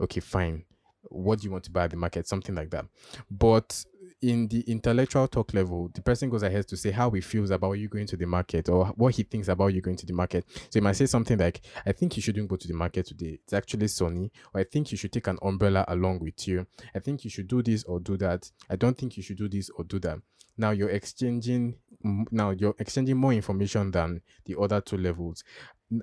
okay, 0.00 0.20
fine. 0.20 0.64
What 1.02 1.40
do 1.40 1.46
you 1.46 1.50
want 1.50 1.64
to 1.64 1.70
buy 1.72 1.84
at 1.84 1.90
the 1.90 1.96
market? 1.96 2.28
Something 2.28 2.54
like 2.54 2.70
that. 2.70 2.86
But 3.28 3.84
in 4.22 4.46
the 4.48 4.60
intellectual 4.62 5.26
talk 5.26 5.52
level, 5.52 5.90
the 5.92 6.00
person 6.00 6.30
goes 6.30 6.42
ahead 6.42 6.66
to 6.68 6.76
say 6.76 6.92
how 6.92 7.10
he 7.10 7.20
feels 7.20 7.50
about 7.50 7.72
you 7.72 7.88
going 7.88 8.06
to 8.06 8.16
the 8.16 8.26
market 8.26 8.68
or 8.68 8.86
what 8.96 9.14
he 9.16 9.24
thinks 9.24 9.48
about 9.48 9.74
you 9.74 9.80
going 9.80 9.96
to 9.96 10.06
the 10.06 10.12
market. 10.12 10.44
So 10.54 10.74
he 10.74 10.80
might 10.80 10.96
say 10.96 11.06
something 11.06 11.36
like, 11.36 11.60
I 11.84 11.92
think 11.92 12.16
you 12.16 12.22
shouldn't 12.22 12.48
go 12.48 12.56
to 12.56 12.68
the 12.68 12.74
market 12.74 13.06
today. 13.06 13.40
It's 13.42 13.52
actually 13.52 13.88
sunny. 13.88 14.30
Or 14.54 14.60
I 14.60 14.64
think 14.64 14.92
you 14.92 14.96
should 14.96 15.12
take 15.12 15.26
an 15.26 15.38
umbrella 15.42 15.84
along 15.88 16.20
with 16.20 16.46
you. 16.46 16.66
I 16.94 17.00
think 17.00 17.24
you 17.24 17.30
should 17.30 17.48
do 17.48 17.62
this 17.62 17.82
or 17.84 18.00
do 18.00 18.16
that. 18.18 18.50
I 18.70 18.76
don't 18.76 18.96
think 18.96 19.16
you 19.16 19.22
should 19.22 19.38
do 19.38 19.48
this 19.48 19.68
or 19.70 19.84
do 19.84 19.98
that. 20.00 20.18
Now 20.56 20.70
you're 20.70 20.90
exchanging 20.90 21.76
now 22.04 22.50
you're 22.50 22.74
exchanging 22.78 23.16
more 23.16 23.32
information 23.32 23.90
than 23.90 24.22
the 24.44 24.58
other 24.58 24.80
two 24.80 24.96
levels. 24.96 25.44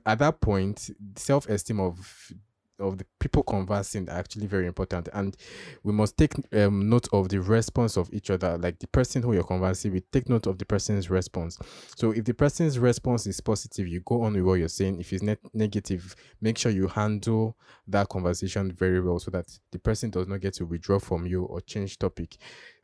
At 0.05 0.19
that 0.19 0.39
point, 0.39 0.89
self-esteem 1.15 1.79
of 1.79 2.31
of 2.79 2.97
the 2.97 3.05
people 3.19 3.43
conversing 3.43 4.09
are 4.09 4.17
actually 4.17 4.47
very 4.47 4.67
important. 4.67 5.09
And 5.13 5.35
we 5.83 5.93
must 5.93 6.17
take 6.17 6.33
um, 6.53 6.89
note 6.89 7.07
of 7.11 7.29
the 7.29 7.39
response 7.39 7.97
of 7.97 8.09
each 8.13 8.29
other. 8.29 8.57
Like 8.57 8.79
the 8.79 8.87
person 8.87 9.21
who 9.21 9.33
you're 9.33 9.43
conversing 9.43 9.93
with 9.93 10.09
take 10.11 10.29
note 10.29 10.47
of 10.47 10.57
the 10.57 10.65
person's 10.65 11.09
response. 11.09 11.57
So 11.95 12.11
if 12.11 12.25
the 12.25 12.33
person's 12.33 12.79
response 12.79 13.27
is 13.27 13.41
positive 13.41 13.87
you 13.87 14.01
go 14.01 14.23
on 14.23 14.33
with 14.33 14.43
what 14.43 14.55
you're 14.55 14.67
saying. 14.67 14.99
If 14.99 15.13
it's 15.13 15.23
ne- 15.23 15.37
negative 15.53 16.15
make 16.41 16.57
sure 16.57 16.71
you 16.71 16.87
handle 16.87 17.57
that 17.87 18.09
conversation 18.09 18.71
very 18.71 19.01
well 19.01 19.19
so 19.19 19.31
that 19.31 19.47
the 19.71 19.79
person 19.79 20.09
does 20.09 20.27
not 20.27 20.41
get 20.41 20.53
to 20.55 20.65
withdraw 20.65 20.99
from 20.99 21.25
you 21.25 21.43
or 21.43 21.61
change 21.61 21.99
topic. 21.99 22.37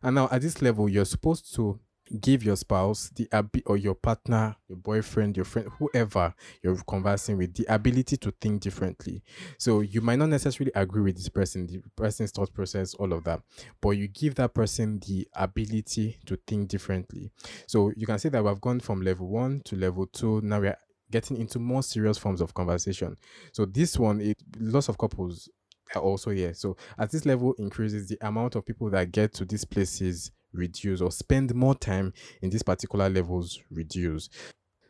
And 0.04 0.16
now 0.16 0.30
at 0.32 0.42
this 0.42 0.62
level 0.62 0.90
you're 0.90 1.06
supposed 1.06 1.54
to 1.56 1.80
give 2.22 2.44
your 2.44 2.56
spouse 2.56 3.10
the 3.16 3.28
abi- 3.32 3.64
or 3.66 3.78
your 3.78 3.96
partner, 3.96 4.56
your 4.68 4.78
boyfriend, 4.78 5.36
your 5.36 5.46
friend, 5.46 5.70
whoever 5.80 6.34
you're 6.62 6.78
conversing 6.88 7.38
with, 7.38 7.54
the 7.56 7.66
ability 7.74 8.18
to 8.18 8.32
think 8.42 8.62
differently. 8.62 9.24
So 9.58 9.82
you 9.82 10.02
might 10.02 10.20
not 10.20 10.30
necessarily 10.30 10.72
agree 10.76 11.02
with 11.02 11.16
this 11.16 11.30
person, 11.30 11.68
the 11.68 11.82
person's 11.96 12.32
thought 12.32 12.54
process, 12.54 12.94
all 12.94 13.12
of 13.14 13.24
that, 13.24 13.42
but 13.82 13.92
you 13.92 14.08
give 14.08 14.36
that 14.36 14.54
person 14.54 15.00
the 15.08 15.28
ability 15.36 16.20
to 16.26 16.38
think 16.48 16.70
differently. 16.70 17.32
So 17.68 17.92
you 17.96 18.06
can 18.06 18.20
say 18.20 18.30
that 18.30 18.44
we've 18.44 18.62
gone 18.62 18.80
from 18.80 19.02
level 19.02 19.28
one 19.28 19.62
to 19.66 19.76
level 19.76 20.06
two. 20.08 20.42
Now 20.42 20.60
we're 20.60 20.78
getting 21.12 21.38
into 21.38 21.60
more 21.60 21.84
serious 21.84 22.18
forms 22.18 22.42
of 22.42 22.54
conversation. 22.54 23.16
So 23.52 23.66
this 23.66 23.98
one, 23.98 24.22
it 24.22 24.38
lots 24.60 24.90
of 24.90 24.98
couples 24.98 25.50
are 25.96 26.02
also 26.02 26.32
here. 26.32 26.54
So 26.54 26.78
as 26.98 27.12
this 27.12 27.26
level 27.26 27.54
increases, 27.58 28.08
the 28.08 28.18
amount 28.22 28.56
of 28.56 28.66
people 28.66 28.90
that 28.92 29.12
get 29.12 29.34
to 29.36 29.46
these 29.46 29.66
places 29.66 30.32
reduce 30.56 31.02
or 31.02 31.12
spend 31.12 31.54
more 31.54 31.76
time 31.76 32.14
in 32.42 32.50
these 32.50 32.64
particular 32.64 33.10
levels 33.10 33.62
reduce. 33.70 34.30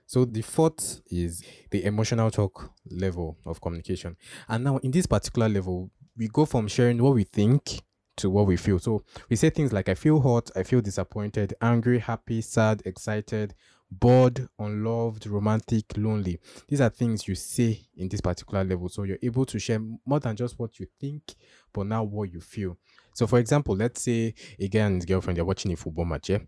So 0.07 0.23
the 0.25 0.41
fourth 0.41 1.01
is 1.07 1.43
the 1.71 1.83
emotional 1.83 2.29
talk 2.29 2.71
level 2.89 3.37
of 3.45 3.59
communication. 3.61 4.17
And 4.47 4.63
now 4.63 4.77
in 4.77 4.91
this 4.91 5.07
particular 5.07 5.49
level, 5.49 5.91
we 6.15 6.27
go 6.27 6.45
from 6.45 6.67
sharing 6.67 7.01
what 7.01 7.15
we 7.15 7.23
think 7.23 7.81
to 8.17 8.29
what 8.29 8.45
we 8.45 8.55
feel. 8.55 8.79
So 8.79 9.03
we 9.29 9.35
say 9.35 9.49
things 9.49 9.73
like 9.73 9.89
I 9.89 9.95
feel 9.95 10.21
hot, 10.21 10.49
I 10.55 10.63
feel 10.63 10.79
disappointed, 10.81 11.53
angry, 11.59 11.99
happy, 11.99 12.41
sad, 12.41 12.81
excited, 12.85 13.55
bored, 13.91 14.47
unloved, 14.59 15.27
romantic, 15.27 15.97
lonely. 15.97 16.39
These 16.67 16.81
are 16.81 16.89
things 16.89 17.27
you 17.27 17.35
say 17.35 17.81
in 17.97 18.07
this 18.07 18.21
particular 18.21 18.63
level. 18.63 18.89
So 18.89 19.03
you're 19.03 19.17
able 19.21 19.45
to 19.47 19.59
share 19.59 19.79
more 20.05 20.19
than 20.19 20.35
just 20.35 20.57
what 20.59 20.79
you 20.79 20.87
think, 20.99 21.35
but 21.73 21.87
now 21.87 22.03
what 22.03 22.31
you 22.31 22.41
feel. 22.41 22.77
So, 23.15 23.25
for 23.25 23.39
example, 23.39 23.75
let's 23.75 24.01
say 24.01 24.33
a 24.59 24.67
guy 24.67 24.81
and 24.81 24.95
his 24.95 25.05
girlfriend 25.05 25.39
are 25.39 25.45
watching 25.45 25.71
a 25.71 25.75
football 25.75 26.05
match, 26.05 26.29
yeah? 26.29 26.39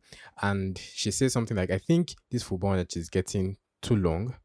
and 0.42 0.78
she 0.78 1.12
says 1.12 1.34
something 1.34 1.56
like, 1.56 1.72
I 1.72 1.78
think 1.78 2.14
this 2.30 2.44
football 2.44 2.76
match 2.76 2.98
is 2.98 3.10
getting 3.10 3.58
too 3.82 3.96
long. 3.96 4.36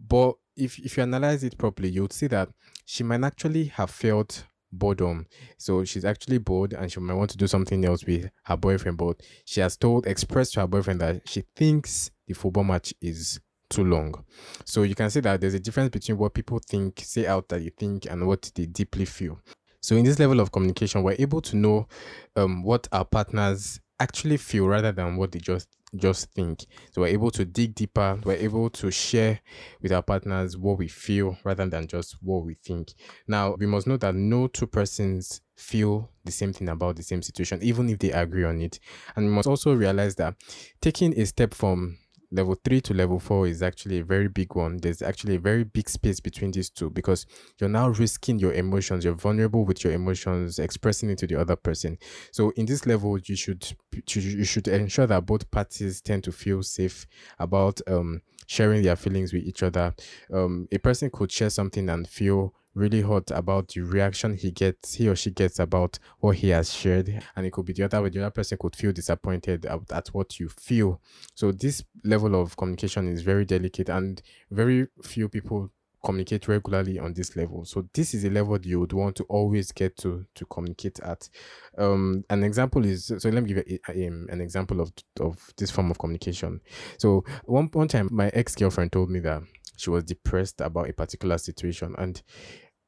But 0.00 0.34
if, 0.56 0.78
if 0.78 0.96
you 0.96 1.02
analyze 1.02 1.44
it 1.44 1.58
properly, 1.58 1.90
you 1.90 2.02
would 2.02 2.12
see 2.12 2.26
that 2.28 2.48
she 2.86 3.04
might 3.04 3.22
actually 3.22 3.66
have 3.66 3.90
felt 3.90 4.44
boredom. 4.72 5.26
So 5.58 5.84
she's 5.84 6.04
actually 6.04 6.38
bored 6.38 6.72
and 6.72 6.90
she 6.90 6.98
might 7.00 7.14
want 7.14 7.30
to 7.30 7.36
do 7.36 7.46
something 7.46 7.84
else 7.84 8.04
with 8.04 8.30
her 8.44 8.56
boyfriend. 8.56 8.96
But 8.96 9.22
she 9.44 9.60
has 9.60 9.76
told, 9.76 10.06
expressed 10.06 10.54
to 10.54 10.60
her 10.60 10.66
boyfriend 10.66 11.00
that 11.02 11.28
she 11.28 11.44
thinks 11.54 12.10
the 12.26 12.34
football 12.34 12.64
match 12.64 12.94
is 13.00 13.38
too 13.68 13.84
long. 13.84 14.24
So 14.64 14.82
you 14.82 14.94
can 14.94 15.10
see 15.10 15.20
that 15.20 15.40
there's 15.40 15.54
a 15.54 15.60
difference 15.60 15.90
between 15.90 16.18
what 16.18 16.34
people 16.34 16.60
think, 16.66 17.00
say 17.04 17.26
out 17.26 17.48
that 17.48 17.62
you 17.62 17.70
think, 17.70 18.06
and 18.06 18.26
what 18.26 18.50
they 18.54 18.66
deeply 18.66 19.04
feel. 19.04 19.40
So 19.86 19.94
in 19.94 20.04
this 20.04 20.18
level 20.18 20.40
of 20.40 20.50
communication, 20.50 21.04
we're 21.04 21.14
able 21.20 21.40
to 21.42 21.54
know 21.54 21.86
um, 22.34 22.64
what 22.64 22.88
our 22.90 23.04
partners 23.04 23.78
actually 24.00 24.36
feel 24.36 24.66
rather 24.66 24.90
than 24.90 25.16
what 25.16 25.30
they 25.30 25.38
just 25.38 25.68
just 25.94 26.32
think. 26.32 26.66
So 26.90 27.02
we're 27.02 27.06
able 27.14 27.30
to 27.30 27.44
dig 27.44 27.76
deeper. 27.76 28.18
We're 28.24 28.32
able 28.34 28.68
to 28.68 28.90
share 28.90 29.38
with 29.80 29.92
our 29.92 30.02
partners 30.02 30.56
what 30.56 30.78
we 30.78 30.88
feel 30.88 31.38
rather 31.44 31.66
than 31.68 31.86
just 31.86 32.16
what 32.20 32.44
we 32.44 32.54
think. 32.54 32.94
Now, 33.28 33.54
we 33.54 33.66
must 33.66 33.86
know 33.86 33.96
that 33.98 34.16
no 34.16 34.48
two 34.48 34.66
persons 34.66 35.40
feel 35.54 36.10
the 36.24 36.32
same 36.32 36.52
thing 36.52 36.68
about 36.68 36.96
the 36.96 37.04
same 37.04 37.22
situation, 37.22 37.62
even 37.62 37.88
if 37.88 38.00
they 38.00 38.10
agree 38.10 38.42
on 38.42 38.60
it. 38.60 38.80
And 39.14 39.26
we 39.26 39.30
must 39.30 39.46
also 39.46 39.72
realize 39.72 40.16
that 40.16 40.34
taking 40.80 41.16
a 41.16 41.24
step 41.26 41.54
from 41.54 41.96
level 42.30 42.56
three 42.64 42.80
to 42.82 42.94
level 42.94 43.18
four 43.18 43.46
is 43.46 43.62
actually 43.62 43.98
a 44.00 44.04
very 44.04 44.28
big 44.28 44.54
one. 44.54 44.78
There's 44.78 45.02
actually 45.02 45.36
a 45.36 45.40
very 45.40 45.64
big 45.64 45.88
space 45.88 46.20
between 46.20 46.50
these 46.50 46.70
two 46.70 46.90
because 46.90 47.26
you're 47.58 47.70
now 47.70 47.88
risking 47.88 48.38
your 48.38 48.52
emotions. 48.52 49.04
You're 49.04 49.14
vulnerable 49.14 49.64
with 49.64 49.84
your 49.84 49.92
emotions, 49.92 50.58
expressing 50.58 51.10
it 51.10 51.18
to 51.18 51.26
the 51.26 51.40
other 51.40 51.56
person. 51.56 51.98
So 52.32 52.50
in 52.56 52.66
this 52.66 52.86
level, 52.86 53.18
you 53.18 53.36
should 53.36 53.76
you 53.92 54.44
should 54.44 54.68
ensure 54.68 55.06
that 55.06 55.26
both 55.26 55.50
parties 55.50 56.00
tend 56.00 56.24
to 56.24 56.32
feel 56.32 56.62
safe 56.62 57.06
about 57.38 57.80
um 57.88 58.22
sharing 58.46 58.82
their 58.82 58.96
feelings 58.96 59.32
with 59.32 59.44
each 59.44 59.62
other. 59.62 59.94
Um, 60.32 60.68
a 60.72 60.78
person 60.78 61.10
could 61.10 61.30
share 61.30 61.50
something 61.50 61.88
and 61.88 62.08
feel 62.08 62.54
really 62.76 63.00
hot 63.00 63.30
about 63.30 63.68
the 63.68 63.80
reaction 63.80 64.36
he 64.36 64.50
gets, 64.50 64.94
he 64.94 65.08
or 65.08 65.16
she 65.16 65.30
gets 65.30 65.58
about 65.58 65.98
what 66.18 66.36
he 66.36 66.50
has 66.50 66.72
shared. 66.72 67.22
And 67.34 67.46
it 67.46 67.52
could 67.52 67.64
be 67.64 67.72
the 67.72 67.84
other 67.84 68.02
way, 68.02 68.10
the 68.10 68.20
other 68.20 68.30
person 68.30 68.58
could 68.60 68.76
feel 68.76 68.92
disappointed 68.92 69.64
at, 69.64 69.80
at 69.90 70.08
what 70.08 70.38
you 70.38 70.50
feel. 70.50 71.00
So 71.34 71.52
this 71.52 71.82
level 72.04 72.40
of 72.40 72.56
communication 72.56 73.08
is 73.08 73.22
very 73.22 73.46
delicate 73.46 73.88
and 73.88 74.20
very 74.50 74.88
few 75.02 75.28
people 75.28 75.70
communicate 76.06 76.46
regularly 76.46 77.00
on 77.00 77.12
this 77.12 77.34
level. 77.34 77.64
So 77.64 77.88
this 77.92 78.14
is 78.14 78.24
a 78.24 78.30
level 78.30 78.58
you 78.60 78.78
would 78.78 78.92
want 78.92 79.16
to 79.16 79.24
always 79.24 79.72
get 79.72 79.96
to 79.98 80.24
to 80.36 80.46
communicate 80.46 81.00
at. 81.00 81.28
Um, 81.76 82.24
an 82.30 82.44
example 82.44 82.84
is 82.86 83.06
so 83.06 83.28
let 83.28 83.42
me 83.42 83.52
give 83.52 83.64
you 83.66 83.78
a, 83.88 83.92
a, 83.92 84.06
an 84.06 84.40
example 84.40 84.80
of 84.80 84.92
of 85.20 85.52
this 85.58 85.70
form 85.70 85.90
of 85.90 85.98
communication. 85.98 86.60
So 86.98 87.24
one 87.44 87.68
one 87.72 87.88
time 87.88 88.08
my 88.12 88.28
ex 88.28 88.54
girlfriend 88.54 88.92
told 88.92 89.10
me 89.10 89.18
that 89.20 89.42
she 89.76 89.90
was 89.90 90.04
depressed 90.04 90.60
about 90.60 90.88
a 90.88 90.92
particular 90.92 91.38
situation 91.38 91.94
and 91.98 92.22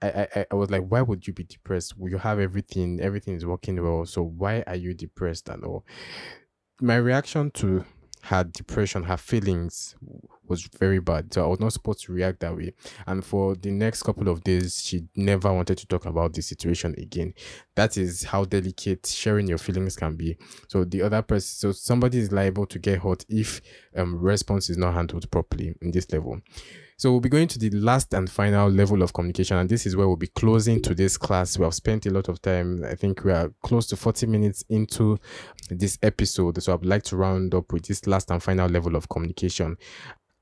I, 0.01 0.29
I, 0.37 0.47
I 0.53 0.55
was 0.55 0.71
like, 0.71 0.83
why 0.87 1.03
would 1.03 1.27
you 1.27 1.33
be 1.33 1.43
depressed? 1.43 1.95
You 1.99 2.19
have 2.19 2.39
everything, 2.39 3.01
everything 3.01 3.35
is 3.35 3.45
working 3.45 3.83
well. 3.83 4.07
So 4.07 4.23
why 4.23 4.63
are 4.69 4.77
you 4.77 4.95
depressed 4.95 5.49
and 5.49 5.65
all? 5.65 5.85
My 6.81 6.95
reaction 6.95 7.51
to 7.55 7.85
her 8.29 8.45
depression, 8.45 9.05
her 9.05 9.17
feelings 9.17 9.97
was 10.47 10.69
very 10.79 10.99
bad. 10.99 11.33
So 11.33 11.45
I 11.45 11.47
was 11.49 11.61
not 11.61 11.73
supposed 11.73 12.05
to 12.05 12.13
react 12.13 12.41
that 12.41 12.55
way. 12.55 12.75
And 13.07 13.25
for 13.25 13.55
the 13.55 13.71
next 13.71 14.03
couple 14.03 14.29
of 14.29 14.45
days, 14.45 14.83
she 14.83 15.05
never 15.17 15.51
wanted 15.53 15.79
to 15.79 15.87
talk 15.87 16.05
about 16.05 16.35
the 16.35 16.43
situation 16.43 16.95
again. 16.99 17.33
That 17.75 17.97
is 17.97 18.25
how 18.25 18.45
delicate 18.45 19.07
sharing 19.07 19.47
your 19.47 19.57
feelings 19.57 19.97
can 19.97 20.17
be. 20.17 20.37
So 20.69 20.85
the 20.85 21.03
other 21.03 21.23
person, 21.23 21.49
so 21.49 21.73
somebody 21.73 22.19
is 22.19 22.31
liable 22.31 22.67
to 22.67 22.79
get 22.79 23.01
hurt 23.01 23.25
if 23.31 23.63
um 23.97 24.19
response 24.19 24.69
is 24.69 24.77
not 24.77 24.93
handled 24.95 25.31
properly 25.31 25.75
in 25.81 25.91
this 25.91 26.11
level. 26.13 26.41
So 27.01 27.13
we'll 27.13 27.21
be 27.21 27.29
going 27.29 27.47
to 27.47 27.61
the 27.61 27.71
last 27.71 28.13
and 28.13 28.29
final 28.29 28.69
level 28.69 29.05
of 29.05 29.13
communication, 29.13 29.57
and 29.57 29.69
this 29.69 29.87
is 29.87 29.95
where 29.95 30.09
we'll 30.09 30.17
be 30.17 30.27
closing 30.27 30.83
today's 30.83 31.17
class. 31.17 31.57
We 31.57 31.63
have 31.63 31.75
spent 31.75 32.07
a 32.07 32.11
lot 32.11 32.29
of 32.29 32.43
time. 32.43 32.83
I 32.85 32.97
think 32.97 33.23
we 33.23 33.31
are 33.31 33.53
close 33.63 33.87
to 33.89 33.97
40 33.97 34.27
minutes 34.27 34.65
into 34.69 35.17
this 35.71 35.97
episode. 36.03 36.61
So 36.61 36.75
I'd 36.75 36.85
like 36.85 37.05
to 37.05 37.17
round 37.17 37.55
up 37.55 37.73
with 37.73 37.87
this 37.87 38.09
last 38.09 38.33
and 38.33 38.43
final 38.43 38.69
level 38.69 38.97
of 38.97 39.09
communication. 39.09 39.77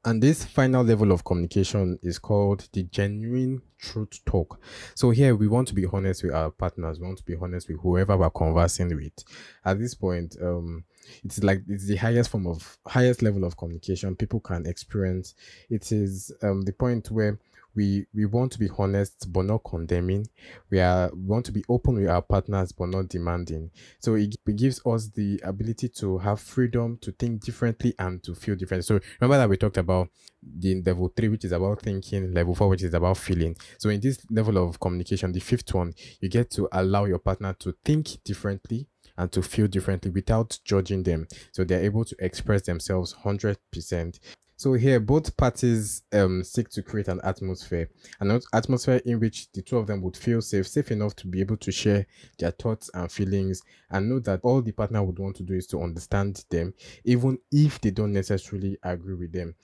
And 0.07 0.23
this 0.23 0.45
final 0.45 0.85
level 0.85 1.11
of 1.11 1.25
communication 1.25 1.99
is 2.01 2.21
called 2.21 2.69
the 2.73 2.85
genuine 2.85 3.61
truth 3.77 4.25
talk. 4.25 4.61
So 4.95 5.11
here 5.11 5.35
we 5.35 5.49
want 5.49 5.67
to 5.67 5.75
be 5.75 5.85
honest 5.85 6.23
with 6.23 6.33
our 6.33 6.53
partners, 6.53 7.01
we 7.01 7.07
want 7.07 7.19
to 7.19 7.25
be 7.25 7.35
honest 7.35 7.69
with 7.69 7.81
whoever 7.81 8.17
we're 8.17 8.31
conversing 8.31 8.95
with. 8.95 9.25
At 9.65 9.81
this 9.81 9.95
point, 9.95 10.37
um, 10.41 10.85
it's 11.25 11.43
like 11.43 11.63
it's 11.69 11.89
the 11.89 11.97
highest 11.97 12.31
form 12.31 12.47
of 12.47 12.79
highest 12.87 13.21
level 13.21 13.43
of 13.43 13.57
communication 13.57 14.15
people 14.15 14.39
can 14.39 14.65
experience. 14.65 15.35
It 15.71 15.91
is 15.91 16.31
um 16.41 16.63
the 16.63 16.73
point 16.73 17.11
where 17.11 17.37
we 17.77 18.07
we 18.15 18.25
want 18.25 18.53
to 18.53 18.59
be 18.59 18.69
honest 18.79 19.31
but 19.33 19.45
not 19.45 19.63
condemning. 19.65 20.27
We 20.71 20.81
are 20.81 21.11
we 21.15 21.23
want 21.23 21.47
to 21.47 21.53
be 21.53 21.65
open 21.69 21.97
with 21.97 22.09
our 22.09 22.23
partners 22.23 22.73
but 22.73 22.89
not 22.89 23.09
demanding. 23.09 23.71
So 24.01 24.15
it, 24.15 24.35
it 24.47 24.57
gives 24.57 24.81
us 24.87 25.09
the 25.09 25.41
ability 25.45 25.91
to 26.01 26.19
have 26.19 26.41
freedom 26.41 26.99
to 27.03 27.13
think 27.13 27.43
differently 27.43 27.95
and 27.99 28.23
to 28.25 28.35
feel 28.35 28.57
different. 28.57 28.85
So 28.85 28.99
remember 29.21 29.39
that 29.39 29.49
we 29.49 29.57
talked 29.57 29.77
about 29.77 30.09
the 30.43 30.81
level 30.83 31.13
three 31.15 31.29
which 31.29 31.45
is 31.45 31.53
about 31.53 31.83
thinking 31.83 32.33
level 32.33 32.55
four 32.55 32.69
which 32.69 32.83
is 32.83 32.95
about 32.95 33.19
feeling. 33.19 33.57
So 33.79 33.91
in 33.91 34.01
this 34.01 34.19
level 34.31 34.57
of 34.59 34.81
communication 34.81 35.33
the 35.33 35.41
fifth 35.41 35.75
one 35.75 35.93
you 36.21 36.29
get 36.29 36.51
to 36.53 36.69
allow 36.73 37.05
your 37.05 37.19
partner 37.19 37.55
to 37.61 37.75
think 37.85 38.23
differently 38.25 38.89
and 39.19 39.33
to 39.33 39.43
feel 39.43 39.67
differently 39.67 40.11
without 40.11 40.59
judging 40.65 41.03
them. 41.03 41.27
So 41.53 41.65
they're 41.65 41.83
able 41.83 42.05
to 42.05 42.17
express 42.19 42.63
themselves 42.63 43.15
100% 43.25 44.19
so 44.57 44.73
here, 44.73 44.99
both 44.99 45.37
parties 45.37 46.03
um 46.13 46.43
seek 46.43 46.69
to 46.71 46.83
create 46.83 47.09
an 47.09 47.21
atmosphere, 47.25 47.91
an 48.21 48.41
atmosphere 48.55 49.03
in 49.05 49.21
which 49.21 49.53
the 49.53 49.63
two 49.63 49.77
of 49.77 49.87
them 49.87 50.01
would 50.03 50.17
feel 50.17 50.41
safe, 50.41 50.67
safe 50.67 50.91
enough 50.91 51.15
to 51.17 51.27
be 51.27 51.41
able 51.41 51.59
to 51.59 51.71
share 51.71 52.07
their 52.39 52.53
thoughts 52.53 52.91
and 52.95 53.13
feelings, 53.13 53.61
and 53.91 54.09
know 54.09 54.19
that 54.21 54.41
all 54.43 54.63
the 54.63 54.73
partner 54.73 55.03
would 55.03 55.19
want 55.19 55.37
to 55.37 55.43
do 55.43 55.55
is 55.55 55.67
to 55.69 55.83
understand 55.83 56.45
them, 56.51 56.73
even 57.05 57.39
if 57.53 57.81
they 57.81 57.91
don't 57.91 58.13
necessarily 58.13 58.79
agree 58.83 59.15
with 59.15 59.33
them. 59.33 59.55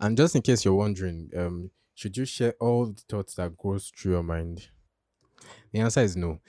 And 0.00 0.16
just 0.16 0.34
in 0.34 0.42
case 0.42 0.64
you're 0.64 0.74
wondering, 0.74 1.30
um, 1.36 1.70
should 1.94 2.16
you 2.16 2.24
share 2.24 2.54
all 2.60 2.86
the 2.86 3.02
thoughts 3.08 3.34
that 3.34 3.56
goes 3.56 3.92
through 3.96 4.12
your 4.12 4.22
mind? 4.22 4.68
The 5.72 5.80
answer 5.80 6.00
is 6.00 6.16
no 6.16 6.40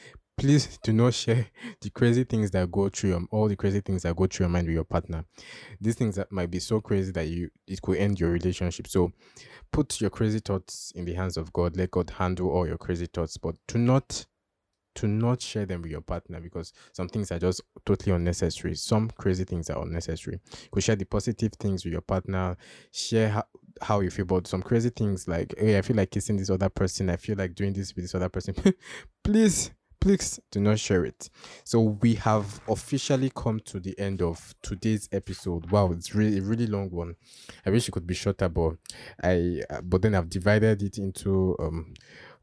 please 0.42 0.80
do 0.82 0.92
not 0.92 1.14
share 1.14 1.46
the 1.82 1.90
crazy 1.92 2.24
things 2.24 2.50
that 2.50 2.72
go 2.72 2.90
through 2.90 3.12
your 3.12 3.22
all 3.30 3.48
the 3.48 3.56
crazy 3.56 3.80
things 3.80 4.02
that 4.02 4.16
go 4.16 4.26
through 4.26 4.46
your 4.46 4.50
mind 4.50 4.66
with 4.66 4.74
your 4.74 4.84
partner. 4.84 5.24
These 5.80 5.94
things 5.94 6.16
that 6.16 6.32
might 6.32 6.50
be 6.50 6.58
so 6.58 6.82
crazy 6.82 7.12
that 7.12 7.28
you 7.28 7.52
it 7.68 7.80
could 7.80 7.98
end 7.98 8.20
your 8.20 8.32
relationship. 8.32 8.88
So 8.88 9.12
put 9.72 10.02
your 10.02 10.10
crazy 10.10 10.40
thoughts 10.40 10.94
in 10.96 11.06
the 11.06 11.14
hands 11.14 11.38
of 11.38 11.54
God. 11.54 11.78
Let 11.78 11.92
God 11.92 12.10
handle 12.10 12.50
all 12.50 12.66
your 12.66 12.80
crazy 12.80 13.06
thoughts, 13.06 13.38
but 13.38 13.54
do 13.68 13.78
not 13.78 14.26
to 14.96 15.08
not 15.08 15.44
share 15.44 15.68
them 15.68 15.84
with 15.84 15.92
your 15.92 16.02
partner 16.02 16.42
because 16.42 16.74
some 16.92 17.08
things 17.08 17.32
are 17.32 17.38
just 17.38 17.62
totally 17.86 18.16
unnecessary. 18.16 18.74
Some 18.74 19.12
crazy 19.12 19.44
things 19.44 19.70
are 19.70 19.84
unnecessary. 19.84 20.40
You 20.64 20.70
could 20.72 20.84
share 20.84 20.96
the 20.96 21.06
positive 21.06 21.54
things 21.54 21.86
with 21.86 21.92
your 21.92 22.02
partner, 22.02 22.58
share 22.92 23.30
how, 23.30 23.44
how 23.80 24.00
you 24.00 24.10
feel 24.10 24.24
about 24.24 24.48
some 24.48 24.64
crazy 24.64 24.90
things 24.90 25.28
like, 25.28 25.54
hey, 25.56 25.78
I 25.78 25.84
feel 25.84 25.98
like 25.98 26.10
kissing 26.10 26.38
this 26.38 26.50
other 26.50 26.70
person, 26.70 27.12
I 27.12 27.18
feel 27.18 27.38
like 27.38 27.54
doing 27.54 27.74
this 27.74 27.96
with 27.96 28.06
this 28.06 28.16
other 28.16 28.28
person. 28.28 28.56
Please 29.24 29.70
please 30.02 30.40
do 30.50 30.60
not 30.60 30.80
share 30.80 31.06
it. 31.06 31.30
So 31.64 31.80
we 31.80 32.16
have 32.16 32.60
officially 32.68 33.32
come 33.34 33.62
to 33.62 33.80
the 33.80 33.98
end 33.98 34.22
of 34.22 34.54
today's 34.62 35.08
episode. 35.14 35.70
Wow, 35.72 35.92
it's 35.92 36.14
really 36.14 36.40
a 36.40 36.42
really 36.42 36.68
long 36.68 36.90
one. 36.90 37.16
I 37.66 37.70
wish 37.70 37.88
it 37.88 37.92
could 37.92 38.08
be 38.08 38.16
shorter, 38.16 38.50
but 38.50 38.74
I 39.24 39.62
but 39.84 40.02
then 40.02 40.16
I've 40.16 40.30
divided 40.30 40.82
it 40.82 40.98
into 40.98 41.56
um 41.60 41.94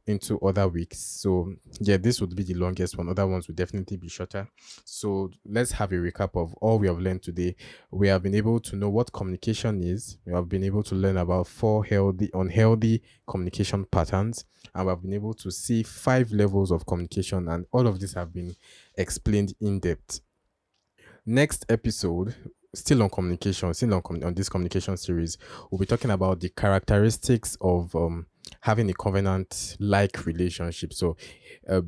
into 0.09 0.39
other 0.41 0.67
weeks. 0.69 0.99
So 0.99 1.55
yeah, 1.81 1.97
this 1.97 2.21
would 2.21 2.35
be 2.35 2.43
the 2.43 2.55
longest 2.55 2.97
one. 2.97 3.09
Other 3.09 3.27
ones 3.27 3.47
would 3.47 3.57
definitely 3.57 3.97
be 3.97 4.09
shorter. 4.09 4.49
So 4.85 5.31
let's 5.45 5.73
have 5.73 5.93
a 5.93 5.97
recap 5.97 6.41
of 6.41 6.55
all 6.55 6.79
we 6.79 6.87
have 6.87 6.99
learned 6.99 7.23
today. 7.23 7.57
We 7.91 8.09
have 8.09 8.23
been 8.23 8.35
able 8.35 8.61
to 8.61 8.77
know 8.77 8.89
what 8.89 9.13
communication 9.13 9.83
is. 9.83 10.19
We 10.25 10.33
have 10.33 10.49
been 10.49 10.65
able 10.65 10.83
to 10.85 10.95
learn 10.95 11.17
about 11.17 11.47
four 11.47 11.85
healthy, 11.85 12.31
unhealthy 12.35 13.03
communication 13.27 13.85
patterns, 13.85 14.45
and 14.75 14.87
we 14.87 14.91
have 14.91 15.03
been 15.03 15.15
able 15.15 15.35
to 15.35 15.51
see 15.51 15.83
five 15.83 16.33
levels 16.33 16.71
of 16.71 16.87
communication, 16.87 17.49
and 17.49 17.67
all 17.73 17.87
of 17.87 18.01
this 18.01 18.15
have 18.15 18.33
been 18.33 18.57
explained 18.97 19.55
in 19.61 19.79
depth. 19.81 20.21
Next 21.27 21.67
episode, 21.69 22.35
still 22.75 23.03
on 23.03 23.11
communication, 23.11 23.73
still 23.75 23.95
on, 23.95 24.03
com- 24.03 24.23
on 24.23 24.35
this 24.35 24.49
communication 24.49 24.97
series, 24.97 25.37
we'll 25.71 25.79
be 25.79 25.87
talking 25.87 26.11
about 26.11 26.41
the 26.41 26.49
characteristics 26.49 27.57
of 27.61 27.95
um 27.95 28.27
having 28.61 28.91
a 28.91 28.95
covenant 28.95 29.77
like 29.79 30.27
relationship. 30.27 30.93
So, 30.93 31.17
uh, 31.69 31.83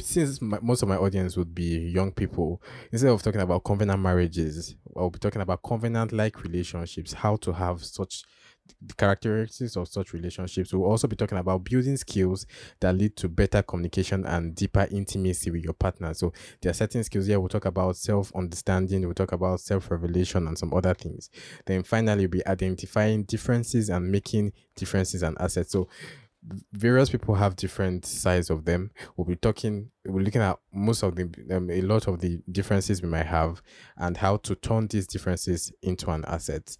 since 0.00 0.42
my, 0.42 0.58
most 0.60 0.82
of 0.82 0.88
my 0.88 0.96
audience 0.96 1.36
would 1.36 1.54
be 1.54 1.78
young 1.78 2.12
people, 2.12 2.62
instead 2.90 3.10
of 3.10 3.22
talking 3.22 3.40
about 3.40 3.64
covenant 3.64 4.00
marriages, 4.00 4.76
I'll 4.96 5.10
be 5.10 5.18
talking 5.18 5.42
about 5.42 5.62
covenant 5.62 6.12
like 6.12 6.42
relationships, 6.42 7.12
how 7.12 7.36
to 7.36 7.52
have 7.52 7.84
such 7.84 8.24
the 8.80 8.94
characteristics 8.94 9.76
of 9.76 9.88
such 9.88 10.12
relationships. 10.12 10.72
We'll 10.72 10.90
also 10.90 11.08
be 11.08 11.16
talking 11.16 11.38
about 11.38 11.64
building 11.64 11.96
skills 11.96 12.46
that 12.80 12.94
lead 12.94 13.16
to 13.16 13.28
better 13.28 13.62
communication 13.62 14.24
and 14.26 14.54
deeper 14.54 14.86
intimacy 14.90 15.50
with 15.50 15.64
your 15.64 15.72
partner. 15.72 16.12
So 16.14 16.32
there 16.60 16.70
are 16.70 16.74
certain 16.74 17.04
skills 17.04 17.26
here. 17.26 17.40
We'll 17.40 17.48
talk 17.48 17.64
about 17.66 17.96
self-understanding, 17.96 19.02
we'll 19.02 19.14
talk 19.14 19.32
about 19.32 19.60
self-revelation 19.60 20.46
and 20.46 20.58
some 20.58 20.72
other 20.74 20.94
things. 20.94 21.30
Then 21.66 21.82
finally 21.82 22.26
we'll 22.26 22.40
be 22.40 22.46
identifying 22.46 23.24
differences 23.24 23.88
and 23.88 24.10
making 24.10 24.52
differences 24.76 25.22
and 25.22 25.36
assets. 25.40 25.72
So 25.72 25.88
various 26.72 27.08
people 27.08 27.34
have 27.34 27.56
different 27.56 28.04
sides 28.04 28.50
of 28.50 28.66
them. 28.66 28.90
We'll 29.16 29.26
be 29.26 29.36
talking, 29.36 29.90
we're 30.04 30.22
looking 30.22 30.42
at 30.42 30.58
most 30.72 31.02
of 31.02 31.16
the, 31.16 31.30
um, 31.50 31.70
a 31.70 31.80
lot 31.80 32.06
of 32.06 32.20
the 32.20 32.42
differences 32.52 33.00
we 33.00 33.08
might 33.08 33.26
have 33.26 33.62
and 33.96 34.16
how 34.16 34.36
to 34.38 34.54
turn 34.54 34.86
these 34.88 35.06
differences 35.06 35.72
into 35.82 36.10
an 36.10 36.24
asset. 36.26 36.76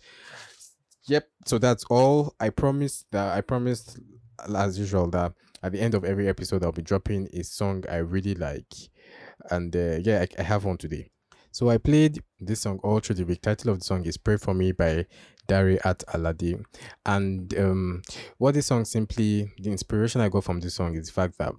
Yep. 1.07 1.29
So 1.47 1.59
that's 1.59 1.85
all. 1.91 2.35
I 2.41 2.51
promised 2.51 3.07
that 3.13 3.37
I 3.37 3.41
promised 3.41 3.99
as 4.55 4.79
usual 4.79 5.11
that 5.11 5.33
at 5.63 5.73
the 5.73 5.81
end 5.81 5.95
of 5.95 6.05
every 6.05 6.29
episode 6.29 6.65
I'll 6.65 6.73
be 6.73 6.83
dropping 6.83 7.29
a 7.33 7.43
song 7.45 7.85
I 7.91 7.97
really 7.97 8.35
like, 8.35 8.73
and 9.51 9.75
uh, 9.75 9.99
yeah, 10.03 10.21
I, 10.23 10.41
I 10.41 10.43
have 10.43 10.65
one 10.65 10.79
today. 10.79 11.11
So 11.51 11.71
I 11.71 11.79
played 11.79 12.21
this 12.41 12.63
song 12.63 12.81
all 12.83 13.01
through 13.01 13.17
the 13.17 13.25
week. 13.25 13.43
Title 13.43 13.71
of 13.71 13.79
the 13.79 13.85
song 13.85 14.05
is 14.07 14.17
"Pray 14.17 14.39
for 14.39 14.55
Me" 14.55 14.73
by 14.73 15.07
Darey 15.47 15.79
Art-Alade. 15.85 16.65
And 17.07 17.57
um, 17.59 18.03
what 18.39 18.55
this 18.55 18.67
song 18.67 18.85
simply, 18.85 19.53
the 19.59 19.71
inspiration 19.71 20.21
I 20.21 20.31
got 20.31 20.45
from 20.45 20.61
this 20.61 20.75
song 20.75 20.97
is 20.97 21.07
the 21.07 21.13
fact 21.13 21.39
that 21.39 21.53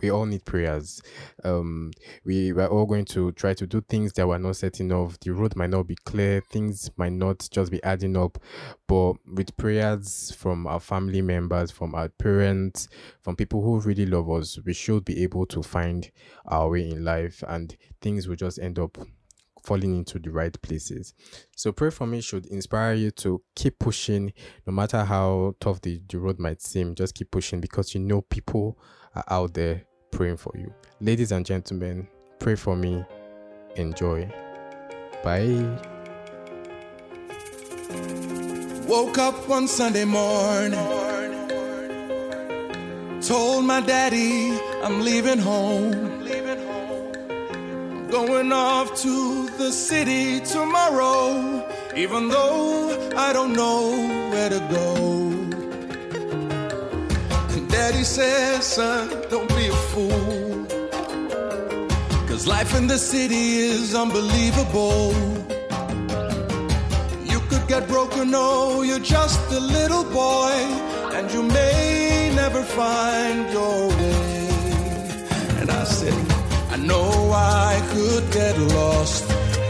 we 0.00 0.10
all 0.10 0.26
need 0.26 0.44
prayers. 0.44 1.00
Um, 1.44 1.92
we 2.24 2.52
we're 2.52 2.66
all 2.66 2.86
going 2.86 3.04
to 3.06 3.32
try 3.32 3.54
to 3.54 3.66
do 3.66 3.80
things 3.82 4.12
that 4.14 4.26
were 4.26 4.38
not 4.38 4.56
setting 4.56 4.92
off. 4.92 5.18
The 5.20 5.30
road 5.30 5.56
might 5.56 5.70
not 5.70 5.86
be 5.86 5.96
clear. 6.04 6.42
Things 6.50 6.90
might 6.96 7.12
not 7.12 7.48
just 7.50 7.70
be 7.70 7.82
adding 7.82 8.16
up, 8.16 8.38
but 8.86 9.14
with 9.26 9.56
prayers 9.56 10.34
from 10.36 10.66
our 10.66 10.80
family 10.80 11.22
members, 11.22 11.70
from 11.70 11.94
our 11.94 12.08
parents, 12.08 12.88
from 13.22 13.36
people 13.36 13.62
who 13.62 13.80
really 13.80 14.06
love 14.06 14.30
us, 14.30 14.58
we 14.64 14.72
should 14.72 15.04
be 15.04 15.22
able 15.22 15.46
to 15.46 15.62
find 15.62 16.10
our 16.46 16.70
way 16.70 16.90
in 16.90 17.04
life, 17.04 17.42
and 17.48 17.76
things 18.00 18.28
will 18.28 18.36
just 18.36 18.58
end 18.58 18.78
up 18.78 18.98
falling 19.62 19.96
into 19.96 20.18
the 20.18 20.30
right 20.30 20.60
places. 20.62 21.14
So 21.56 21.72
pray 21.72 21.90
for 21.90 22.06
me 22.06 22.20
should 22.20 22.46
inspire 22.46 22.94
you 22.94 23.10
to 23.12 23.42
keep 23.54 23.78
pushing 23.78 24.32
no 24.66 24.72
matter 24.72 25.04
how 25.04 25.54
tough 25.60 25.80
the, 25.82 26.00
the 26.08 26.18
road 26.18 26.38
might 26.38 26.62
seem. 26.62 26.94
Just 26.94 27.14
keep 27.14 27.30
pushing 27.30 27.60
because 27.60 27.94
you 27.94 28.00
know 28.00 28.22
people 28.22 28.78
are 29.14 29.24
out 29.28 29.54
there 29.54 29.84
praying 30.10 30.36
for 30.36 30.52
you. 30.56 30.72
Ladies 31.00 31.32
and 31.32 31.44
gentlemen, 31.46 32.06
pray 32.38 32.54
for 32.54 32.76
me. 32.76 33.04
Enjoy. 33.76 34.28
Bye. 35.22 35.78
Woke 38.86 39.18
up 39.18 39.48
one 39.48 39.68
Sunday 39.68 40.04
morning. 40.04 40.78
Told 43.20 43.64
my 43.64 43.80
daddy 43.80 44.58
I'm 44.82 45.02
leaving 45.02 45.38
home. 45.38 45.92
I'm 47.92 48.10
Going 48.10 48.50
off 48.52 49.00
to 49.02 49.48
the 49.58 49.70
city 49.70 50.40
tomorrow, 50.40 51.64
even 51.94 52.28
though 52.28 53.12
I 53.16 53.32
don't 53.32 53.52
know 53.52 54.30
where 54.30 54.48
to 54.50 54.58
go. 54.70 55.29
Daddy 57.80 58.04
says, 58.04 58.66
son, 58.66 59.08
don't 59.30 59.48
be 59.56 59.66
a 59.68 59.78
fool. 59.90 60.66
Cause 62.28 62.46
life 62.46 62.76
in 62.76 62.86
the 62.86 62.98
city 62.98 63.46
is 63.72 63.94
unbelievable. 63.94 65.14
You 67.32 67.40
could 67.48 67.66
get 67.68 67.88
broken, 67.88 68.32
oh, 68.34 68.82
you're 68.82 69.06
just 69.16 69.40
a 69.50 69.60
little 69.60 70.04
boy, 70.04 70.54
and 71.16 71.32
you 71.32 71.42
may 71.42 72.30
never 72.36 72.62
find 72.62 73.50
your 73.50 73.88
way. 73.88 74.48
And 75.60 75.70
I 75.70 75.84
said, 75.84 76.18
I 76.74 76.76
know 76.76 77.08
I 77.32 77.80
could 77.92 78.30
get 78.30 78.58
lost. 78.76 79.24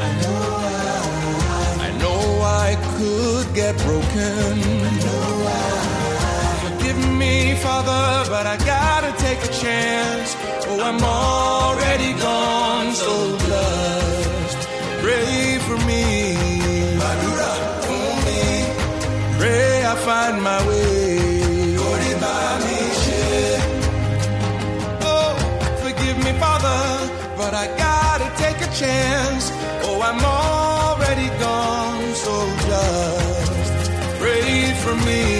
I 0.08 0.10
know 0.22 0.42
I, 0.66 1.86
I 1.86 1.90
know 2.02 2.20
I 2.66 2.70
could 2.96 3.54
get 3.54 3.76
broken. 3.86 5.39
Know 7.00 7.12
me, 7.12 7.54
Father, 7.54 8.30
but 8.30 8.46
I 8.46 8.56
gotta 8.56 9.12
take 9.18 9.38
a 9.42 9.52
chance. 9.62 10.36
Oh, 10.68 10.80
I'm 10.80 11.02
already 11.02 12.12
gone, 12.20 12.92
so 12.94 13.36
just 13.38 14.68
pray 15.02 15.58
for 15.66 15.76
me. 15.86 16.36
Pray 19.38 19.84
I 19.84 19.94
find 20.08 20.42
my 20.42 20.58
way. 20.68 21.76
Oh, 25.02 25.32
forgive 25.82 26.18
me, 26.18 26.32
Father, 26.38 26.80
but 27.36 27.54
I 27.54 27.66
gotta 27.78 28.28
take 28.42 28.60
a 28.68 28.70
chance. 28.82 29.50
Oh, 29.86 30.00
I'm 30.02 30.22
already 30.22 31.28
gone, 31.38 32.14
so 32.14 32.34
just 32.68 33.90
pray 34.20 34.74
for 34.82 34.94
me. 35.06 35.39